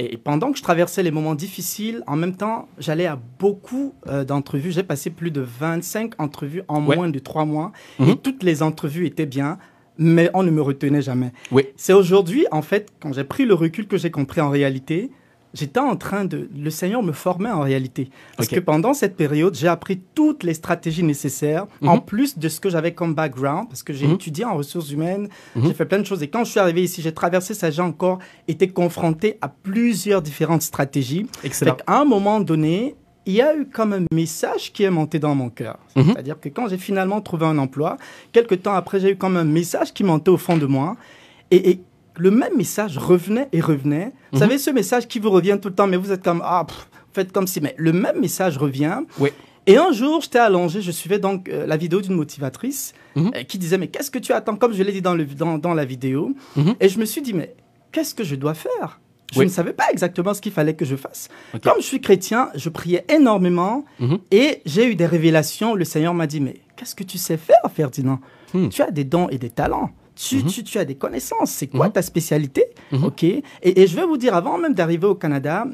Et 0.09 0.17
pendant 0.17 0.51
que 0.51 0.57
je 0.57 0.63
traversais 0.63 1.03
les 1.03 1.11
moments 1.11 1.35
difficiles, 1.35 2.03
en 2.07 2.15
même 2.15 2.35
temps, 2.35 2.67
j'allais 2.79 3.05
à 3.05 3.19
beaucoup 3.39 3.93
euh, 4.07 4.23
d'entrevues. 4.23 4.71
J'ai 4.71 4.83
passé 4.83 5.09
plus 5.09 5.31
de 5.31 5.41
25 5.41 6.19
entrevues 6.19 6.63
en 6.67 6.81
moins 6.81 7.09
de 7.09 7.19
trois 7.19 7.45
mois. 7.45 7.71
Mhm. 7.99 8.09
Et 8.09 8.15
toutes 8.15 8.43
les 8.43 8.63
entrevues 8.63 9.05
étaient 9.05 9.25
bien, 9.25 9.59
mais 9.97 10.29
on 10.33 10.43
ne 10.43 10.51
me 10.51 10.61
retenait 10.61 11.01
jamais. 11.01 11.31
Oui. 11.51 11.63
C'est 11.75 11.93
aujourd'hui, 11.93 12.45
en 12.51 12.61
fait, 12.61 12.91
quand 12.99 13.13
j'ai 13.13 13.23
pris 13.23 13.45
le 13.45 13.53
recul, 13.53 13.87
que 13.87 13.97
j'ai 13.97 14.11
compris 14.11 14.41
en 14.41 14.49
réalité 14.49 15.11
j'étais 15.53 15.79
en 15.79 15.95
train 15.95 16.25
de... 16.25 16.49
Le 16.55 16.69
Seigneur 16.69 17.03
me 17.03 17.11
formait 17.11 17.51
en 17.51 17.61
réalité. 17.61 18.09
Parce 18.37 18.49
que 18.49 18.59
pendant 18.59 18.93
cette 18.93 19.15
période, 19.15 19.55
j'ai 19.55 19.67
appris 19.67 20.01
toutes 20.15 20.43
les 20.43 20.53
stratégies 20.53 21.03
nécessaires, 21.03 21.65
en 21.81 21.95
mhm. 21.95 22.05
plus 22.05 22.37
de 22.37 22.49
ce 22.49 22.59
que 22.59 22.69
j'avais 22.69 22.93
comme 22.93 23.13
background, 23.13 23.67
parce 23.67 23.83
que 23.83 23.93
j'ai 23.93 24.07
mhm. 24.07 24.15
étudié 24.15 24.45
en 24.45 24.55
ressources 24.55 24.91
humaines, 24.91 25.29
mhm. 25.55 25.67
j'ai 25.67 25.73
fait 25.73 25.85
plein 25.85 25.99
de 25.99 26.05
choses. 26.05 26.23
Et 26.23 26.27
quand 26.27 26.43
je 26.43 26.51
suis 26.51 26.59
arrivé 26.59 26.83
ici, 26.83 27.01
j'ai 27.01 27.13
traversé 27.13 27.53
ça, 27.53 27.69
j'ai 27.71 27.81
encore 27.81 28.19
été 28.47 28.67
confronté 28.67 29.37
à 29.41 29.49
plusieurs 29.49 30.21
différentes 30.21 30.61
stratégies. 30.61 31.27
Excellent. 31.43 31.77
À 31.87 31.99
un 32.01 32.05
moment 32.05 32.39
donné, 32.39 32.95
il 33.25 33.33
y 33.33 33.41
a 33.41 33.55
eu 33.55 33.67
comme 33.67 33.93
un 33.93 34.05
message 34.11 34.73
qui 34.73 34.83
est 34.83 34.89
monté 34.89 35.19
dans 35.19 35.35
mon 35.35 35.49
cœur. 35.49 35.77
C'est-à-dire 35.95 36.39
que 36.39 36.49
quand 36.49 36.67
j'ai 36.67 36.77
finalement 36.77 37.21
trouvé 37.21 37.45
un 37.45 37.57
emploi, 37.59 37.97
quelques 38.31 38.63
temps 38.63 38.73
après, 38.73 38.99
j'ai 38.99 39.11
eu 39.11 39.15
comme 39.15 39.37
un 39.37 39.43
message 39.43 39.93
qui 39.93 40.03
montait 40.03 40.31
au 40.31 40.37
fond 40.37 40.57
de 40.57 40.65
moi. 40.65 40.97
Et, 41.51 41.69
et 41.69 41.81
le 42.21 42.29
même 42.29 42.55
message 42.55 42.99
revenait 42.99 43.49
et 43.51 43.61
revenait. 43.61 44.13
Vous 44.31 44.37
mhm. 44.37 44.39
savez, 44.39 44.57
ce 44.59 44.69
message 44.69 45.07
qui 45.07 45.17
vous 45.17 45.31
revient 45.31 45.57
tout 45.59 45.69
le 45.69 45.73
temps, 45.73 45.87
mais 45.87 45.97
vous 45.97 46.11
êtes 46.11 46.23
comme, 46.23 46.41
ah, 46.45 46.67
faites 47.13 47.31
comme 47.31 47.47
si, 47.47 47.61
mais 47.61 47.73
le 47.77 47.93
même 47.93 48.19
message 48.19 48.59
revient. 48.59 48.99
Oui. 49.19 49.29
Et 49.65 49.77
un 49.77 49.91
jour, 49.91 50.21
j'étais 50.21 50.39
allongé, 50.39 50.81
je 50.81 50.91
suivais 50.91 51.17
donc 51.17 51.49
euh, 51.49 51.65
la 51.65 51.77
vidéo 51.77 51.99
d'une 51.99 52.13
motivatrice 52.13 52.93
mhm. 53.15 53.31
euh, 53.35 53.43
qui 53.43 53.57
disait, 53.57 53.79
mais 53.79 53.87
qu'est-ce 53.87 54.11
que 54.11 54.19
tu 54.19 54.33
attends? 54.33 54.55
Comme 54.55 54.73
je 54.73 54.83
l'ai 54.83 54.91
dit 54.91 55.01
dans, 55.01 55.15
le, 55.15 55.25
dans, 55.25 55.57
dans 55.57 55.73
la 55.73 55.83
vidéo. 55.83 56.35
Mhm. 56.55 56.75
Et 56.79 56.89
je 56.89 56.99
me 56.99 57.05
suis 57.05 57.23
dit, 57.23 57.33
mais 57.33 57.55
qu'est-ce 57.91 58.13
que 58.13 58.23
je 58.23 58.35
dois 58.35 58.53
faire? 58.53 58.99
Je 59.33 59.41
ne 59.41 59.47
savais 59.47 59.73
pas 59.73 59.85
exactement 59.91 60.33
ce 60.33 60.41
qu'il 60.41 60.51
fallait 60.51 60.75
que 60.75 60.85
je 60.85 60.97
fasse. 60.97 61.29
Comme 61.63 61.77
je 61.77 61.85
suis 61.85 62.01
chrétien, 62.01 62.49
je 62.53 62.67
priais 62.67 63.05
énormément 63.07 63.85
et 64.29 64.61
j'ai 64.65 64.91
eu 64.91 64.95
des 64.95 65.05
révélations. 65.05 65.73
Le 65.73 65.85
Seigneur 65.85 66.13
m'a 66.13 66.27
dit, 66.27 66.41
mais 66.41 66.57
qu'est-ce 66.75 66.95
que 66.95 67.05
tu 67.05 67.17
sais 67.17 67.37
faire, 67.37 67.61
Ferdinand? 67.73 68.19
Hmm. 68.53 68.67
Tu 68.67 68.81
as 68.81 68.91
des 68.91 69.05
dons 69.05 69.29
et 69.29 69.37
des 69.37 69.49
talents. 69.49 69.91
Mhm. 70.31 70.45
Tu, 70.45 70.63
tu, 70.63 70.77
as 70.77 70.85
des 70.85 70.95
connaissances. 70.95 71.51
C'est 71.51 71.67
quoi 71.67 71.87
mhm. 71.87 71.93
ta 71.93 72.01
spécialité 72.01 72.65
mhm. 72.91 73.05
OK 73.05 73.23
et, 73.23 73.43
et, 73.63 73.87
je 73.87 73.95
vais 73.95 74.05
vous 74.05 74.17
dire, 74.17 74.35
avant 74.35 74.57
même 74.57 74.73
d'arriver 74.73 75.07
au 75.07 75.15
Canada, 75.15 75.65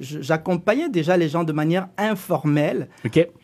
j'accompagnais 0.00 0.88
déjà 0.88 1.16
les 1.16 1.28
gens 1.28 1.44
de 1.44 1.52
manière 1.52 1.88
informelle. 1.96 2.88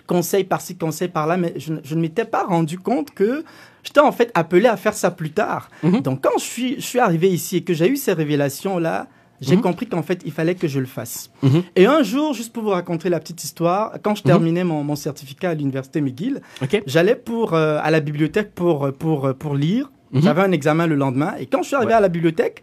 Conseil 0.06 0.44
par-ci, 0.44 0.76
conseil 0.76 1.08
par-là, 1.08 1.36
mais 1.36 1.54
je, 1.56 1.72
ne 1.72 2.00
m'étais 2.00 2.26
pas 2.26 2.44
rendu 2.44 2.78
compte 2.78 3.10
que 3.10 3.42
j'étais 3.82 4.00
en 4.00 4.12
fait 4.12 4.30
appelé 4.34 4.66
à 4.66 4.76
faire 4.76 4.94
ça 4.94 5.10
plus 5.10 5.30
tard. 5.30 5.70
Donc, 5.82 6.22
quand 6.22 6.38
je 6.38 6.44
suis, 6.44 6.74
je 6.76 6.86
suis 6.86 6.98
arrivé 6.98 7.30
ici 7.30 7.56
et 7.56 7.64
que 7.64 7.72
j'ai 7.74 7.88
eu 7.88 7.96
ces 7.96 8.12
révélations-là, 8.12 9.08
j'ai 9.40 9.56
compris 9.56 9.86
qu'en 9.86 10.02
fait, 10.02 10.22
il 10.24 10.32
fallait 10.32 10.54
que 10.54 10.68
je 10.68 10.78
le 10.78 10.86
fasse. 10.86 11.30
Et 11.76 11.86
un 11.86 12.02
jour, 12.02 12.34
juste 12.34 12.52
pour 12.52 12.62
vous 12.62 12.70
raconter 12.70 13.08
la 13.08 13.20
petite 13.20 13.42
histoire, 13.42 13.92
quand 14.02 14.14
je 14.14 14.22
terminais 14.22 14.64
mon, 14.64 14.84
mon 14.84 14.96
certificat 14.96 15.50
à 15.50 15.54
l'université 15.54 16.00
McGill, 16.00 16.40
j'allais 16.86 17.16
pour 17.16 17.54
euh, 17.54 17.78
à 17.82 17.90
la 17.90 18.00
bibliothèque 18.00 18.54
pour, 18.54 18.92
pour, 18.92 19.34
pour 19.34 19.54
lire. 19.54 19.90
Mhm. 20.14 20.22
J'avais 20.22 20.42
un 20.42 20.52
examen 20.52 20.86
le 20.86 20.94
lendemain. 20.94 21.34
Et 21.38 21.46
quand 21.46 21.62
je 21.62 21.68
suis 21.68 21.76
arrivé 21.76 21.92
à 21.92 22.00
la 22.00 22.08
bibliothèque, 22.08 22.62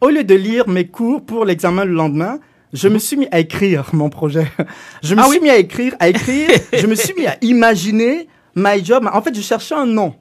au 0.00 0.08
lieu 0.10 0.24
de 0.24 0.34
lire 0.34 0.68
mes 0.68 0.86
cours 0.86 1.24
pour 1.24 1.44
l'examen 1.44 1.84
le 1.84 1.94
lendemain, 1.94 2.38
je 2.72 2.88
me 2.88 2.98
suis 2.98 3.16
mis 3.16 3.28
à 3.30 3.38
écrire 3.40 3.88
mon 3.92 4.10
projet. 4.10 4.46
Je 5.02 5.14
me 5.14 5.22
ah 5.22 5.28
suis 5.28 5.40
mis 5.40 5.48
à 5.48 5.56
écrire, 5.56 5.94
à 6.00 6.08
écrire. 6.08 6.50
je 6.72 6.86
me 6.86 6.94
suis 6.94 7.14
mis 7.14 7.26
à 7.26 7.38
imaginer 7.40 8.28
my 8.54 8.84
job. 8.84 9.08
En 9.10 9.22
fait, 9.22 9.34
je 9.34 9.40
cherchais 9.40 9.74
un 9.74 9.86
nom. 9.86 10.14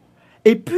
Et 0.45 0.55
puis, 0.55 0.77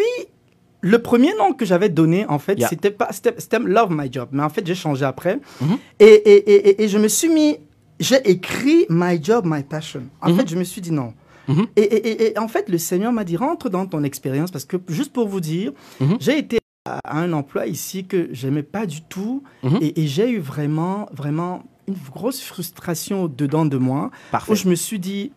le 0.81 0.99
premier 0.99 1.31
nom 1.37 1.53
que 1.53 1.65
j'avais 1.65 1.89
donné, 1.89 2.25
en 2.27 2.39
fait, 2.39 2.59
c'était 2.69 2.89
pas, 2.89 3.09
c'était 3.11 3.59
Love 3.59 3.91
My 3.91 4.11
Job. 4.11 4.29
Mais 4.31 4.41
en 4.41 4.49
fait, 4.49 4.65
j'ai 4.65 4.75
changé 4.75 5.05
après. 5.05 5.39
Mhm. 5.61 5.77
et, 5.99 6.05
et, 6.05 6.51
et, 6.51 6.83
et, 6.83 6.87
je 6.87 6.97
me 6.97 7.07
suis 7.07 7.29
mis, 7.29 7.57
j'ai 7.99 8.27
écrit 8.29 8.85
My 8.89 9.23
Job, 9.23 9.45
My 9.45 9.61
Passion. 9.63 10.03
En 10.21 10.31
mhm. 10.31 10.37
fait, 10.37 10.49
je 10.49 10.55
me 10.55 10.63
suis 10.63 10.81
dit 10.81 10.91
non. 10.91 11.13
Mhm. 11.49 11.65
Et, 11.75 12.33
en 12.37 12.47
fait, 12.47 12.69
le 12.69 12.77
Seigneur 12.77 13.11
m'a 13.11 13.23
dit, 13.23 13.35
rentre 13.35 13.69
dans 13.69 13.85
ton 13.85 14.03
expérience, 14.03 14.51
parce 14.51 14.65
que 14.65 14.77
juste 14.87 15.11
pour 15.11 15.27
vous 15.27 15.41
dire, 15.41 15.71
mhm. 15.99 16.17
j'ai 16.19 16.37
été 16.37 16.59
à 16.85 17.19
un 17.19 17.33
emploi 17.33 17.67
ici 17.67 18.05
que 18.05 18.29
j'aimais 18.31 18.63
pas 18.63 18.85
du 18.85 19.01
tout, 19.01 19.43
mhm. 19.63 19.79
et, 19.81 20.07
j'ai 20.07 20.29
eu 20.29 20.39
vraiment, 20.39 21.09
vraiment 21.11 21.63
une 21.87 21.95
grosse 22.13 22.41
frustration 22.41 23.27
dedans 23.27 23.65
de 23.65 23.77
moi, 23.77 24.11
où 24.47 24.55
je 24.55 24.69
me 24.69 24.75
suis 24.75 24.99
dit, 24.99 25.31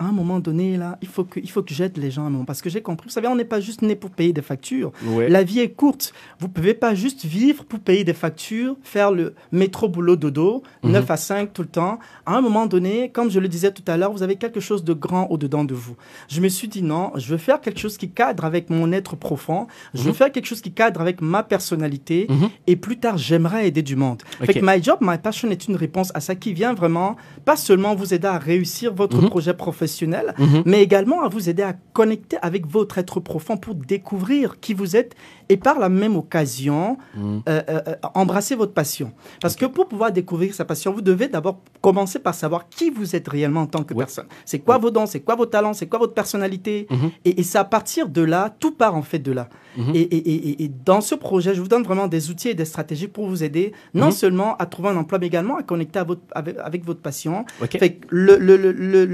à 0.00 0.06
un 0.06 0.12
moment 0.12 0.40
donné, 0.40 0.78
là, 0.78 0.96
il 1.02 1.08
faut 1.08 1.24
que, 1.24 1.38
il 1.38 1.50
faut 1.50 1.62
que 1.62 1.74
j'aide 1.74 1.98
les 1.98 2.10
gens 2.10 2.30
Parce 2.46 2.62
que 2.62 2.70
j'ai 2.70 2.80
compris, 2.80 3.08
vous 3.08 3.12
savez, 3.12 3.28
on 3.28 3.36
n'est 3.36 3.44
pas 3.44 3.60
juste 3.60 3.82
né 3.82 3.94
pour 3.94 4.10
payer 4.10 4.32
des 4.32 4.40
factures. 4.40 4.92
La 5.28 5.42
vie 5.42 5.60
est 5.60 5.68
courte. 5.68 6.14
Vous 6.38 6.46
ne 6.46 6.52
pouvez 6.52 6.72
pas 6.72 6.94
juste 6.94 7.26
vivre 7.26 7.64
pour 7.64 7.80
payer 7.80 8.02
des 8.02 8.14
factures, 8.14 8.76
faire 8.82 9.12
le 9.12 9.34
métro 9.52 9.90
boulot 9.90 10.16
dodo, 10.16 10.62
9 10.84 11.04
mhm. 11.04 11.10
à 11.10 11.16
5 11.18 11.52
tout 11.52 11.60
le 11.60 11.68
temps. 11.68 11.98
À 12.24 12.34
un 12.34 12.40
moment 12.40 12.66
donné, 12.66 13.10
comme 13.10 13.30
je 13.30 13.38
le 13.38 13.48
disais 13.48 13.72
tout 13.72 13.82
à 13.86 13.98
l'heure, 13.98 14.10
vous 14.12 14.22
avez 14.22 14.36
quelque 14.36 14.58
chose 14.58 14.84
de 14.84 14.94
grand 14.94 15.26
au-dedans 15.26 15.64
de 15.64 15.74
vous. 15.74 15.96
Je 16.28 16.40
me 16.40 16.48
suis 16.48 16.68
dit 16.68 16.82
non, 16.82 17.12
je 17.16 17.28
veux 17.28 17.38
faire 17.38 17.60
quelque 17.60 17.78
chose 17.78 17.98
qui 17.98 18.10
cadre 18.10 18.46
avec 18.46 18.70
mon 18.70 18.92
être 18.92 19.16
profond. 19.16 19.66
Je 19.92 20.02
veux 20.02 20.08
mhm. 20.08 20.14
faire 20.14 20.32
quelque 20.32 20.46
chose 20.46 20.62
qui 20.62 20.72
cadre 20.72 21.02
avec 21.02 21.20
ma 21.20 21.42
personnalité. 21.42 22.26
Mhm. 22.30 22.48
Et 22.66 22.76
plus 22.76 22.98
tard, 22.98 23.18
j'aimerais 23.18 23.68
aider 23.68 23.82
du 23.82 23.96
monde. 23.96 24.22
Fait 24.44 24.62
My 24.62 24.82
Job, 24.82 24.98
My 25.02 25.18
Passion 25.18 25.50
est 25.50 25.68
une 25.68 25.76
réponse 25.76 26.10
à 26.14 26.20
ça 26.20 26.34
qui 26.34 26.54
vient 26.54 26.72
vraiment, 26.72 27.16
pas 27.44 27.56
seulement 27.56 27.94
vous 27.94 28.14
aider 28.14 28.28
à 28.28 28.38
réussir 28.38 28.94
votre 28.94 29.20
projet 29.28 29.52
professionnel, 29.52 29.89
Mhm. 30.38 30.62
mais 30.66 30.82
également 30.82 31.22
à 31.22 31.28
vous 31.28 31.48
aider 31.48 31.62
à 31.62 31.74
connecter 31.92 32.36
avec 32.42 32.66
votre 32.66 32.98
être 32.98 33.20
profond 33.20 33.56
pour 33.56 33.74
découvrir 33.74 34.60
qui 34.60 34.74
vous 34.74 34.96
êtes 34.96 35.14
et 35.50 35.56
par 35.56 35.80
la 35.80 35.88
même 35.88 36.16
occasion, 36.16 36.96
mhm. 37.16 37.42
euh, 37.48 37.62
euh, 37.68 37.80
euh, 37.88 37.94
embrasser 38.14 38.54
votre 38.54 38.72
passion. 38.72 39.12
Parce 39.42 39.56
que 39.56 39.66
pour 39.66 39.88
pouvoir 39.88 40.12
découvrir 40.12 40.54
sa 40.54 40.64
passion, 40.64 40.92
vous 40.92 41.00
devez 41.00 41.26
d'abord 41.26 41.60
commencer 41.80 42.20
par 42.20 42.34
savoir 42.34 42.68
qui 42.68 42.88
vous 42.88 43.16
êtes 43.16 43.26
réellement 43.26 43.62
en 43.62 43.66
tant 43.66 43.82
que 43.82 43.92
personne. 43.92 44.26
C'est 44.44 44.60
quoi 44.60 44.78
vos 44.78 44.90
dons, 44.90 45.06
c'est 45.06 45.20
quoi 45.20 45.34
vos 45.34 45.46
talents, 45.46 45.72
c'est 45.72 45.88
quoi 45.88 45.98
votre 45.98 46.14
personnalité. 46.14 46.86
Mhm. 46.88 47.10
Et, 47.24 47.40
et 47.40 47.42
c'est 47.42 47.58
à 47.58 47.64
partir 47.64 48.08
de 48.08 48.22
là, 48.22 48.54
tout 48.60 48.70
part 48.70 48.94
en 48.94 49.02
fait 49.02 49.18
de 49.18 49.32
là. 49.32 49.48
et, 49.94 50.00
et, 50.00 50.64
et, 50.64 50.70
dans 50.84 51.00
ce 51.00 51.14
projet, 51.14 51.54
je 51.54 51.60
vous 51.60 51.68
donne 51.68 51.82
vraiment 51.82 52.08
des 52.08 52.30
outils 52.30 52.48
et 52.48 52.54
des 52.54 52.64
stratégies 52.64 53.08
pour 53.08 53.26
vous 53.26 53.44
aider, 53.44 53.72
non 53.94 54.10
seulement 54.10 54.56
à 54.56 54.66
trouver 54.66 54.88
un 54.90 54.96
emploi, 54.96 55.18
mais 55.18 55.26
également 55.26 55.56
à 55.56 55.62
connecter 55.62 55.98
à 55.98 56.04
votre, 56.04 56.22
avec, 56.32 56.84
votre 56.84 57.00
passion. 57.00 57.44
Fait 57.70 58.00
le, 58.08 58.36
le, 58.36 58.56
le, 58.56 58.72
le, 58.72 59.04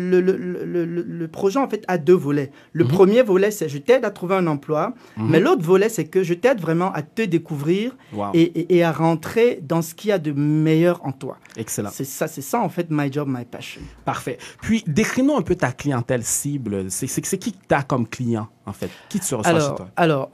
le, 0.66 1.28
projet, 1.28 1.58
en 1.58 1.68
fait, 1.68 1.84
a 1.88 1.98
deux 1.98 2.14
volets. 2.14 2.50
Le 2.72 2.84
premier 2.84 3.22
volet, 3.22 3.50
c'est 3.50 3.68
je 3.68 3.78
t'aide 3.78 4.04
à 4.04 4.10
trouver 4.10 4.36
un 4.36 4.46
emploi, 4.46 4.94
mais 5.16 5.40
l'autre 5.40 5.62
volet, 5.62 5.88
c'est 5.88 6.06
que 6.06 6.22
je 6.22 6.34
t'aide 6.34 6.60
vraiment 6.60 6.92
à 6.92 7.02
te 7.02 7.22
découvrir 7.22 7.96
et, 8.34 8.82
à 8.82 8.92
rentrer 8.92 9.60
dans 9.62 9.82
ce 9.82 9.94
qu'il 9.94 10.10
y 10.10 10.12
a 10.12 10.18
de 10.18 10.32
meilleur 10.32 11.04
en 11.04 11.12
toi. 11.12 11.38
Excellent. 11.56 11.90
C'est 11.92 12.04
ça, 12.04 12.28
c'est 12.28 12.42
ça 12.42 12.60
en 12.60 12.68
fait, 12.68 12.88
my 12.90 13.12
job, 13.12 13.28
my 13.28 13.44
passion. 13.44 13.80
Parfait. 14.04 14.38
Puis 14.60 14.84
décris-nous 14.86 15.34
un 15.34 15.42
peu 15.42 15.54
ta 15.54 15.72
clientèle 15.72 16.22
cible. 16.22 16.90
C'est 16.90 17.38
qui 17.38 17.52
que 17.52 17.58
tu 17.68 17.74
as 17.74 17.82
comme 17.82 18.06
client 18.06 18.48
en 18.66 18.72
fait? 18.72 18.90
Qui 19.08 19.20
te 19.20 19.34
reçoit 19.34 19.46
alors, 19.46 19.70
chez 19.70 19.76
toi? 19.76 19.88
Alors, 19.96 20.30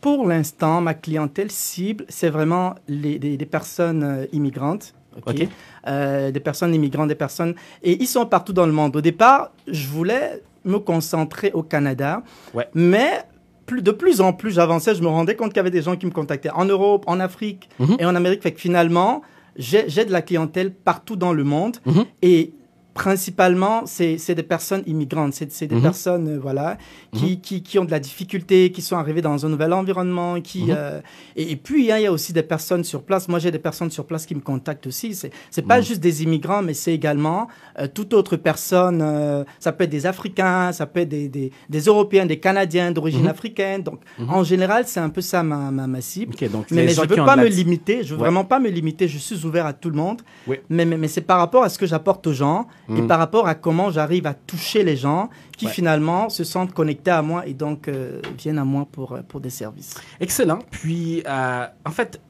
pour 0.00 0.26
l'instant, 0.26 0.80
ma 0.80 0.94
clientèle 0.94 1.50
cible, 1.50 2.04
c'est 2.08 2.28
vraiment 2.28 2.74
les, 2.88 3.36
personnes 3.46 4.02
euh, 4.02 4.26
immigrantes 4.32 4.94
ok, 5.26 5.48
Euh, 5.88 6.30
des 6.30 6.40
personnes 6.40 6.74
immigrantes, 6.74 7.08
des 7.08 7.14
personnes, 7.14 7.54
et 7.82 8.00
ils 8.00 8.06
sont 8.06 8.24
partout 8.26 8.52
dans 8.52 8.66
le 8.66 8.72
monde. 8.72 8.94
Au 8.96 9.00
départ, 9.00 9.50
je 9.66 9.86
voulais 9.88 10.42
me 10.64 10.78
concentrer 10.78 11.50
au 11.52 11.62
Canada, 11.62 12.22
Ouais. 12.54 12.68
mais 12.74 13.22
plus, 13.66 13.82
de 13.82 13.90
plus 13.90 14.20
en 14.20 14.32
plus 14.32 14.52
j'avançais, 14.52 14.94
je 14.94 15.02
me 15.02 15.08
rendais 15.08 15.34
compte 15.36 15.48
qu'il 15.50 15.56
y 15.56 15.60
avait 15.60 15.70
des 15.70 15.82
gens 15.82 15.96
qui 15.96 16.06
me 16.06 16.10
contactaient 16.12 16.50
en 16.50 16.64
Europe, 16.64 17.04
en 17.06 17.18
Afrique 17.20 17.68
Mhm. 17.78 17.96
et 17.98 18.04
en 18.06 18.14
Amérique. 18.14 18.42
Fait 18.42 18.52
que 18.52 18.60
finalement, 18.60 19.22
j'ai 19.56 19.88
j'ai 19.88 20.04
de 20.04 20.12
la 20.12 20.22
clientèle 20.22 20.72
partout 20.72 21.16
dans 21.16 21.32
le 21.32 21.44
monde 21.44 21.76
Mhm. 21.86 22.04
et 22.22 22.52
principalement, 22.94 23.82
c'est 23.86 24.16
c'est 24.18 24.34
des 24.34 24.42
personnes 24.42 24.82
immigrantes, 24.86 25.34
c'est 25.34 25.50
c'est 25.52 25.66
des 25.66 25.76
Mhm. 25.76 25.82
personnes 25.82 26.28
euh, 26.28 26.38
voilà, 26.40 26.78
qui, 27.12 27.40
qui, 27.40 27.62
qui 27.62 27.78
ont 27.78 27.84
de 27.84 27.90
la 27.90 28.00
difficulté, 28.00 28.72
qui 28.72 28.80
sont 28.82 28.96
arrivées 28.96 29.22
dans 29.22 29.44
un 29.44 29.48
nouvel 29.48 29.72
environnement. 29.72 30.40
Qui, 30.40 30.64
Mhm. 30.64 30.74
euh, 30.76 31.00
et, 31.36 31.52
et 31.52 31.56
puis, 31.56 31.90
hein, 31.92 31.98
il 31.98 32.02
y 32.04 32.06
a 32.06 32.12
aussi 32.12 32.32
des 32.32 32.42
personnes 32.42 32.84
sur 32.84 33.02
place. 33.02 33.28
Moi, 33.28 33.38
j'ai 33.38 33.50
des 33.50 33.58
personnes 33.58 33.90
sur 33.90 34.04
place 34.06 34.24
qui 34.26 34.34
me 34.34 34.40
contactent 34.40 34.86
aussi. 34.86 35.14
C'est 35.14 35.30
c'est 35.50 35.62
pas 35.66 35.78
Mhm. 35.78 35.84
juste 35.84 36.00
des 36.00 36.22
immigrants, 36.22 36.62
mais 36.62 36.74
c'est 36.74 36.94
également 36.94 37.48
euh, 37.78 37.86
toute 37.92 38.12
autre 38.14 38.36
personne. 38.36 39.00
euh, 39.02 39.44
ça 39.58 39.72
peut 39.72 39.84
être 39.84 39.90
des 39.90 40.06
Africains, 40.06 40.72
ça 40.72 40.86
peut 40.86 41.00
être 41.00 41.08
des, 41.08 41.28
des, 41.28 41.50
des 41.68 41.80
Européens, 41.80 42.26
des 42.26 42.38
Canadiens 42.38 42.90
d'origine 42.92 43.22
Mhm. 43.22 43.28
africaine. 43.28 43.82
Donc, 43.82 44.00
Mhm. 44.18 44.30
en 44.30 44.44
général, 44.44 44.84
c'est 44.86 45.00
un 45.00 45.08
peu 45.10 45.20
ça 45.20 45.42
ma, 45.42 45.70
ma, 45.70 45.86
ma 45.86 46.00
cible. 46.00 46.34
Donc 46.50 46.70
Mais, 46.70 46.84
mais 46.86 46.88
je 46.94 47.00
veux 47.00 47.16
pas 47.16 47.36
la 47.36 47.44
me 47.44 47.48
limiter, 47.48 48.02
je 48.02 48.10
veux 48.10 48.20
Ouais. 48.20 48.26
vraiment 48.26 48.44
pas 48.44 48.58
me 48.58 48.68
limiter, 48.68 49.08
je 49.08 49.18
suis 49.18 49.44
ouvert 49.44 49.66
à 49.66 49.72
tout 49.72 49.90
le 49.90 49.96
monde. 49.96 50.20
Oui. 50.46 50.56
Mais, 50.68 50.84
mais, 50.84 50.96
mais 50.96 51.08
c'est 51.08 51.20
par 51.22 51.38
rapport 51.38 51.62
à 51.64 51.68
ce 51.68 51.78
que 51.78 51.86
j'apporte 51.86 52.26
aux 52.26 52.32
gens 52.32 52.66
et 52.96 53.00
Mhm. 53.02 53.06
par 53.06 53.18
rapport 53.18 53.46
à 53.48 53.54
comment 53.54 53.90
j'arrive 53.90 54.26
à 54.26 54.34
toucher 54.34 54.84
les 54.84 54.96
gens 54.96 55.30
qui 55.56 55.66
Ouais. 55.66 55.72
finalement 55.72 56.28
se 56.28 56.44
sentent 56.44 56.72
connectés 56.74 57.10
à 57.10 57.22
moi 57.22 57.46
et 57.46 57.54
donc 57.54 57.88
euh, 57.88 58.20
viennent 58.38 58.58
à 58.58 58.64
moi 58.64 58.86
pour, 58.90 59.12
euh, 59.12 59.22
pour 59.22 59.40
des 59.40 59.50
services. 59.50 59.94
Excellent. 60.20 60.58
Puis, 60.70 61.22
euh, 61.26 61.66
en 61.86 61.90
fait, 61.90 62.20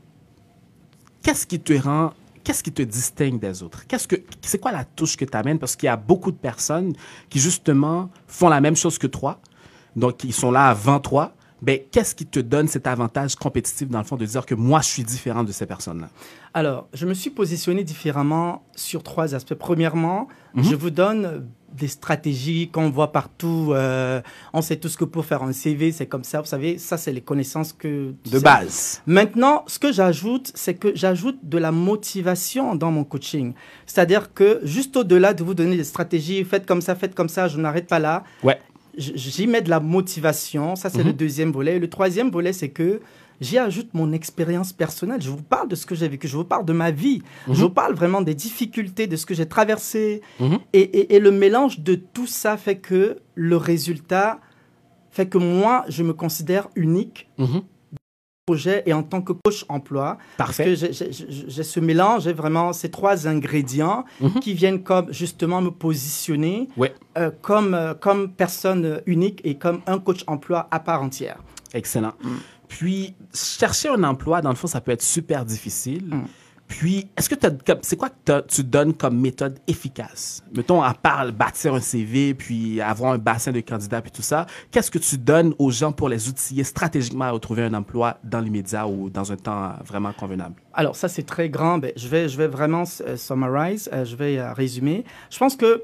qu'est-ce 1.22 1.46
qui 1.46 1.61
te 1.61 1.72
rend, 1.75 2.12
qu'est-ce 2.44 2.62
qui 2.62 2.72
te 2.72 2.83
distingue 2.83 3.38
des 3.40 3.62
autres? 3.62 3.87
Qu'est-ce 3.87 4.09
que, 4.09 4.16
c'est 4.40 4.59
quoi 4.59 4.72
la 4.72 4.85
touche 4.85 5.16
que 5.16 5.25
tu 5.25 5.37
amènes? 5.37 5.59
Parce 5.59 5.77
qu'il 5.77 5.87
y 5.87 5.90
a 5.90 5.96
beaucoup 5.96 6.31
de 6.33 6.37
personnes 6.37 6.92
qui, 7.31 7.38
justement, 7.38 8.11
font 8.27 8.48
la 8.48 8.61
même 8.61 8.77
chose 8.77 8.98
que 8.98 9.07
toi. 9.07 9.38
Donc, 9.96 10.25
ils 10.25 10.33
sont 10.33 10.51
là 10.51 10.68
avant 10.68 11.01
toi. 11.01 11.33
Ben, 11.62 11.79
qu'est-ce 11.92 12.14
qui 12.14 12.27
te 12.27 12.40
donne 12.40 12.66
cet 12.68 12.87
avantage 12.88 13.37
compétitif, 13.37 13.88
dans 13.88 13.98
le 13.98 14.05
fond, 14.05 14.16
de 14.16 14.27
dire 14.27 14.44
que 14.44 14.55
moi, 14.57 14.81
je 14.81 14.88
suis 14.88 15.05
différent 15.05 15.44
de 15.44 15.53
ces 15.53 15.64
personnes-là? 15.64 16.09
Alors, 16.55 16.88
je 16.92 17.07
me 17.07 17.14
suis 17.14 17.31
positionné 17.31 17.85
différemment 17.85 18.64
sur 18.75 19.03
trois 19.05 19.35
aspects. 19.35 19.55
Premièrement, 19.55 20.27
Mhm. 20.55 20.64
je 20.64 20.75
vous 20.75 20.90
donne 20.90 21.46
des 21.72 21.88
stratégies 21.88 22.68
qu'on 22.68 22.90
voit 22.90 23.12
partout. 23.12 23.70
euh, 23.72 24.20
on 24.53 24.61
sait 24.61 24.77
tous 24.77 24.94
que 24.96 25.05
pour 25.07 25.25
faire 25.25 25.42
un 25.42 25.53
CV, 25.53 25.90
c'est 25.92 26.05
comme 26.07 26.25
ça. 26.25 26.40
Vous 26.42 26.46
savez, 26.46 26.77
ça, 26.77 26.98
c'est 26.98 27.12
les 27.12 27.22
connaissances 27.22 27.72
que... 27.72 28.12
De 28.31 28.38
base. 28.40 29.01
Maintenant, 29.07 29.64
ce 29.66 29.79
que 29.79 29.90
j'ajoute, 29.92 30.53
c'est 30.55 30.75
que 30.75 30.88
j'ajoute 30.94 31.38
de 31.44 31.57
la 31.57 31.72
motivation 31.72 32.75
dans 32.75 32.90
mon 32.90 33.05
coaching. 33.05 33.55
C'est-à-dire 33.87 34.35
que 34.35 34.61
juste 34.64 34.96
au-delà 34.96 35.33
de 35.33 35.42
vous 35.44 35.55
donner 35.55 35.77
des 35.77 35.85
stratégies, 35.85 36.44
faites 36.44 36.66
comme 36.66 36.83
ça, 36.83 36.94
faites 36.94 37.14
comme 37.14 37.31
ça, 37.31 37.48
je 37.48 37.57
n'arrête 37.57 37.87
pas 37.87 37.98
là. 38.01 38.25
Ouais. 38.42 38.59
J'y 38.96 39.46
mets 39.46 39.62
de 39.62 39.70
la 39.70 39.81
motivation. 39.81 40.76
Ça, 40.76 40.90
c'est 40.90 40.98
Mhm. 40.98 41.07
le 41.07 41.12
deuxième 41.12 41.50
volet. 41.52 41.76
Et 41.76 41.78
le 41.78 41.88
troisième 41.88 42.31
volet, 42.31 42.52
c'est 42.52 42.68
que 42.68 43.00
j'y 43.40 43.59
ajoute 43.59 43.88
mon 43.94 44.12
expérience 44.12 44.72
personnelle. 44.72 45.20
Je 45.22 45.31
vous 45.31 45.42
parle 45.42 45.68
de 45.68 45.74
ce 45.74 45.87
que 45.87 45.94
j'ai 45.94 46.09
vécu, 46.09 46.28
je 46.28 46.37
vous 46.37 46.44
parle 46.44 46.64
de 46.64 46.72
ma 46.72 46.90
vie, 46.90 47.22
Mhm. 47.48 47.55
je 47.55 47.61
vous 47.62 47.70
parle 47.70 47.94
vraiment 47.94 48.20
des 48.20 48.35
difficultés, 48.35 49.07
de 49.07 49.16
ce 49.16 49.24
que 49.26 49.35
j'ai 49.35 49.46
traversé. 49.46 50.20
Mhm. 50.40 50.59
Et, 50.74 50.81
et- 50.81 51.14
et 51.16 51.18
le 51.20 51.31
mélange 51.31 51.81
de 51.81 51.94
tout 51.94 52.26
ça 52.26 52.57
fait 52.57 52.76
que 52.76 53.18
le 53.35 53.57
résultat 53.57 54.40
fait 55.11 55.26
que 55.26 55.38
moi, 55.38 55.85
je 55.88 56.02
me 56.02 56.12
considère 56.12 56.68
unique 56.76 57.28
Mhm. 57.38 57.62
Projet 58.46 58.83
et 58.87 58.92
en 58.92 59.02
tant 59.02 59.22
que 59.22 59.33
coach 59.33 59.64
emploi. 59.68 60.18
Parce 60.37 60.57
Parfait. 60.57 60.64
que 60.64 60.74
j'ai- 60.74 61.62
ce 61.62 61.81
mélange, 61.81 62.24
j'ai 62.24 62.33
vraiment 62.33 62.72
ces 62.72 62.90
trois 62.90 63.28
ingrédients 63.28 64.05
Mhm. 64.20 64.40
qui 64.40 64.52
viennent 64.55 64.83
comme 64.83 65.12
justement 65.12 65.61
me 65.62 65.70
positionner 65.70 66.68
Ouais. 66.76 66.92
euh, 67.18 67.31
comme, 67.40 67.74
euh, 67.74 67.94
comme 67.94 68.33
personne 68.33 69.00
unique 69.07 69.40
et 69.44 69.55
comme 69.57 69.81
un 69.87 69.98
coach 69.98 70.24
emploi 70.26 70.66
à 70.70 70.81
part 70.81 71.02
entière. 71.02 71.38
Excellent. 71.72 72.12
Mm. 72.22 72.28
Puis, 72.68 73.14
chercher 73.33 73.88
un 73.90 74.02
emploi, 74.02 74.40
dans 74.42 74.50
le 74.50 74.57
fond, 74.57 74.66
ça 74.66 74.81
peut 74.81 74.92
être 74.92 75.02
super 75.02 75.44
difficile. 75.44 76.05
Mm. 76.07 76.22
Puis, 76.73 77.07
est-ce 77.19 77.29
que 77.29 77.35
c'est 77.83 77.97
quoi 77.97 78.09
que 78.09 78.41
tu 78.47 78.65
donnes 78.65 78.95
comme 78.95 79.21
méthode 79.21 79.59
efficace? 79.67 80.43
Mettons, 80.57 80.81
à 80.81 80.95
part 80.95 81.31
bâtir 81.31 81.75
un 81.75 81.81
CV, 81.81 82.33
puis 82.33 82.81
avoir 82.81 83.13
un 83.13 83.19
bassin 83.19 83.53
de 83.53 83.61
candidats, 83.61 84.01
puis 84.01 84.11
tout 84.11 84.23
ça, 84.23 84.47
qu'est-ce 84.71 84.91
que 84.91 84.99
tu 84.99 85.19
donnes 85.19 85.53
aux 85.59 85.71
gens 85.71 85.93
pour 85.93 86.09
les 86.09 86.31
outiller 86.31 86.65
stratégiquement 86.65 87.27
à 87.27 87.31
retrouver 87.31 87.65
un 87.65 87.75
emploi 87.75 88.17
dans 88.25 88.41
l'immédiat 88.41 88.89
ou 88.89 89.11
dans 89.11 89.31
un 89.31 89.37
temps 89.37 89.75
vraiment 89.85 90.15
convenable? 90.15 90.55
Alors 90.73 90.97
ça 90.97 91.09
c'est 91.09 91.25
très 91.25 91.51
grand, 91.51 91.77
Ben, 91.77 91.93
je, 91.95 92.09
vais, 92.09 92.27
je 92.31 92.39
vais 92.39 92.47
vraiment 92.49 92.85
euh, 93.07 93.19
summarize, 93.19 93.91
euh, 93.93 94.07
je 94.07 94.17
vais 94.17 94.39
euh, 94.39 94.55
résumer. 94.55 95.05
Je 95.29 95.39
pense 95.39 95.57
que 95.57 95.83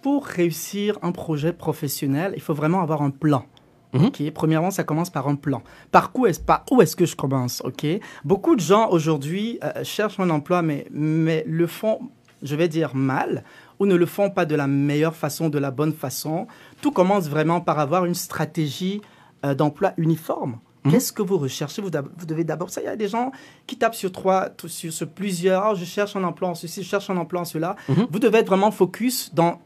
pour 0.00 0.26
réussir 0.26 0.98
un 1.02 1.12
projet 1.12 1.52
professionnel, 1.52 2.32
il 2.36 2.42
faut 2.42 2.54
vraiment 2.54 2.80
avoir 2.80 3.02
un 3.02 3.10
plan. 3.10 3.44
Ok, 3.94 4.22
Premièrement, 4.32 4.70
ça 4.70 4.84
commence 4.84 5.10
par 5.10 5.28
un 5.28 5.34
plan. 5.34 5.62
Par 5.90 6.10
où 6.14 6.26
est-ce 6.26 6.40
par 6.40 6.64
où 6.70 6.80
est-ce 6.80 6.96
que 6.96 7.04
je 7.04 7.14
commence 7.14 7.60
Ok? 7.64 7.86
Beaucoup 8.24 8.56
de 8.56 8.60
gens 8.60 8.88
aujourd'hui 8.90 9.58
euh, 9.62 9.84
cherchent 9.84 10.20
un 10.20 10.30
emploi, 10.30 10.62
mais, 10.62 10.86
mais 10.90 11.44
le 11.46 11.66
font, 11.66 12.00
je 12.42 12.56
vais 12.56 12.68
dire 12.68 12.94
mal, 12.94 13.44
ou 13.78 13.86
ne 13.86 13.94
le 13.94 14.06
font 14.06 14.30
pas 14.30 14.46
de 14.46 14.54
la 14.54 14.66
meilleure 14.66 15.14
façon, 15.14 15.48
de 15.48 15.58
la 15.58 15.70
bonne 15.70 15.92
façon. 15.92 16.46
Tout 16.80 16.90
commence 16.90 17.28
vraiment 17.28 17.60
par 17.60 17.78
avoir 17.78 18.04
une 18.04 18.14
stratégie 18.14 19.02
euh, 19.44 19.54
d'emploi 19.54 19.92
uniforme. 19.96 20.58
Mhm. 20.84 20.92
Qu'est-ce 20.92 21.12
que 21.12 21.22
vous 21.22 21.38
recherchez? 21.38 21.82
Vous, 21.82 21.90
devez 21.90 22.44
d'abord. 22.44 22.70
Ça, 22.70 22.80
il 22.80 22.84
y 22.84 22.88
a 22.88 22.96
des 22.96 23.08
gens 23.08 23.30
qui 23.66 23.76
tapent 23.76 23.94
sur 23.94 24.10
trois, 24.10 24.48
sur 24.66 25.08
plusieurs. 25.08 25.64
Ah, 25.64 25.74
je 25.74 25.84
cherche 25.84 26.16
un 26.16 26.24
emploi 26.24 26.48
en 26.48 26.54
ceci, 26.54 26.82
je 26.82 26.88
cherche 26.88 27.10
un 27.10 27.16
emploi 27.16 27.42
en 27.42 27.44
cela. 27.44 27.76
Mhm. 27.88 28.06
Vous 28.10 28.18
devez 28.18 28.38
être 28.38 28.48
vraiment 28.48 28.70
focus 28.70 29.32
dans 29.34 29.60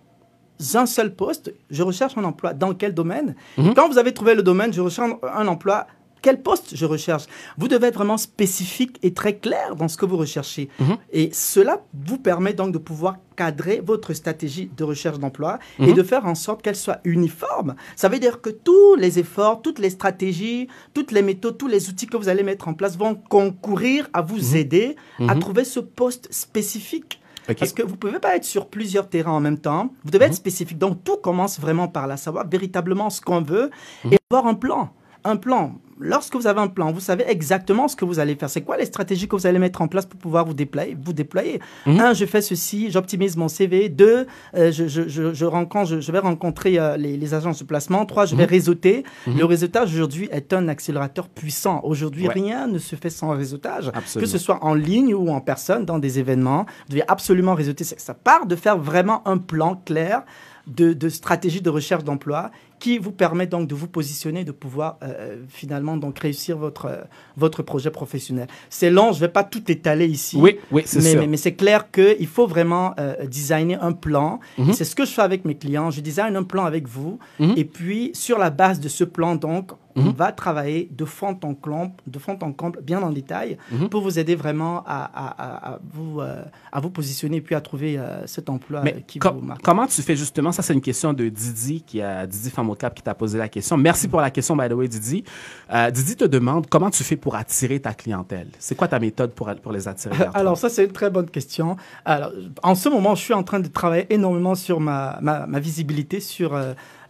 un 0.75 0.87
seul 0.87 1.15
poste. 1.15 1.53
Je 1.71 1.83
recherche 1.83 2.17
un 2.17 2.25
emploi 2.25 2.53
dans 2.55 2.75
quel 2.75 2.95
domaine 2.95 3.35
Mhm. 3.59 3.75
Quand 3.75 3.89
vous 3.89 3.99
avez 3.99 4.13
trouvé 4.13 4.35
le 4.35 4.43
domaine, 4.43 4.73
je 4.73 4.81
recherche 4.81 5.11
un, 5.23 5.47
emploi. 5.49 5.87
Quel 6.23 6.43
poste 6.43 6.75
je 6.75 6.87
recherche 6.87 7.25
Vous 7.57 7.69
devez 7.69 7.87
être 7.89 7.95
vraiment 7.97 8.17
spécifique 8.17 8.99
et 9.05 9.13
très 9.15 9.37
clair 9.37 9.77
dans 9.77 9.87
ce 9.87 9.97
que 9.97 10.07
vous 10.07 10.17
recherchez. 10.17 10.69
Mhm. 10.81 10.97
Et 11.13 11.31
cela 11.33 11.83
vous 12.07 12.19
permet 12.19 12.53
donc 12.53 12.73
de 12.73 12.79
pouvoir 12.79 13.17
cadrer 13.37 13.81
votre 13.85 14.13
stratégie 14.13 14.69
de 14.77 14.83
recherche 14.83 15.19
d'emploi 15.21 15.59
et 15.79 15.89
Mhm. 15.89 15.93
de 15.95 16.03
faire 16.03 16.27
en 16.27 16.35
sorte 16.35 16.63
qu'elle 16.63 16.75
soit 16.75 17.01
uniforme. 17.05 17.77
Ça 17.95 18.09
veut 18.09 18.19
dire 18.19 18.41
que 18.41 18.51
tous 18.51 18.97
les 18.97 19.19
efforts, 19.21 19.63
toutes 19.63 19.79
les 19.79 19.91
stratégies, 19.91 20.67
toutes 20.95 21.13
les 21.13 21.23
méthodes, 21.23 21.59
tous 21.59 21.69
les 21.69 21.89
outils 21.91 22.07
que 22.07 22.17
vous 22.17 22.29
allez 22.29 22.43
mettre 22.43 22.67
en 22.67 22.75
place 22.75 22.97
vont 22.97 23.15
concourir 23.15 24.09
à 24.13 24.23
vous 24.23 24.57
aider 24.57 24.97
à 25.29 25.35
trouver 25.37 25.65
ce 25.65 25.79
poste 25.81 26.27
spécifique. 26.33 27.21
OK. 27.49 27.57
Parce 27.59 27.73
que 27.73 27.83
vous 27.83 27.93
ne 27.93 27.97
pouvez 27.97 28.19
pas 28.19 28.37
être 28.37 28.45
sur 28.45 28.67
plusieurs 28.69 29.09
terrains 29.09 29.33
en 29.33 29.41
même 29.41 29.59
temps. 29.59 29.91
Vous 30.05 30.11
devez 30.11 30.25
Mhm. 30.27 30.31
être 30.33 30.37
spécifique. 30.37 30.79
Donc, 30.79 31.05
tout 31.05 31.17
commence 31.17 31.61
vraiment 31.61 31.89
par 31.89 32.07
là. 32.07 32.17
Savoir 32.17 32.47
véritablement 32.49 33.09
ce 33.11 33.21
qu'on 33.21 33.41
veut 33.43 33.71
Mhm. 34.05 34.13
et 34.15 34.19
avoir 34.31 34.47
un 34.47 34.55
plan. 34.55 34.91
Un 35.25 35.37
plan. 35.37 35.75
Lorsque 35.99 36.35
vous 36.37 36.47
avez 36.47 36.61
un 36.61 36.69
plan, 36.69 36.93
vous 36.93 37.01
savez 37.01 37.25
exactement 37.29 37.89
ce 37.89 37.97
que 37.97 38.05
vous 38.05 38.19
allez 38.19 38.35
faire. 38.35 38.51
C'est 38.51 38.61
quoi 38.63 38.77
les 38.77 38.85
stratégies 38.85 39.29
que 39.29 39.37
vous 39.37 39.47
allez 39.47 39.59
mettre 39.59 39.81
en 39.81 39.89
place 39.89 40.05
pour 40.07 40.19
pouvoir 40.21 40.45
vous 40.45 40.55
déployer, 40.55 40.97
vous 41.03 41.13
déployer 41.13 41.61
Mhm. 41.87 42.01
Un, 42.01 42.13
je 42.13 42.27
fais 42.27 42.43
ceci, 42.43 42.91
j'optimise 42.91 43.37
mon 43.37 43.49
CV. 43.49 43.89
Deux, 43.89 44.27
euh, 44.55 44.71
je, 44.73 44.87
je, 44.89 45.09
je, 45.09 45.33
je 45.33 45.45
rencontre, 45.47 46.01
je, 46.01 46.13
vais 46.13 46.19
rencontrer 46.19 46.79
euh, 46.79 46.97
les, 46.97 47.17
les 47.17 47.35
agences 47.35 47.59
de 47.61 47.65
placement. 47.65 48.05
Trois, 48.07 48.27
je 48.27 48.37
vais 48.37 48.45
Mhm. 48.45 48.51
réseauter. 48.51 49.05
Mhm. 49.27 49.39
Le 49.39 49.45
réseautage 49.47 49.93
aujourd'hui 49.95 50.29
est 50.31 50.53
un 50.53 50.69
accélérateur 50.69 51.29
puissant. 51.29 51.81
Aujourd'hui, 51.83 52.27
Ouais. 52.29 52.35
rien 52.35 52.67
ne 52.67 52.79
se 52.79 52.95
fait 52.97 53.11
sans 53.11 53.31
réseautage 53.31 53.89
Absolument. 53.95 54.21
que 54.27 54.27
ce 54.31 54.39
soit 54.39 54.63
en 54.65 54.75
ligne 54.75 55.15
ou 55.15 55.29
en 55.31 55.41
personne, 55.41 55.85
dans 55.85 55.99
des 55.99 56.19
événements. 56.19 56.67
Vous 56.87 56.91
devez 56.91 57.05
absolument 57.09 57.55
réseauter. 57.55 57.85
Ça 57.85 57.97
ça 57.99 58.15
part 58.15 58.47
de 58.47 58.55
faire 58.57 58.77
vraiment 58.79 59.27
un 59.27 59.39
plan 59.39 59.77
clair 59.85 60.23
de, 60.67 60.93
de 60.93 61.09
stratégie 61.09 61.61
de 61.61 61.71
recherche 61.71 62.03
d'emploi 62.05 62.51
qui 62.79 62.99
vous 62.99 63.13
permet 63.13 63.47
donc 63.47 63.69
de 63.69 63.75
vous 63.75 63.89
positionner, 63.89 64.45
de 64.45 64.53
pouvoir 64.53 64.99
euh, 65.03 65.37
finalement 65.49 65.97
donc 65.97 66.19
réussir 66.19 66.57
votre, 66.59 66.87
euh, 66.87 67.03
votre 67.37 67.63
projet 67.63 67.91
professionnel. 67.91 68.49
C'est 68.71 68.91
long, 68.91 69.13
je 69.13 69.17
ne 69.17 69.21
vais 69.21 69.33
pas 69.33 69.45
tout 69.45 69.71
étaler 69.71 70.07
ici. 70.07 70.37
Oui, 70.39 70.59
oui, 70.71 70.83
c'est 70.85 71.03
Mais, 71.03 71.15
mais, 71.21 71.27
mais 71.27 71.37
c'est 71.37 71.55
clair 71.55 71.91
qu'il 71.91 72.27
faut 72.27 72.47
vraiment 72.47 72.95
euh, 72.99 73.27
designer 73.27 73.83
un 73.83 73.93
plan. 73.93 74.41
Mhm. 74.59 74.73
C'est 74.73 74.85
ce 74.85 74.95
que 74.95 75.05
je 75.05 75.11
fais 75.11 75.23
avec 75.23 75.45
mes 75.45 75.57
clients. 75.57 75.91
Je 75.91 76.01
design 76.01 76.37
un 76.37 76.43
plan 76.45 76.65
avec 76.65 76.87
vous. 76.87 77.19
Mhm. 77.39 77.55
Et 77.57 77.65
puis, 77.65 78.11
sur 78.15 78.39
la 78.39 78.51
base 78.51 78.81
de 78.81 78.89
ce 78.89 79.05
plan, 79.05 79.37
donc, 79.37 79.73
on 79.97 80.03
Mhm. 80.03 80.13
va 80.13 80.31
travailler 80.33 80.89
de 80.93 81.05
fond 81.05 81.37
en 81.43 81.55
comble, 81.55 81.93
de 82.07 82.19
fond 82.19 82.39
en 82.43 82.53
comble 82.53 82.81
bien 82.83 83.03
en 83.03 83.11
détail, 83.11 83.57
Mhm. 83.73 83.89
pour 83.89 84.03
vous 84.03 84.19
aider 84.19 84.35
vraiment 84.37 84.85
à, 84.87 85.05
à- 85.05 85.43
à- 85.71 85.73
à 85.75 85.79
vous, 85.93 86.21
euh, 86.21 86.43
à 86.71 86.81
vous 86.81 86.91
positionner 86.91 87.39
et 87.39 87.41
puis 87.41 87.55
à 87.55 87.61
trouver 87.61 87.99
euh, 87.99 88.27
cet 88.27 88.51
emploi 88.51 88.81
euh, 88.81 88.85
Mais 88.85 89.05
qui 89.07 89.19
com- 89.19 89.37
vous 89.41 89.47
marque. 89.47 89.63
comment 89.63 89.87
tu 89.87 90.03
fais 90.03 90.17
justement? 90.17 90.53
Ça, 90.53 90.63
c'est 90.63 90.75
une 90.75 90.81
question 90.81 91.13
de 91.13 91.29
Didi, 91.29 91.83
qui 91.83 92.03
a 92.03 92.27
Didi 92.27 92.51
Famocap 92.51 92.95
qui 92.95 93.03
t'a 93.03 93.15
posé 93.15 93.39
la 93.39 93.49
question. 93.49 93.77
Merci 93.77 94.07
pour 94.09 94.21
la 94.21 94.31
question, 94.31 94.55
by 94.57 94.69
the 94.69 94.73
way, 94.73 94.89
Didi. 94.89 95.25
Euh, 95.73 95.91
Didi 95.91 96.15
te 96.17 96.25
demande 96.25 96.67
comment 96.69 96.91
tu 96.91 97.03
fais 97.03 97.17
pour 97.17 97.35
attirer 97.35 97.81
ta 97.81 97.95
clientèle. 97.95 98.49
C'est 98.59 98.75
quoi 98.75 98.89
ta 98.89 98.99
méthode 98.99 99.33
pour, 99.33 99.51
pour 99.63 99.73
les 99.73 99.89
attirer? 99.89 100.15
Alors 100.35 100.59
ça, 100.59 100.69
c'est 100.69 100.85
une 100.85 100.93
très 100.93 101.11
bonne 101.11 101.31
question. 101.31 101.77
Alors, 102.05 102.33
en 102.63 102.75
ce 102.75 102.89
moment, 102.89 103.15
je 103.15 103.23
suis 103.23 103.35
en 103.35 103.43
train 103.43 103.61
de 103.61 103.69
travailler 103.69 104.07
énormément 104.13 104.55
sur 104.55 104.79
ma, 104.81 105.19
ma, 105.23 105.47
ma 105.47 105.59
visibilité 105.61 106.21
sur, 106.21 106.55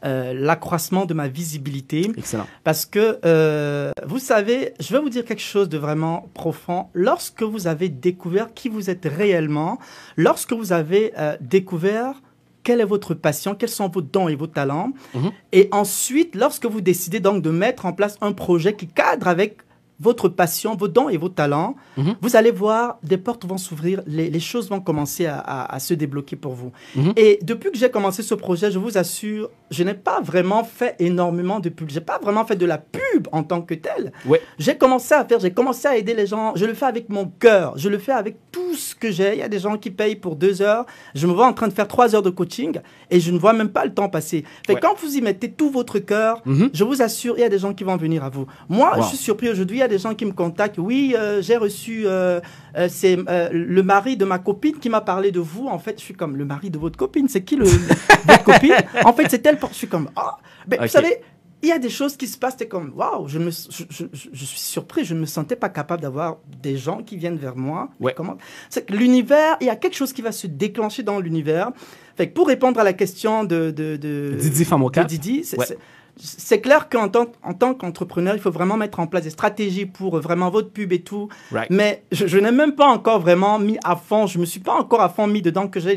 euh, 0.05 0.33
l'accroissement 0.35 1.05
de 1.07 1.15
ma 1.15 1.29
visibilité. 1.29 2.11
Excellent. 2.17 2.47
Parce 2.65 2.87
que, 2.87 3.19
euh, 3.25 3.93
vous 4.07 4.19
savez, 4.19 4.73
je 4.81 4.93
vais 4.93 5.01
vous 5.01 5.09
dire 5.11 5.25
quelque 5.25 5.43
chose 5.43 5.69
de 5.69 5.79
vraiment 5.79 6.29
profond. 6.35 6.87
Lorsque 6.93 7.43
vous 7.43 7.67
avez 7.67 7.89
découvert 7.89 8.53
qui 8.55 8.69
vous 8.69 8.91
êtes 8.91 9.07
réellement, 9.07 9.79
lorsque 10.17 10.53
vous 10.53 10.73
avez 10.73 11.13
euh, 11.19 11.37
découvert 11.41 12.15
quelle 12.63 12.81
est 12.81 12.85
votre 12.85 13.15
passion, 13.15 13.55
quels 13.55 13.69
sont 13.69 13.89
vos 13.89 14.03
dons 14.03 14.29
et 14.29 14.35
vos 14.35 14.49
talents, 14.49 14.93
Mhm. 15.15 15.31
et 15.53 15.69
ensuite, 15.71 16.35
lorsque 16.35 16.67
vous 16.67 16.81
décidez 16.81 17.21
donc 17.21 17.41
de 17.43 17.51
mettre 17.51 17.87
en 17.87 17.93
place 17.93 18.17
un 18.21 18.33
projet 18.33 18.75
qui 18.75 18.89
cadre 18.89 19.29
avec 19.29 19.59
votre 19.99 20.29
passion, 20.29 20.77
vos 20.77 20.89
dons 20.89 21.09
et 21.09 21.17
vos 21.17 21.29
talents, 21.29 21.75
Mhm. 21.97 22.17
vous 22.21 22.37
allez 22.37 22.51
voir, 22.51 22.99
des 23.03 23.17
portes 23.17 23.47
vont 23.47 23.57
s'ouvrir, 23.59 24.03
les, 24.07 24.29
les 24.31 24.41
choses 24.41 24.69
vont 24.69 24.81
commencer 24.81 25.27
à, 25.27 25.39
à- 25.39 25.75
à 25.75 25.79
se 25.79 25.95
débloquer 25.95 26.37
pour 26.37 26.53
vous. 26.53 26.71
Mhm. 26.95 27.13
Et 27.17 27.39
depuis 27.43 27.71
que 27.71 27.79
j'ai 27.79 27.91
commencé 27.91 28.23
ce 28.23 28.35
projet, 28.35 28.71
je 28.71 28.79
vous 28.79 28.99
assure, 28.99 29.49
je 29.71 29.83
n'ai 29.85 29.95
pas 29.95 30.21
vraiment 30.21 30.65
fait 30.65 30.95
énormément 30.99 31.61
de 31.61 31.69
pub. 31.71 31.89
J'ai 31.91 32.01
pas 32.01 32.19
vraiment 32.19 32.45
fait 32.45 32.57
de 32.57 32.67
la 32.67 32.79
pub 32.79 33.27
en 33.33 33.43
tant 33.43 33.63
que 33.63 33.75
telle. 33.75 34.13
Ouais. 34.27 34.41
J'ai 34.59 34.77
commencé 34.77 35.15
à 35.15 35.25
faire, 35.25 35.41
j'ai 35.41 35.51
commencé 35.51 35.89
à 35.89 35.97
aider 35.97 36.15
les 36.15 36.27
gens. 36.27 36.53
Je 36.57 36.67
le 36.67 36.75
fais 36.75 36.87
avec 36.87 37.09
mon 37.09 37.27
cœur. 37.27 37.77
Je 37.77 37.89
le 37.89 37.99
fais 37.99 38.13
avec 38.13 38.37
tout 38.53 38.75
ce 38.75 38.95
que 38.95 39.11
j'ai. 39.11 39.33
Il 39.33 39.39
y 39.39 39.43
a 39.43 39.49
des 39.49 39.59
gens 39.59 39.77
qui 39.79 39.91
payent 39.91 40.17
pour 40.17 40.37
deux 40.37 40.63
heures. 40.63 40.85
Je 41.15 41.27
me 41.27 41.33
vois 41.33 41.47
en 41.47 41.53
train 41.53 41.69
de 41.69 41.73
faire 41.73 41.89
trois 41.89 42.15
heures 42.15 42.23
de 42.23 42.31
coaching 42.31 42.79
et 43.11 43.19
je 43.19 43.31
ne 43.33 43.39
vois 43.39 43.53
même 43.55 43.71
pas 43.71 43.85
le 43.85 43.95
temps 43.95 44.09
passer. 44.09 44.45
Fait 44.67 44.75
Ouais. 44.75 44.81
quand 44.81 44.95
vous 45.03 45.17
y 45.17 45.21
mettez 45.23 45.51
tout 45.51 45.71
votre 45.71 45.99
cœur, 45.99 46.43
Mhm. 46.45 46.71
je 46.73 46.85
vous 46.85 47.01
assure, 47.03 47.35
il 47.39 47.41
y 47.41 47.45
a 47.45 47.49
des 47.49 47.59
gens 47.59 47.73
qui 47.75 47.83
vont 47.85 47.97
venir 47.97 48.23
à 48.25 48.29
vous. 48.29 48.47
Moi, 48.69 48.93
Wow. 48.97 49.03
je 49.03 49.09
suis 49.09 49.17
surpris 49.17 49.49
aujourd'hui. 49.49 49.83
A 49.87 49.89
des 49.89 49.99
gens 49.99 50.15
qui 50.15 50.25
me 50.27 50.33
contactent. 50.33 50.79
Oui, 50.79 51.15
euh, 51.17 51.41
j'ai 51.43 51.57
reçu. 51.57 52.03
euh, 52.07 52.41
euh, 52.77 52.89
c'est 52.91 53.17
le 53.53 53.83
mari 53.83 54.17
de 54.17 54.25
ma 54.25 54.39
copine 54.39 54.79
qui 54.79 54.89
m'a 54.91 55.01
parlé 55.01 55.31
de 55.33 55.41
vous. 55.41 55.67
En 55.69 55.79
fait, 55.79 55.99
je 55.99 56.05
suis 56.05 56.15
comme 56.15 56.37
le 56.37 56.45
mari 56.45 56.69
de 56.71 56.79
votre 56.79 56.97
copine. 56.99 57.29
C'est 57.29 57.43
qui 57.43 57.57
le, 57.57 57.65
votre 57.65 58.43
copine? 58.51 58.75
En 59.05 59.13
fait, 59.13 59.27
c'est 59.31 59.45
elle. 59.47 59.59
Je 59.71 59.75
suis 59.75 59.89
comme 59.89 60.09
ah. 60.17 60.37
Ok. 60.71 60.81
Vous 60.83 60.89
savez, 60.89 61.21
il 61.63 61.69
y 61.69 61.73
a 61.73 61.79
des 61.79 61.89
choses 61.89 62.17
qui 62.17 62.27
se 62.27 62.37
passent. 62.37 62.57
C'est 62.59 62.69
comme 62.69 62.93
waouh. 62.95 63.29
Je, 63.29 63.39
me- 63.39 63.51
je, 63.51 63.85
je- 63.89 64.05
je- 64.13 64.29
je 64.33 64.45
suis 64.45 64.59
surpris. 64.61 65.05
Je 65.05 65.15
ne 65.15 65.21
me 65.21 65.27
sentais 65.27 65.57
pas 65.57 65.69
capable 65.69 66.03
d'avoir 66.03 66.39
des 66.63 66.77
gens 66.77 66.99
qui 67.03 67.17
viennent 67.17 67.39
vers 67.39 67.57
moi. 67.57 67.89
Ouais. 68.01 68.13
Comment? 68.17 68.37
C'est 68.69 68.85
que 68.87 68.93
l'univers. 68.93 69.57
Il 69.61 69.67
y 69.69 69.71
a 69.71 69.77
quelque 69.77 69.95
chose 69.97 70.13
qui 70.13 70.23
va 70.23 70.33
se 70.33 70.47
déclencher 70.49 71.03
dans 71.03 71.19
l'univers. 71.21 71.71
Fait 72.17 72.29
que 72.29 72.35
pour 72.35 72.49
répondre 72.49 72.79
à 72.81 72.85
la 72.85 72.93
question 72.93 73.45
de, 73.45 73.71
de, 73.71 73.97
de 73.97 74.35
Didi 74.39 74.65
Famoka. 74.65 75.05
Didi, 75.05 75.45
c'est- 75.45 75.59
Ouais. 75.59 75.67
c'est- 75.67 75.79
c'est 76.19 76.61
clair 76.61 76.89
qu'en 76.89 77.09
tant, 77.09 77.27
en 77.43 77.53
tant 77.53 77.75
qu'entrepreneur, 77.75 78.35
il 78.35 78.41
faut 78.41 78.51
vraiment 78.51 78.77
mettre 78.77 79.01
en 79.01 79.07
place 79.07 79.25
des 79.25 79.31
stratégies 79.31 79.85
pour 79.87 80.17
euh, 80.17 80.21
vraiment 80.21 80.49
votre 80.51 80.71
pub 80.71 80.93
et 80.93 81.01
tout. 81.03 81.29
Right. 81.53 81.69
Mais 81.71 82.03
je, 82.11 82.27
je 82.27 82.39
n'ai 82.39 82.51
même 82.53 82.73
pas 82.75 82.87
encore 82.87 83.21
vraiment 83.21 83.59
mis 83.59 83.79
à 83.85 83.97
fond, 83.97 84.27
je 84.27 84.39
me 84.39 84.47
suis 84.47 84.61
pas 84.61 84.75
encore 84.75 85.03
à 85.03 85.09
fond 85.11 85.27
mis 85.27 85.43
dedans 85.43 85.69
que 85.69 85.79
j'ai- 85.81 85.97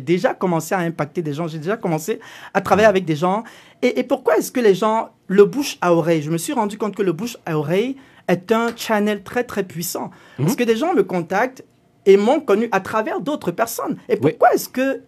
déjà 0.00 0.32
commencé 0.34 0.74
à 0.74 0.78
impacter 0.78 1.20
des 1.22 1.34
gens, 1.34 1.46
j'ai 1.48 1.58
déjà 1.58 1.76
commencé 1.76 2.18
à 2.54 2.60
travailler 2.60 2.88
avec 2.88 3.04
des 3.04 3.16
gens. 3.16 3.44
Et, 3.82 4.00
et 4.00 4.04
pourquoi 4.04 4.38
est-ce 4.38 4.50
que 4.50 4.60
les 4.60 4.74
gens, 4.74 5.10
le 5.26 5.44
bouche 5.44 5.76
à 5.80 5.92
oreille, 5.94 6.22
je 6.22 6.30
me 6.30 6.38
suis 6.38 6.52
rendu 6.54 6.78
compte 6.78 6.96
que 6.96 7.02
le 7.02 7.12
bouche 7.12 7.36
à 7.44 7.58
oreille 7.58 7.96
est 8.26 8.50
un 8.52 8.74
channel 8.74 9.22
très 9.22 9.44
très 9.44 9.62
puissant. 9.64 10.10
Parce 10.38 10.56
que 10.56 10.64
des 10.64 10.76
gens 10.76 10.94
me 10.94 11.02
contactent 11.02 11.64
et 12.06 12.16
m'ont 12.16 12.40
connu 12.40 12.68
à 12.72 12.80
travers 12.80 13.20
d'autres 13.20 13.50
personnes. 13.50 13.96
Et 14.08 14.14
Oui. 14.14 14.30
pourquoi 14.30 14.54
est-ce 14.54 14.68
que 14.68 15.02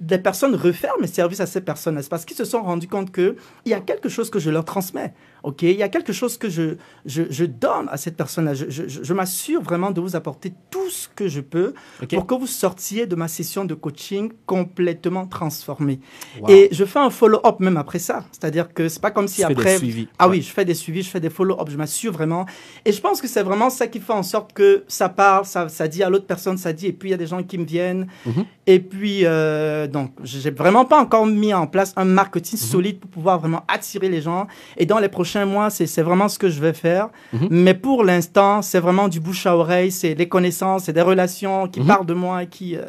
des 0.00 0.18
personnes 0.18 0.54
referment 0.54 1.00
mes 1.00 1.06
services 1.06 1.40
à 1.40 1.46
ces 1.46 1.60
personnes 1.60 2.00
parce 2.08 2.24
qu'ils 2.24 2.36
se 2.36 2.44
sont 2.44 2.62
rendus 2.62 2.88
compte 2.88 3.12
qu'il 3.12 3.36
y 3.64 3.74
a 3.74 3.80
quelque 3.80 4.08
chose 4.08 4.30
que 4.30 4.38
je 4.38 4.50
leur 4.50 4.64
transmets. 4.64 5.14
Ok 5.46 5.62
Il 5.62 5.70
y 5.78 5.82
a 5.82 5.88
quelque 5.88 6.12
chose 6.12 6.36
que 6.36 6.48
je, 6.50 6.76
je, 7.06 7.22
je 7.30 7.44
donne 7.46 7.86
à 7.90 7.96
cette 7.96 8.16
personne-là. 8.16 8.54
Je, 8.54 8.66
je- 8.68 8.88
je- 8.88 9.14
m'assure 9.14 9.62
vraiment 9.62 9.90
de 9.92 10.00
vous 10.00 10.14
apporter 10.14 10.52
tout 10.70 10.90
ce 10.90 11.08
que 11.08 11.26
je 11.28 11.40
peux 11.40 11.72
pour 12.10 12.26
que 12.26 12.34
vous 12.34 12.46
sortiez 12.46 13.06
de 13.06 13.16
ma 13.16 13.28
session 13.28 13.64
de 13.64 13.74
coaching 13.74 14.30
complètement 14.44 15.26
transformé. 15.26 16.00
Wow. 16.40 16.50
Et 16.50 16.68
je 16.72 16.84
fais 16.84 16.98
un 16.98 17.10
follow-up 17.10 17.60
même 17.60 17.76
après 17.76 17.98
ça. 17.98 18.24
C'est-à-dire 18.32 18.72
que 18.74 18.88
c'est 18.88 19.00
pas 19.00 19.10
comme 19.10 19.28
si 19.28 19.40
Tu 19.40 19.46
fais 19.46 19.54
des 19.54 19.60
après... 19.60 19.78
suivis. 19.78 20.08
Ah 20.18 20.28
Ouais. 20.28 20.36
oui, 20.36 20.42
je 20.42 20.50
fais 20.50 20.64
des 20.64 20.74
suivis, 20.74 21.02
je 21.02 21.10
fais 21.10 21.20
des 21.20 21.30
follow-up, 21.30 21.68
je 21.70 21.76
m'assure 21.76 22.12
vraiment. 22.12 22.44
Et 22.84 22.92
je 22.92 23.00
pense 23.00 23.20
que 23.22 23.28
c'est 23.28 23.42
vraiment 23.42 23.70
ça 23.70 23.86
qui 23.86 24.00
fait 24.00 24.12
en 24.12 24.22
sorte 24.22 24.52
que 24.52 24.84
ça 24.88 25.08
parle, 25.08 25.44
ça, 25.46 25.68
ça 25.68 25.86
dit 25.88 26.02
à 26.02 26.10
l'autre 26.10 26.26
personne, 26.26 26.58
ça 26.58 26.72
dit, 26.72 26.86
et 26.88 26.92
puis 26.92 27.08
il 27.08 27.12
y 27.12 27.14
a 27.14 27.18
des 27.18 27.26
gens 27.26 27.42
qui 27.42 27.58
me 27.58 27.64
viennent. 27.64 28.06
Mhm. 28.26 28.44
Et 28.66 28.80
puis, 28.80 29.20
euh, 29.24 29.86
donc, 29.86 30.10
j'ai 30.24 30.50
vraiment 30.50 30.84
pas 30.84 31.00
encore 31.00 31.24
mis 31.26 31.54
en 31.54 31.66
place 31.68 31.92
un 31.96 32.04
marketing 32.04 32.58
Mhm. 32.58 32.66
solide 32.66 32.98
pour 33.00 33.10
pouvoir 33.10 33.38
vraiment 33.38 33.62
attirer 33.68 34.08
les 34.08 34.20
gens. 34.22 34.46
Et 34.76 34.86
dans 34.86 34.98
les 34.98 35.08
prochains 35.08 35.35
mois, 35.44 35.68
c'est 35.70 36.02
vraiment 36.02 36.28
ce 36.28 36.38
que 36.38 36.48
je 36.48 36.60
vais 36.60 36.72
faire. 36.72 37.10
Mhm. 37.32 37.48
Mais 37.50 37.74
pour 37.74 38.04
l'instant, 38.04 38.62
c'est 38.62 38.80
vraiment 38.80 39.08
du 39.08 39.20
bouche 39.20 39.44
à 39.46 39.56
oreille, 39.56 39.90
c'est 39.90 40.14
des 40.14 40.28
connaissances, 40.28 40.84
c'est 40.84 40.92
des 40.92 41.02
relations 41.02 41.68
qui 41.68 41.80
Mhm. 41.80 41.86
parlent 41.86 42.06
de 42.06 42.14
moi 42.14 42.44
et 42.44 42.46
qui... 42.46 42.76
euh, 42.76 42.82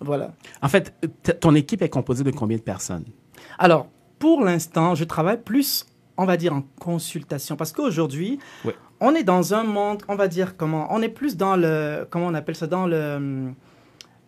voilà. 0.00 0.32
En 0.62 0.68
fait, 0.68 0.94
ton 1.40 1.54
équipe 1.54 1.82
est 1.82 1.88
composée 1.88 2.24
de 2.24 2.30
combien 2.30 2.56
de 2.56 2.62
personnes? 2.62 3.04
Alors, 3.58 3.86
pour 4.18 4.42
l'instant, 4.44 4.94
je 4.94 5.04
travaille 5.04 5.40
plus, 5.42 5.86
on 6.16 6.24
va 6.24 6.36
dire, 6.36 6.52
en 6.54 6.62
consultation. 6.80 7.56
Parce 7.56 7.72
qu'aujourd'hui, 7.72 8.38
on 9.00 9.14
est 9.14 9.24
dans 9.24 9.54
un 9.54 9.64
monde, 9.64 10.02
on 10.08 10.14
va 10.16 10.28
dire 10.28 10.56
comment 10.56 10.86
On 10.90 11.02
est 11.02 11.08
plus 11.08 11.36
dans 11.36 11.56
le, 11.56 12.06
comment 12.10 12.26
on 12.26 12.34
appelle 12.34 12.54
ça, 12.56 12.66
dans 12.66 12.86
le, 12.86 13.50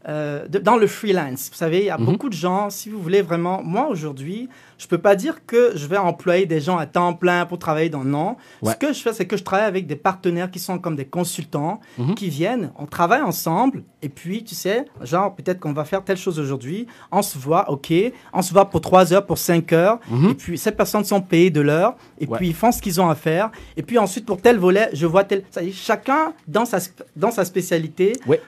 euh, 0.08 0.46
de- 0.48 0.58
dans 0.58 0.76
le 0.76 0.86
freelance. 0.86 1.48
Vous 1.50 1.56
savez, 1.56 1.78
il 1.80 1.84
y 1.86 1.90
a 1.90 1.98
Mhm. 1.98 2.04
beaucoup 2.06 2.28
de 2.28 2.34
gens, 2.34 2.70
si 2.70 2.88
vous 2.88 3.00
voulez 3.00 3.20
vraiment, 3.22 3.62
moi 3.62 3.88
aujourd'hui, 3.88 4.48
je 4.78 4.86
peux 4.86 4.98
pas 4.98 5.16
dire 5.16 5.44
que 5.44 5.72
je 5.74 5.86
vais 5.86 5.96
employer 5.96 6.46
des 6.46 6.60
gens 6.60 6.76
à 6.78 6.86
temps 6.86 7.12
plein 7.14 7.46
pour 7.46 7.58
travailler 7.58 7.88
dans 7.90 8.04
non. 8.04 8.36
Ouais. 8.62 8.72
Ce 8.72 8.76
que 8.76 8.92
je 8.92 9.00
fais, 9.00 9.12
c'est 9.12 9.26
que 9.26 9.36
je 9.36 9.42
travaille 9.42 9.66
avec 9.66 9.86
des 9.88 9.96
partenaires 9.96 10.50
qui 10.52 10.60
sont 10.60 10.78
comme 10.78 10.94
des 10.94 11.04
consultants, 11.04 11.80
Mhm. 11.98 12.14
qui 12.14 12.28
viennent, 12.28 12.70
on 12.78 12.86
travaille 12.86 13.22
ensemble, 13.22 13.82
et 14.02 14.08
puis, 14.08 14.44
tu 14.44 14.54
sais, 14.54 14.84
genre, 15.02 15.34
peut-être 15.34 15.58
qu'on 15.58 15.72
va 15.72 15.84
faire 15.84 16.04
telle 16.04 16.16
chose 16.16 16.38
aujourd'hui, 16.38 16.86
on 17.10 17.22
se 17.22 17.36
voit, 17.36 17.68
ok, 17.70 17.92
on 18.32 18.40
se 18.42 18.52
voit 18.52 18.70
pour 18.70 18.80
3 18.80 19.12
heures, 19.12 19.26
pour 19.26 19.38
5 19.38 19.72
heures, 19.72 19.98
Mhm. 20.08 20.30
et 20.30 20.34
puis 20.34 20.58
ces 20.58 20.70
personnes 20.72 21.04
sont 21.04 21.20
payées 21.20 21.50
de 21.50 21.60
l'heure, 21.60 21.96
et 22.20 22.26
Ouais. 22.26 22.38
puis 22.38 22.48
ils 22.48 22.54
font 22.54 22.70
ce 22.70 22.80
qu'ils 22.80 23.00
ont 23.00 23.10
à 23.10 23.16
faire, 23.16 23.50
et 23.76 23.82
puis 23.82 23.98
ensuite, 23.98 24.24
pour 24.26 24.40
tel 24.40 24.58
volet, 24.58 24.90
je 24.92 25.06
vois 25.06 25.24
tel... 25.24 25.42
Ça 25.50 25.62
y 25.62 25.70
est, 25.70 25.72
chacun 25.72 26.32
dans 26.46 26.64
sa, 26.64 26.78
dans 27.16 27.32
sa 27.32 27.44
spécialité, 27.44 28.12
Ouais. 28.28 28.40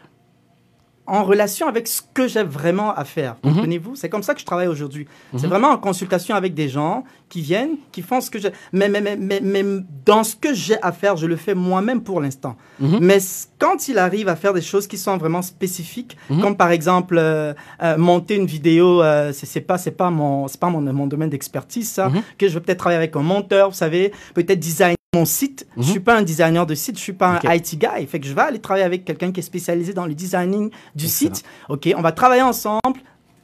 En 1.11 1.25
relation 1.25 1.67
avec 1.69 1.89
ce 1.89 2.01
que 2.15 2.29
j'ai 2.29 2.43
vraiment 2.45 2.95
à 2.95 3.05
faire. 3.05 3.37
Mhm. 3.43 3.53
Comprenez-vous? 3.53 3.97
C'est 3.97 4.09
comme 4.09 4.23
ça 4.23 4.33
que 4.35 4.41
je 4.41 4.47
travaille 4.47 4.69
aujourd'hui. 4.69 5.07
C'est 5.37 5.43
Mhm. 5.45 5.49
vraiment 5.51 5.69
en 5.71 5.79
consultation 5.79 6.35
avec 6.37 6.55
des 6.55 6.69
gens 6.69 7.05
qui 7.29 7.43
viennent, 7.43 7.77
qui 7.93 8.03
font 8.03 8.21
ce 8.21 8.31
que 8.31 8.39
j'ai. 8.39 8.51
Mais, 8.73 8.89
mais, 8.89 9.01
mais, 9.01 9.17
mais, 9.17 9.41
mais 9.43 9.65
dans 10.07 10.23
ce 10.25 10.37
que 10.37 10.55
j'ai 10.55 10.81
à 10.83 10.93
faire, 10.93 11.17
je 11.17 11.27
le 11.27 11.37
fais 11.37 11.55
moi-même 11.55 12.03
pour 12.03 12.21
l'instant. 12.21 12.57
Mhm. 12.79 12.99
Mais 13.01 13.19
quand 13.59 13.89
il 13.89 13.99
arrive 13.99 14.29
à 14.29 14.37
faire 14.37 14.53
des 14.53 14.63
choses 14.63 14.87
qui 14.87 14.97
sont 14.99 15.17
vraiment 15.17 15.43
spécifiques, 15.43 16.17
comme 16.41 16.57
par 16.57 16.71
exemple 16.71 17.17
euh, 17.19 17.53
euh, 17.83 17.97
monter 17.99 18.37
une 18.37 18.47
vidéo, 18.47 19.03
euh, 19.03 19.33
c'est 19.33 19.61
pas 19.61 19.79
c'est 19.79 19.91
pas 19.91 20.11
mon 20.11 20.47
c'est 20.49 20.61
pas 20.61 20.71
mon, 20.71 20.81
mon 20.93 21.07
domaine 21.07 21.31
d'expertise 21.31 21.89
ça. 21.91 22.11
Que 22.39 22.49
je 22.49 22.55
vais 22.55 22.61
peut-être 22.61 22.79
travailler 22.79 22.99
avec 22.99 23.17
un 23.17 23.23
monteur, 23.23 23.71
vous 23.71 23.77
savez, 23.77 24.13
peut-être 24.35 24.59
designer 24.61 24.97
mon 25.15 25.25
site. 25.25 25.67
Mhm. 25.77 25.83
Je 25.83 25.91
suis 25.91 26.01
pas 26.01 26.17
un 26.19 26.23
designer 26.23 26.67
de 26.67 26.75
site, 26.77 26.97
je 26.97 27.03
suis 27.03 27.13
pas 27.13 27.41
un 27.45 27.53
IT 27.55 27.77
guy. 27.79 28.07
Fait 28.07 28.21
que 28.21 28.27
je 28.27 28.33
vais 28.33 28.43
aller 28.43 28.61
travailler 28.61 28.85
avec 28.85 29.05
quelqu'un 29.05 29.33
qui 29.33 29.41
est 29.41 29.45
spécialisé 29.45 29.93
dans 29.93 30.07
le 30.07 30.15
designing 30.15 30.71
du 30.95 31.07
Excellent. 31.07 31.35
site. 31.35 31.45
Ok, 31.69 31.93
on 31.97 32.01
va 32.03 32.13
travailler 32.13 32.43
ensemble. 32.43 33.01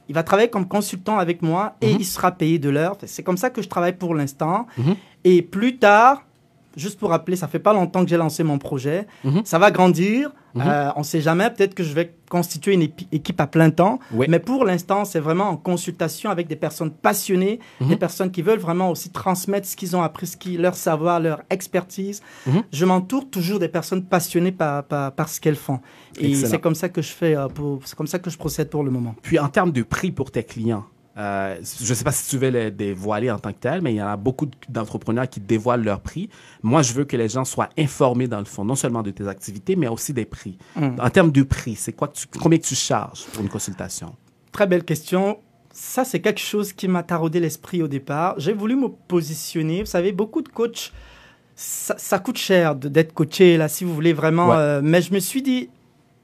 Il 0.07 0.15
va 0.15 0.23
travailler 0.23 0.49
comme 0.49 0.65
consultant 0.65 1.19
avec 1.19 1.41
moi 1.41 1.75
et 1.81 1.91
Mhm. 1.93 1.97
il 1.99 2.05
sera 2.05 2.31
payé 2.31 2.57
de 2.57 2.69
l'heure. 2.69 2.95
C'est 3.05 3.21
comme 3.23 3.35
ça 3.35 3.49
que 3.49 3.61
je 3.61 3.67
travaille 3.67 3.97
pour 3.97 4.15
l'instant. 4.15 4.65
Mhm. 4.77 4.95
Et 5.25 5.41
plus 5.41 5.77
tard, 5.77 6.23
juste 6.77 6.97
pour 6.99 7.09
rappeler, 7.09 7.35
ça 7.35 7.47
fait 7.49 7.59
pas 7.59 7.73
longtemps 7.73 8.03
que 8.03 8.09
j'ai 8.09 8.15
lancé 8.17 8.43
mon 8.43 8.57
projet. 8.59 9.05
Mhm. 9.25 9.41
Ça 9.43 9.59
va 9.59 9.71
grandir. 9.71 10.31
Mhm. 10.55 10.63
Euh, 10.65 10.89
on 10.95 10.99
ne 10.99 11.03
sait 11.05 11.21
jamais. 11.21 11.49
Peut-être 11.51 11.75
que 11.75 11.83
je 11.83 11.93
vais 11.93 12.15
constituer 12.29 12.73
une 12.73 12.81
équipe 13.11 13.39
à 13.41 13.47
plein 13.47 13.69
temps. 13.69 13.99
Oui. 14.13 14.25
Mais 14.29 14.39
pour 14.39 14.63
l'instant, 14.65 15.05
c'est 15.05 15.19
vraiment 15.19 15.49
en 15.49 15.57
consultation 15.57 16.29
avec 16.29 16.47
des 16.47 16.55
personnes 16.55 16.91
passionnées, 16.91 17.59
Mhm. 17.81 17.89
des 17.89 17.95
personnes 17.97 18.31
qui 18.31 18.41
veulent 18.41 18.59
vraiment 18.59 18.89
aussi 18.89 19.09
transmettre 19.11 19.67
ce 19.67 19.75
qu'ils 19.75 19.95
ont 19.95 20.01
appris, 20.01 20.27
ce 20.27 20.37
qui, 20.37 20.57
leur 20.57 20.75
savoir, 20.75 21.19
leur 21.19 21.41
expertise. 21.49 22.21
Je 22.71 22.85
m'entoure 22.85 23.29
toujours 23.29 23.59
des 23.59 23.67
personnes 23.69 24.03
passionnées 24.05 24.51
par, 24.51 24.83
par, 24.85 25.11
par 25.11 25.29
ce 25.29 25.39
qu'elles 25.41 25.55
font. 25.55 25.79
Et 26.19 26.33
c'est 26.35 26.59
comme 26.59 26.75
ça 26.75 26.89
que 26.89 27.01
je 27.01 27.11
fais, 27.11 27.35
euh, 27.35 27.47
c'est 27.85 27.95
comme 27.95 28.07
ça 28.07 28.19
que 28.19 28.29
je 28.29 28.37
procède 28.37 28.69
pour 28.69 28.83
le 28.83 28.91
moment. 28.91 29.15
Puis 29.21 29.37
en 29.39 29.49
termes 29.49 29.71
de 29.71 29.83
prix 29.83 30.11
pour 30.11 30.31
tes 30.31 30.43
clients, 30.43 30.85
euh, 31.17 31.55
je 31.81 31.89
ne 31.89 31.95
sais 31.95 32.03
pas 32.03 32.11
si 32.11 32.29
tu 32.29 32.37
veux 32.37 32.49
les 32.49 32.69
dévoiler 32.69 33.31
en 33.31 33.39
tant 33.39 33.51
que 33.51 33.57
tel, 33.59 33.81
mais 33.81 33.93
il 33.93 33.97
y 33.97 34.01
en 34.01 34.07
a 34.07 34.17
beaucoup 34.17 34.47
d'entrepreneurs 34.69 35.27
qui 35.27 35.39
dévoilent 35.39 35.83
leur 35.83 36.01
prix. 36.01 36.29
Moi, 36.61 36.83
je 36.83 36.93
veux 36.93 37.05
que 37.05 37.17
les 37.17 37.27
gens 37.27 37.43
soient 37.43 37.69
informés 37.77 38.27
dans 38.27 38.39
le 38.39 38.45
fond, 38.45 38.63
non 38.63 38.75
seulement 38.75 39.01
de 39.01 39.09
tes 39.09 39.27
activités, 39.27 39.75
mais 39.75 39.87
aussi 39.87 40.13
des 40.13 40.25
prix. 40.25 40.57
Mm. 40.75 40.89
En 40.99 41.09
termes 41.09 41.31
de 41.31 41.41
prix, 41.41 41.75
c'est 41.75 41.93
quoi 41.93 42.07
que 42.07 42.17
tu, 42.17 42.27
combien 42.39 42.59
que 42.59 42.65
tu 42.65 42.75
charges 42.75 43.25
pour 43.33 43.41
une 43.41 43.49
consultation? 43.49 44.15
Très 44.51 44.67
belle 44.67 44.83
question. 44.83 45.39
Ça, 45.71 46.05
c'est 46.05 46.19
quelque 46.19 46.39
chose 46.39 46.71
qui 46.71 46.87
m'a 46.87 47.01
taraudé 47.03 47.39
l'esprit 47.39 47.81
au 47.81 47.87
départ. 47.87 48.35
J'ai 48.37 48.53
voulu 48.53 48.75
me 48.75 48.87
positionner. 48.87 49.81
Vous 49.81 49.87
savez, 49.87 50.11
beaucoup 50.11 50.41
de 50.43 50.49
coachs, 50.49 50.91
ça, 51.55 51.95
ça 51.97 52.19
coûte 52.19 52.37
cher 52.37 52.75
d'être 52.75 53.13
coaché, 53.13 53.57
là, 53.57 53.67
si 53.67 53.83
vous 53.83 53.93
voulez 53.93 54.13
vraiment. 54.13 54.49
Ouais. 54.49 54.55
euh, 54.55 54.81
mais 54.83 55.01
je 55.01 55.11
me 55.13 55.19
suis 55.19 55.41
dit, 55.41 55.69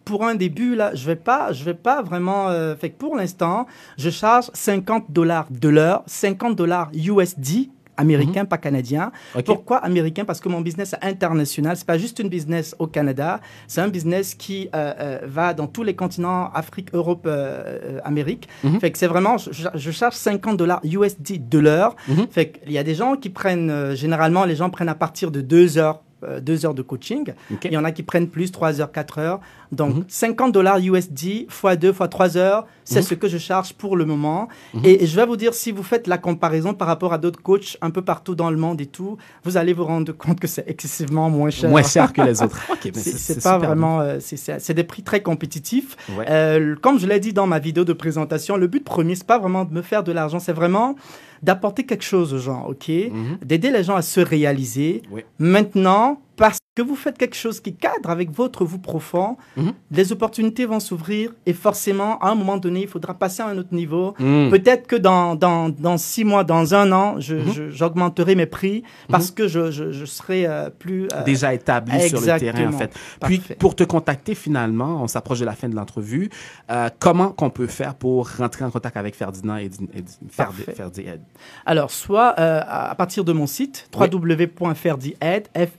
pour 0.06 0.26
un 0.26 0.36
début, 0.36 0.76
là, 0.76 0.94
je 0.94 1.06
vais 1.06 1.16
pas, 1.16 1.52
je 1.52 1.64
vais 1.64 1.74
pas 1.74 2.02
vraiment. 2.02 2.50
euh, 2.50 2.76
fait 2.76 2.90
que 2.90 2.98
pour 2.98 3.16
l'instant, 3.16 3.68
je 3.98 4.10
charge 4.10 4.50
50 4.54 5.12
dollars 5.12 5.48
de 5.50 5.70
l'heure, 5.70 6.04
50 6.08 6.56
dollars 6.56 6.92
USD, 6.94 7.70
américain, 7.98 8.46
pas 8.46 8.58
canadien. 8.58 9.12
Pourquoi 9.46 9.78
américain 9.78 10.26
Parce 10.26 10.40
que 10.40 10.50
mon 10.50 10.62
business 10.62 10.94
est 10.94 11.06
international. 11.06 11.78
C'est 11.78 11.86
pas 11.86 11.98
juste 11.98 12.20
une 12.20 12.30
business 12.30 12.76
au 12.80 12.88
Canada. 12.88 13.40
C'est 13.68 13.82
un 13.82 13.88
business 13.88 14.36
qui 14.36 14.70
euh, 14.74 14.94
euh, 15.00 15.20
va 15.26 15.54
dans 15.54 15.68
tous 15.68 15.84
les 15.84 15.96
continents 15.96 16.50
Afrique, 16.54 16.94
Europe, 16.94 17.26
euh, 17.26 18.00
Amérique. 18.04 18.48
Mhm. 18.64 18.80
Fait 18.80 18.92
que 18.92 18.98
c'est 18.98 19.08
vraiment, 19.08 19.38
je, 19.38 19.68
je 19.74 19.92
charge 19.92 20.16
50 20.16 20.58
dollars 20.58 20.82
USD 20.84 21.48
de 21.50 21.60
l'heure. 21.60 21.96
Mhm. 22.08 22.28
Fait 22.30 22.52
qu'il 22.52 22.72
y 22.72 22.78
a 22.78 22.84
des 22.84 22.96
gens 22.96 23.16
qui 23.16 23.30
prennent, 23.30 23.94
généralement, 23.96 24.46
les 24.46 24.56
gens 24.56 24.70
prennent 24.70 24.90
à 24.90 24.96
partir 24.96 25.32
de 25.32 25.42
deux 25.42 25.78
heures. 25.78 26.02
Euh, 26.28 26.40
deux 26.40 26.66
heures 26.66 26.74
de 26.74 26.82
coaching. 26.82 27.34
Il 27.64 27.72
y 27.74 27.78
en 27.78 27.84
a 27.84 27.92
qui 27.92 28.04
prennent 28.04 28.28
plus, 28.28 28.52
3 28.52 28.82
heures, 28.82 28.92
4 28.92 29.20
heures. 29.20 29.40
Donc, 29.72 29.96
Mhm. 29.96 30.04
50 30.08 30.52
dollars 30.52 30.78
USD 30.80 31.48
fois 31.50 31.76
2 31.76 31.92
fois 31.94 32.08
3 32.08 32.38
heures, 32.38 32.66
c'est 32.86 33.00
Mhm. 33.00 33.06
ce 33.06 33.14
que 33.16 33.28
je 33.28 33.38
charge 33.38 33.74
pour 33.74 33.98
le 33.98 34.06
moment. 34.06 34.48
Mhm. 34.74 34.82
Et, 34.86 35.04
et 35.04 35.08
je 35.08 35.16
vais 35.16 35.26
vous 35.26 35.36
dire, 35.38 35.54
si 35.54 35.72
vous 35.72 35.82
faites 35.84 36.06
la 36.08 36.18
comparaison 36.18 36.74
par 36.74 36.88
rapport 36.88 37.12
à 37.14 37.18
d'autres 37.18 37.42
coachs 37.42 37.78
un 37.82 37.90
peu 37.90 38.02
partout 38.02 38.36
dans 38.36 38.50
le 38.52 38.58
monde 38.58 38.80
et 38.82 38.86
tout, 38.86 39.18
vous 39.44 39.58
allez 39.58 39.74
vous 39.74 39.86
rendre 39.86 40.12
compte 40.12 40.40
que 40.40 40.48
c'est 40.48 40.66
excessivement 40.68 41.30
moins 41.30 41.50
cher. 41.50 41.70
Moins 41.70 41.82
cher 41.84 42.14
que 42.14 42.22
les 42.22 42.42
autres. 42.44 42.60
C'est 42.94 43.42
pas 43.44 43.58
vraiment, 43.58 44.00
euh, 44.02 44.18
c'est- 44.20 44.74
des 44.74 44.84
prix 44.84 45.04
très 45.04 45.22
compétitifs. 45.22 45.96
Ouais. 46.18 46.26
Euh, 46.30 46.76
comme 46.82 47.00
je 47.00 47.08
l'ai 47.08 47.20
dit 47.20 47.34
dans 47.34 47.48
ma 47.48 47.60
vidéo 47.60 47.84
de 47.84 47.94
présentation, 47.94 48.58
le 48.58 48.68
but 48.68 48.84
premier, 48.84 49.16
c'est 49.16 49.28
pas 49.28 49.40
vraiment 49.40 49.66
de 49.66 49.74
me 49.74 49.82
faire 49.82 50.04
de 50.04 50.12
l'argent, 50.12 50.40
c'est 50.40 50.54
vraiment 50.54 50.96
d'apporter 51.44 51.86
quelque 51.86 52.04
chose 52.04 52.34
aux 52.34 52.40
gens, 52.40 52.66
ok? 52.68 52.88
Mhm. 52.90 53.38
D'aider 53.44 53.72
les 53.72 53.84
gens 53.84 53.96
à 53.96 54.02
se 54.02 54.20
réaliser. 54.20 55.04
Oui. 55.12 55.22
Maintenant, 55.40 56.22
parce 56.38 56.58
que 56.76 56.82
vous 56.82 56.96
faites 56.96 57.20
quelque 57.20 57.36
chose 57.36 57.60
qui 57.60 57.76
cadre 57.76 58.10
avec 58.10 58.32
votre 58.32 58.66
vous 58.66 58.80
profond, 58.80 59.38
Mhm. 59.58 59.74
les 59.92 60.12
opportunités 60.12 60.66
vont 60.66 60.80
s'ouvrir 60.80 61.32
et 61.46 61.54
forcément, 61.54 62.18
à 62.20 62.30
un 62.32 62.36
moment 62.36 62.58
donné, 62.58 62.82
il 62.82 62.88
faudra 62.88 63.14
passer 63.14 63.44
à 63.44 63.48
un 63.48 63.58
autre 63.60 63.74
niveau. 63.76 64.16
Mm. 64.18 64.50
Peut-être 64.50 64.88
que 64.88 64.96
dans, 64.96 65.36
dans, 65.36 65.70
dans 65.70 65.98
six 66.00 66.24
mois, 66.24 66.44
dans 66.44 66.74
un 66.74 66.92
an, 66.92 67.16
Mhm. 67.16 67.70
j'augmenterai 67.70 68.34
mes 68.36 68.48
prix 68.48 68.82
parce 69.08 69.30
que 69.30 69.48
je, 69.48 69.70
je, 69.70 69.92
je 69.92 70.06
serai 70.06 70.48
euh, 70.48 70.72
plus... 70.72 71.08
euh, 71.14 71.24
Déjà 71.24 71.54
établi 71.54 72.10
sur 72.10 72.20
le 72.20 72.40
terrain, 72.40 72.68
en 72.68 72.72
fait. 72.78 72.92
Puis, 73.22 73.38
Parfait. 73.38 73.56
pour 73.56 73.76
te 73.76 73.84
contacter 73.84 74.34
finalement, 74.34 75.04
on 75.04 75.08
s'approche 75.08 75.40
de 75.42 75.46
la 75.46 75.54
fin 75.54 75.70
de 75.70 75.76
l'entrevue. 75.76 76.30
euh, 76.72 76.90
comment 77.00 77.30
qu'on 77.30 77.50
peut 77.52 77.68
faire 77.68 77.94
pour 77.94 78.30
rentrer 78.38 78.66
en 78.66 78.72
contact 78.72 78.98
avec 78.98 79.16
Ferdinand 79.16 79.58
et, 79.58 79.66
et- 79.94 80.04
Ferdi. 80.30 80.64
Ferdi 80.76 81.02
Ed? 81.02 81.22
Alors, 81.68 81.92
soit 81.92 82.30
à 82.30 82.96
partir 82.96 83.24
de 83.24 83.32
mon 83.34 83.46
site, 83.46 83.88
Oui. 84.00 84.08
www.ferdied, 84.12 85.16
f 85.56 85.70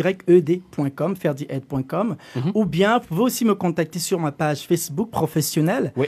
e 0.00 0.36
r 0.36 0.42
d 0.42 0.52
y 0.52 0.56
e 0.56 0.60
d.com, 0.90 1.16
ferdied.com, 1.16 2.16
Mhm. 2.36 2.52
ou 2.54 2.64
bien 2.64 2.98
vous 2.98 3.06
pouvez 3.06 3.22
aussi 3.22 3.44
me 3.44 3.54
contacter 3.54 3.98
sur 3.98 4.18
ma 4.18 4.32
page 4.32 4.60
Facebook 4.66 5.10
professionnelle, 5.10 5.92
Oui. 5.96 6.06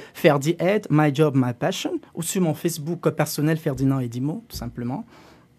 My 0.91 1.15
Job, 1.15 1.35
My 1.37 1.53
Passion, 1.59 2.01
ou 2.15 2.23
sur 2.23 2.43
mon 2.43 2.55
Facebook 2.55 3.09
personnel, 3.11 3.57
Ferdinand 3.59 4.01
Edimo, 4.01 4.45
tout 4.49 4.57
simplement. 4.57 5.05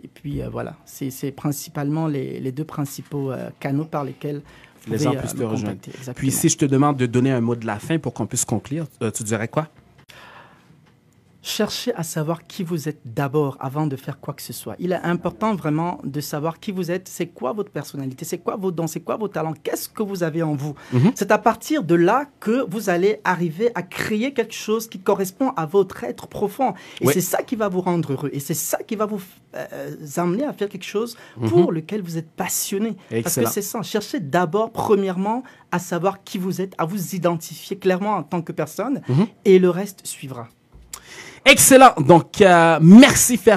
Et 0.03 0.07
puis 0.07 0.41
euh, 0.41 0.49
voilà, 0.49 0.77
c'est 0.85 1.31
principalement 1.31 2.07
les, 2.07 2.39
les 2.39 2.51
deux 2.51 2.63
principaux 2.65 3.31
euh, 3.31 3.49
canaux 3.59 3.85
par 3.85 4.03
lesquels 4.03 4.41
vous 4.87 4.93
Les 4.93 4.97
gens 4.97 5.13
puissent 5.13 5.35
te 5.35 5.43
rejoindre. 5.43 5.77
Puis, 6.15 6.31
si 6.31 6.49
je 6.49 6.57
te 6.57 6.65
demande 6.65 6.97
de 6.97 7.05
donner 7.05 7.29
un 7.31 7.39
mot 7.41 7.55
de 7.55 7.67
la 7.67 7.77
fin 7.77 7.99
pour 7.99 8.13
qu'on 8.15 8.25
puisse 8.25 8.45
conclure, 8.45 8.87
euh, 9.03 9.11
tu 9.11 9.23
dirais 9.23 9.47
quoi? 9.47 9.67
Cherchez 11.43 11.91
à 11.95 12.03
savoir 12.03 12.45
qui 12.45 12.63
vous 12.63 12.87
êtes 12.87 13.01
d'abord 13.03 13.57
avant 13.59 13.87
de 13.87 13.95
faire 13.95 14.19
quoi 14.19 14.35
que 14.35 14.43
ce 14.43 14.53
soit. 14.53 14.75
Il 14.77 14.91
est 14.91 15.01
important 15.01 15.55
vraiment 15.55 15.99
de 16.03 16.21
savoir 16.21 16.59
qui 16.59 16.71
vous 16.71 16.91
êtes, 16.91 17.07
c'est 17.07 17.25
quoi 17.27 17.51
votre 17.51 17.71
personnalité, 17.71 18.25
c'est 18.25 18.37
quoi 18.37 18.57
vos 18.57 18.69
dons, 18.71 18.85
c'est 18.85 18.99
quoi 18.99 19.17
vos 19.17 19.27
talents, 19.27 19.53
qu'est-ce 19.53 19.89
que 19.89 20.03
vous 20.03 20.21
avez 20.21 20.43
en 20.43 20.53
vous. 20.53 20.75
Mhm. 20.93 21.13
C'est 21.15 21.31
à 21.31 21.39
partir 21.39 21.83
de 21.83 21.95
là 21.95 22.25
que 22.39 22.63
vous 22.69 22.91
allez 22.91 23.21
arriver 23.23 23.71
à 23.73 23.81
créer 23.81 24.33
quelque 24.35 24.53
chose 24.53 24.87
qui 24.87 24.99
correspond 24.99 25.49
à 25.57 25.65
votre 25.65 26.03
être 26.03 26.27
profond. 26.27 26.75
Et 27.01 27.07
c'est 27.07 27.21
ça 27.21 27.41
qui 27.41 27.55
va 27.55 27.69
vous 27.69 27.81
rendre 27.81 28.11
heureux. 28.13 28.29
Et 28.33 28.39
c'est 28.39 28.53
ça 28.53 28.77
qui 28.83 28.95
va 28.95 29.07
vous 29.07 29.21
euh, 29.55 29.95
amener 30.17 30.43
à 30.45 30.53
faire 30.53 30.69
quelque 30.69 30.85
chose 30.85 31.17
Mhm. 31.37 31.49
pour 31.49 31.71
lequel 31.71 32.03
vous 32.03 32.17
êtes 32.19 32.29
passionné. 32.29 32.95
Parce 33.23 33.35
que 33.35 33.47
c'est 33.49 33.63
ça. 33.63 33.81
Cherchez 33.81 34.19
d'abord, 34.19 34.71
premièrement, 34.71 35.43
à 35.71 35.79
savoir 35.79 36.23
qui 36.23 36.37
vous 36.37 36.61
êtes, 36.61 36.73
à 36.77 36.85
vous 36.85 37.15
identifier 37.15 37.77
clairement 37.79 38.15
en 38.17 38.23
tant 38.23 38.41
que 38.43 38.51
personne, 38.51 39.01
Mhm. 39.09 39.25
et 39.45 39.57
le 39.57 39.69
reste 39.71 40.05
suivra. 40.05 40.47
Excellent. 41.45 41.93
Donc, 41.97 42.41
euh, 42.41 42.77
merci 42.81 43.37
Ferdinand. 43.37 43.49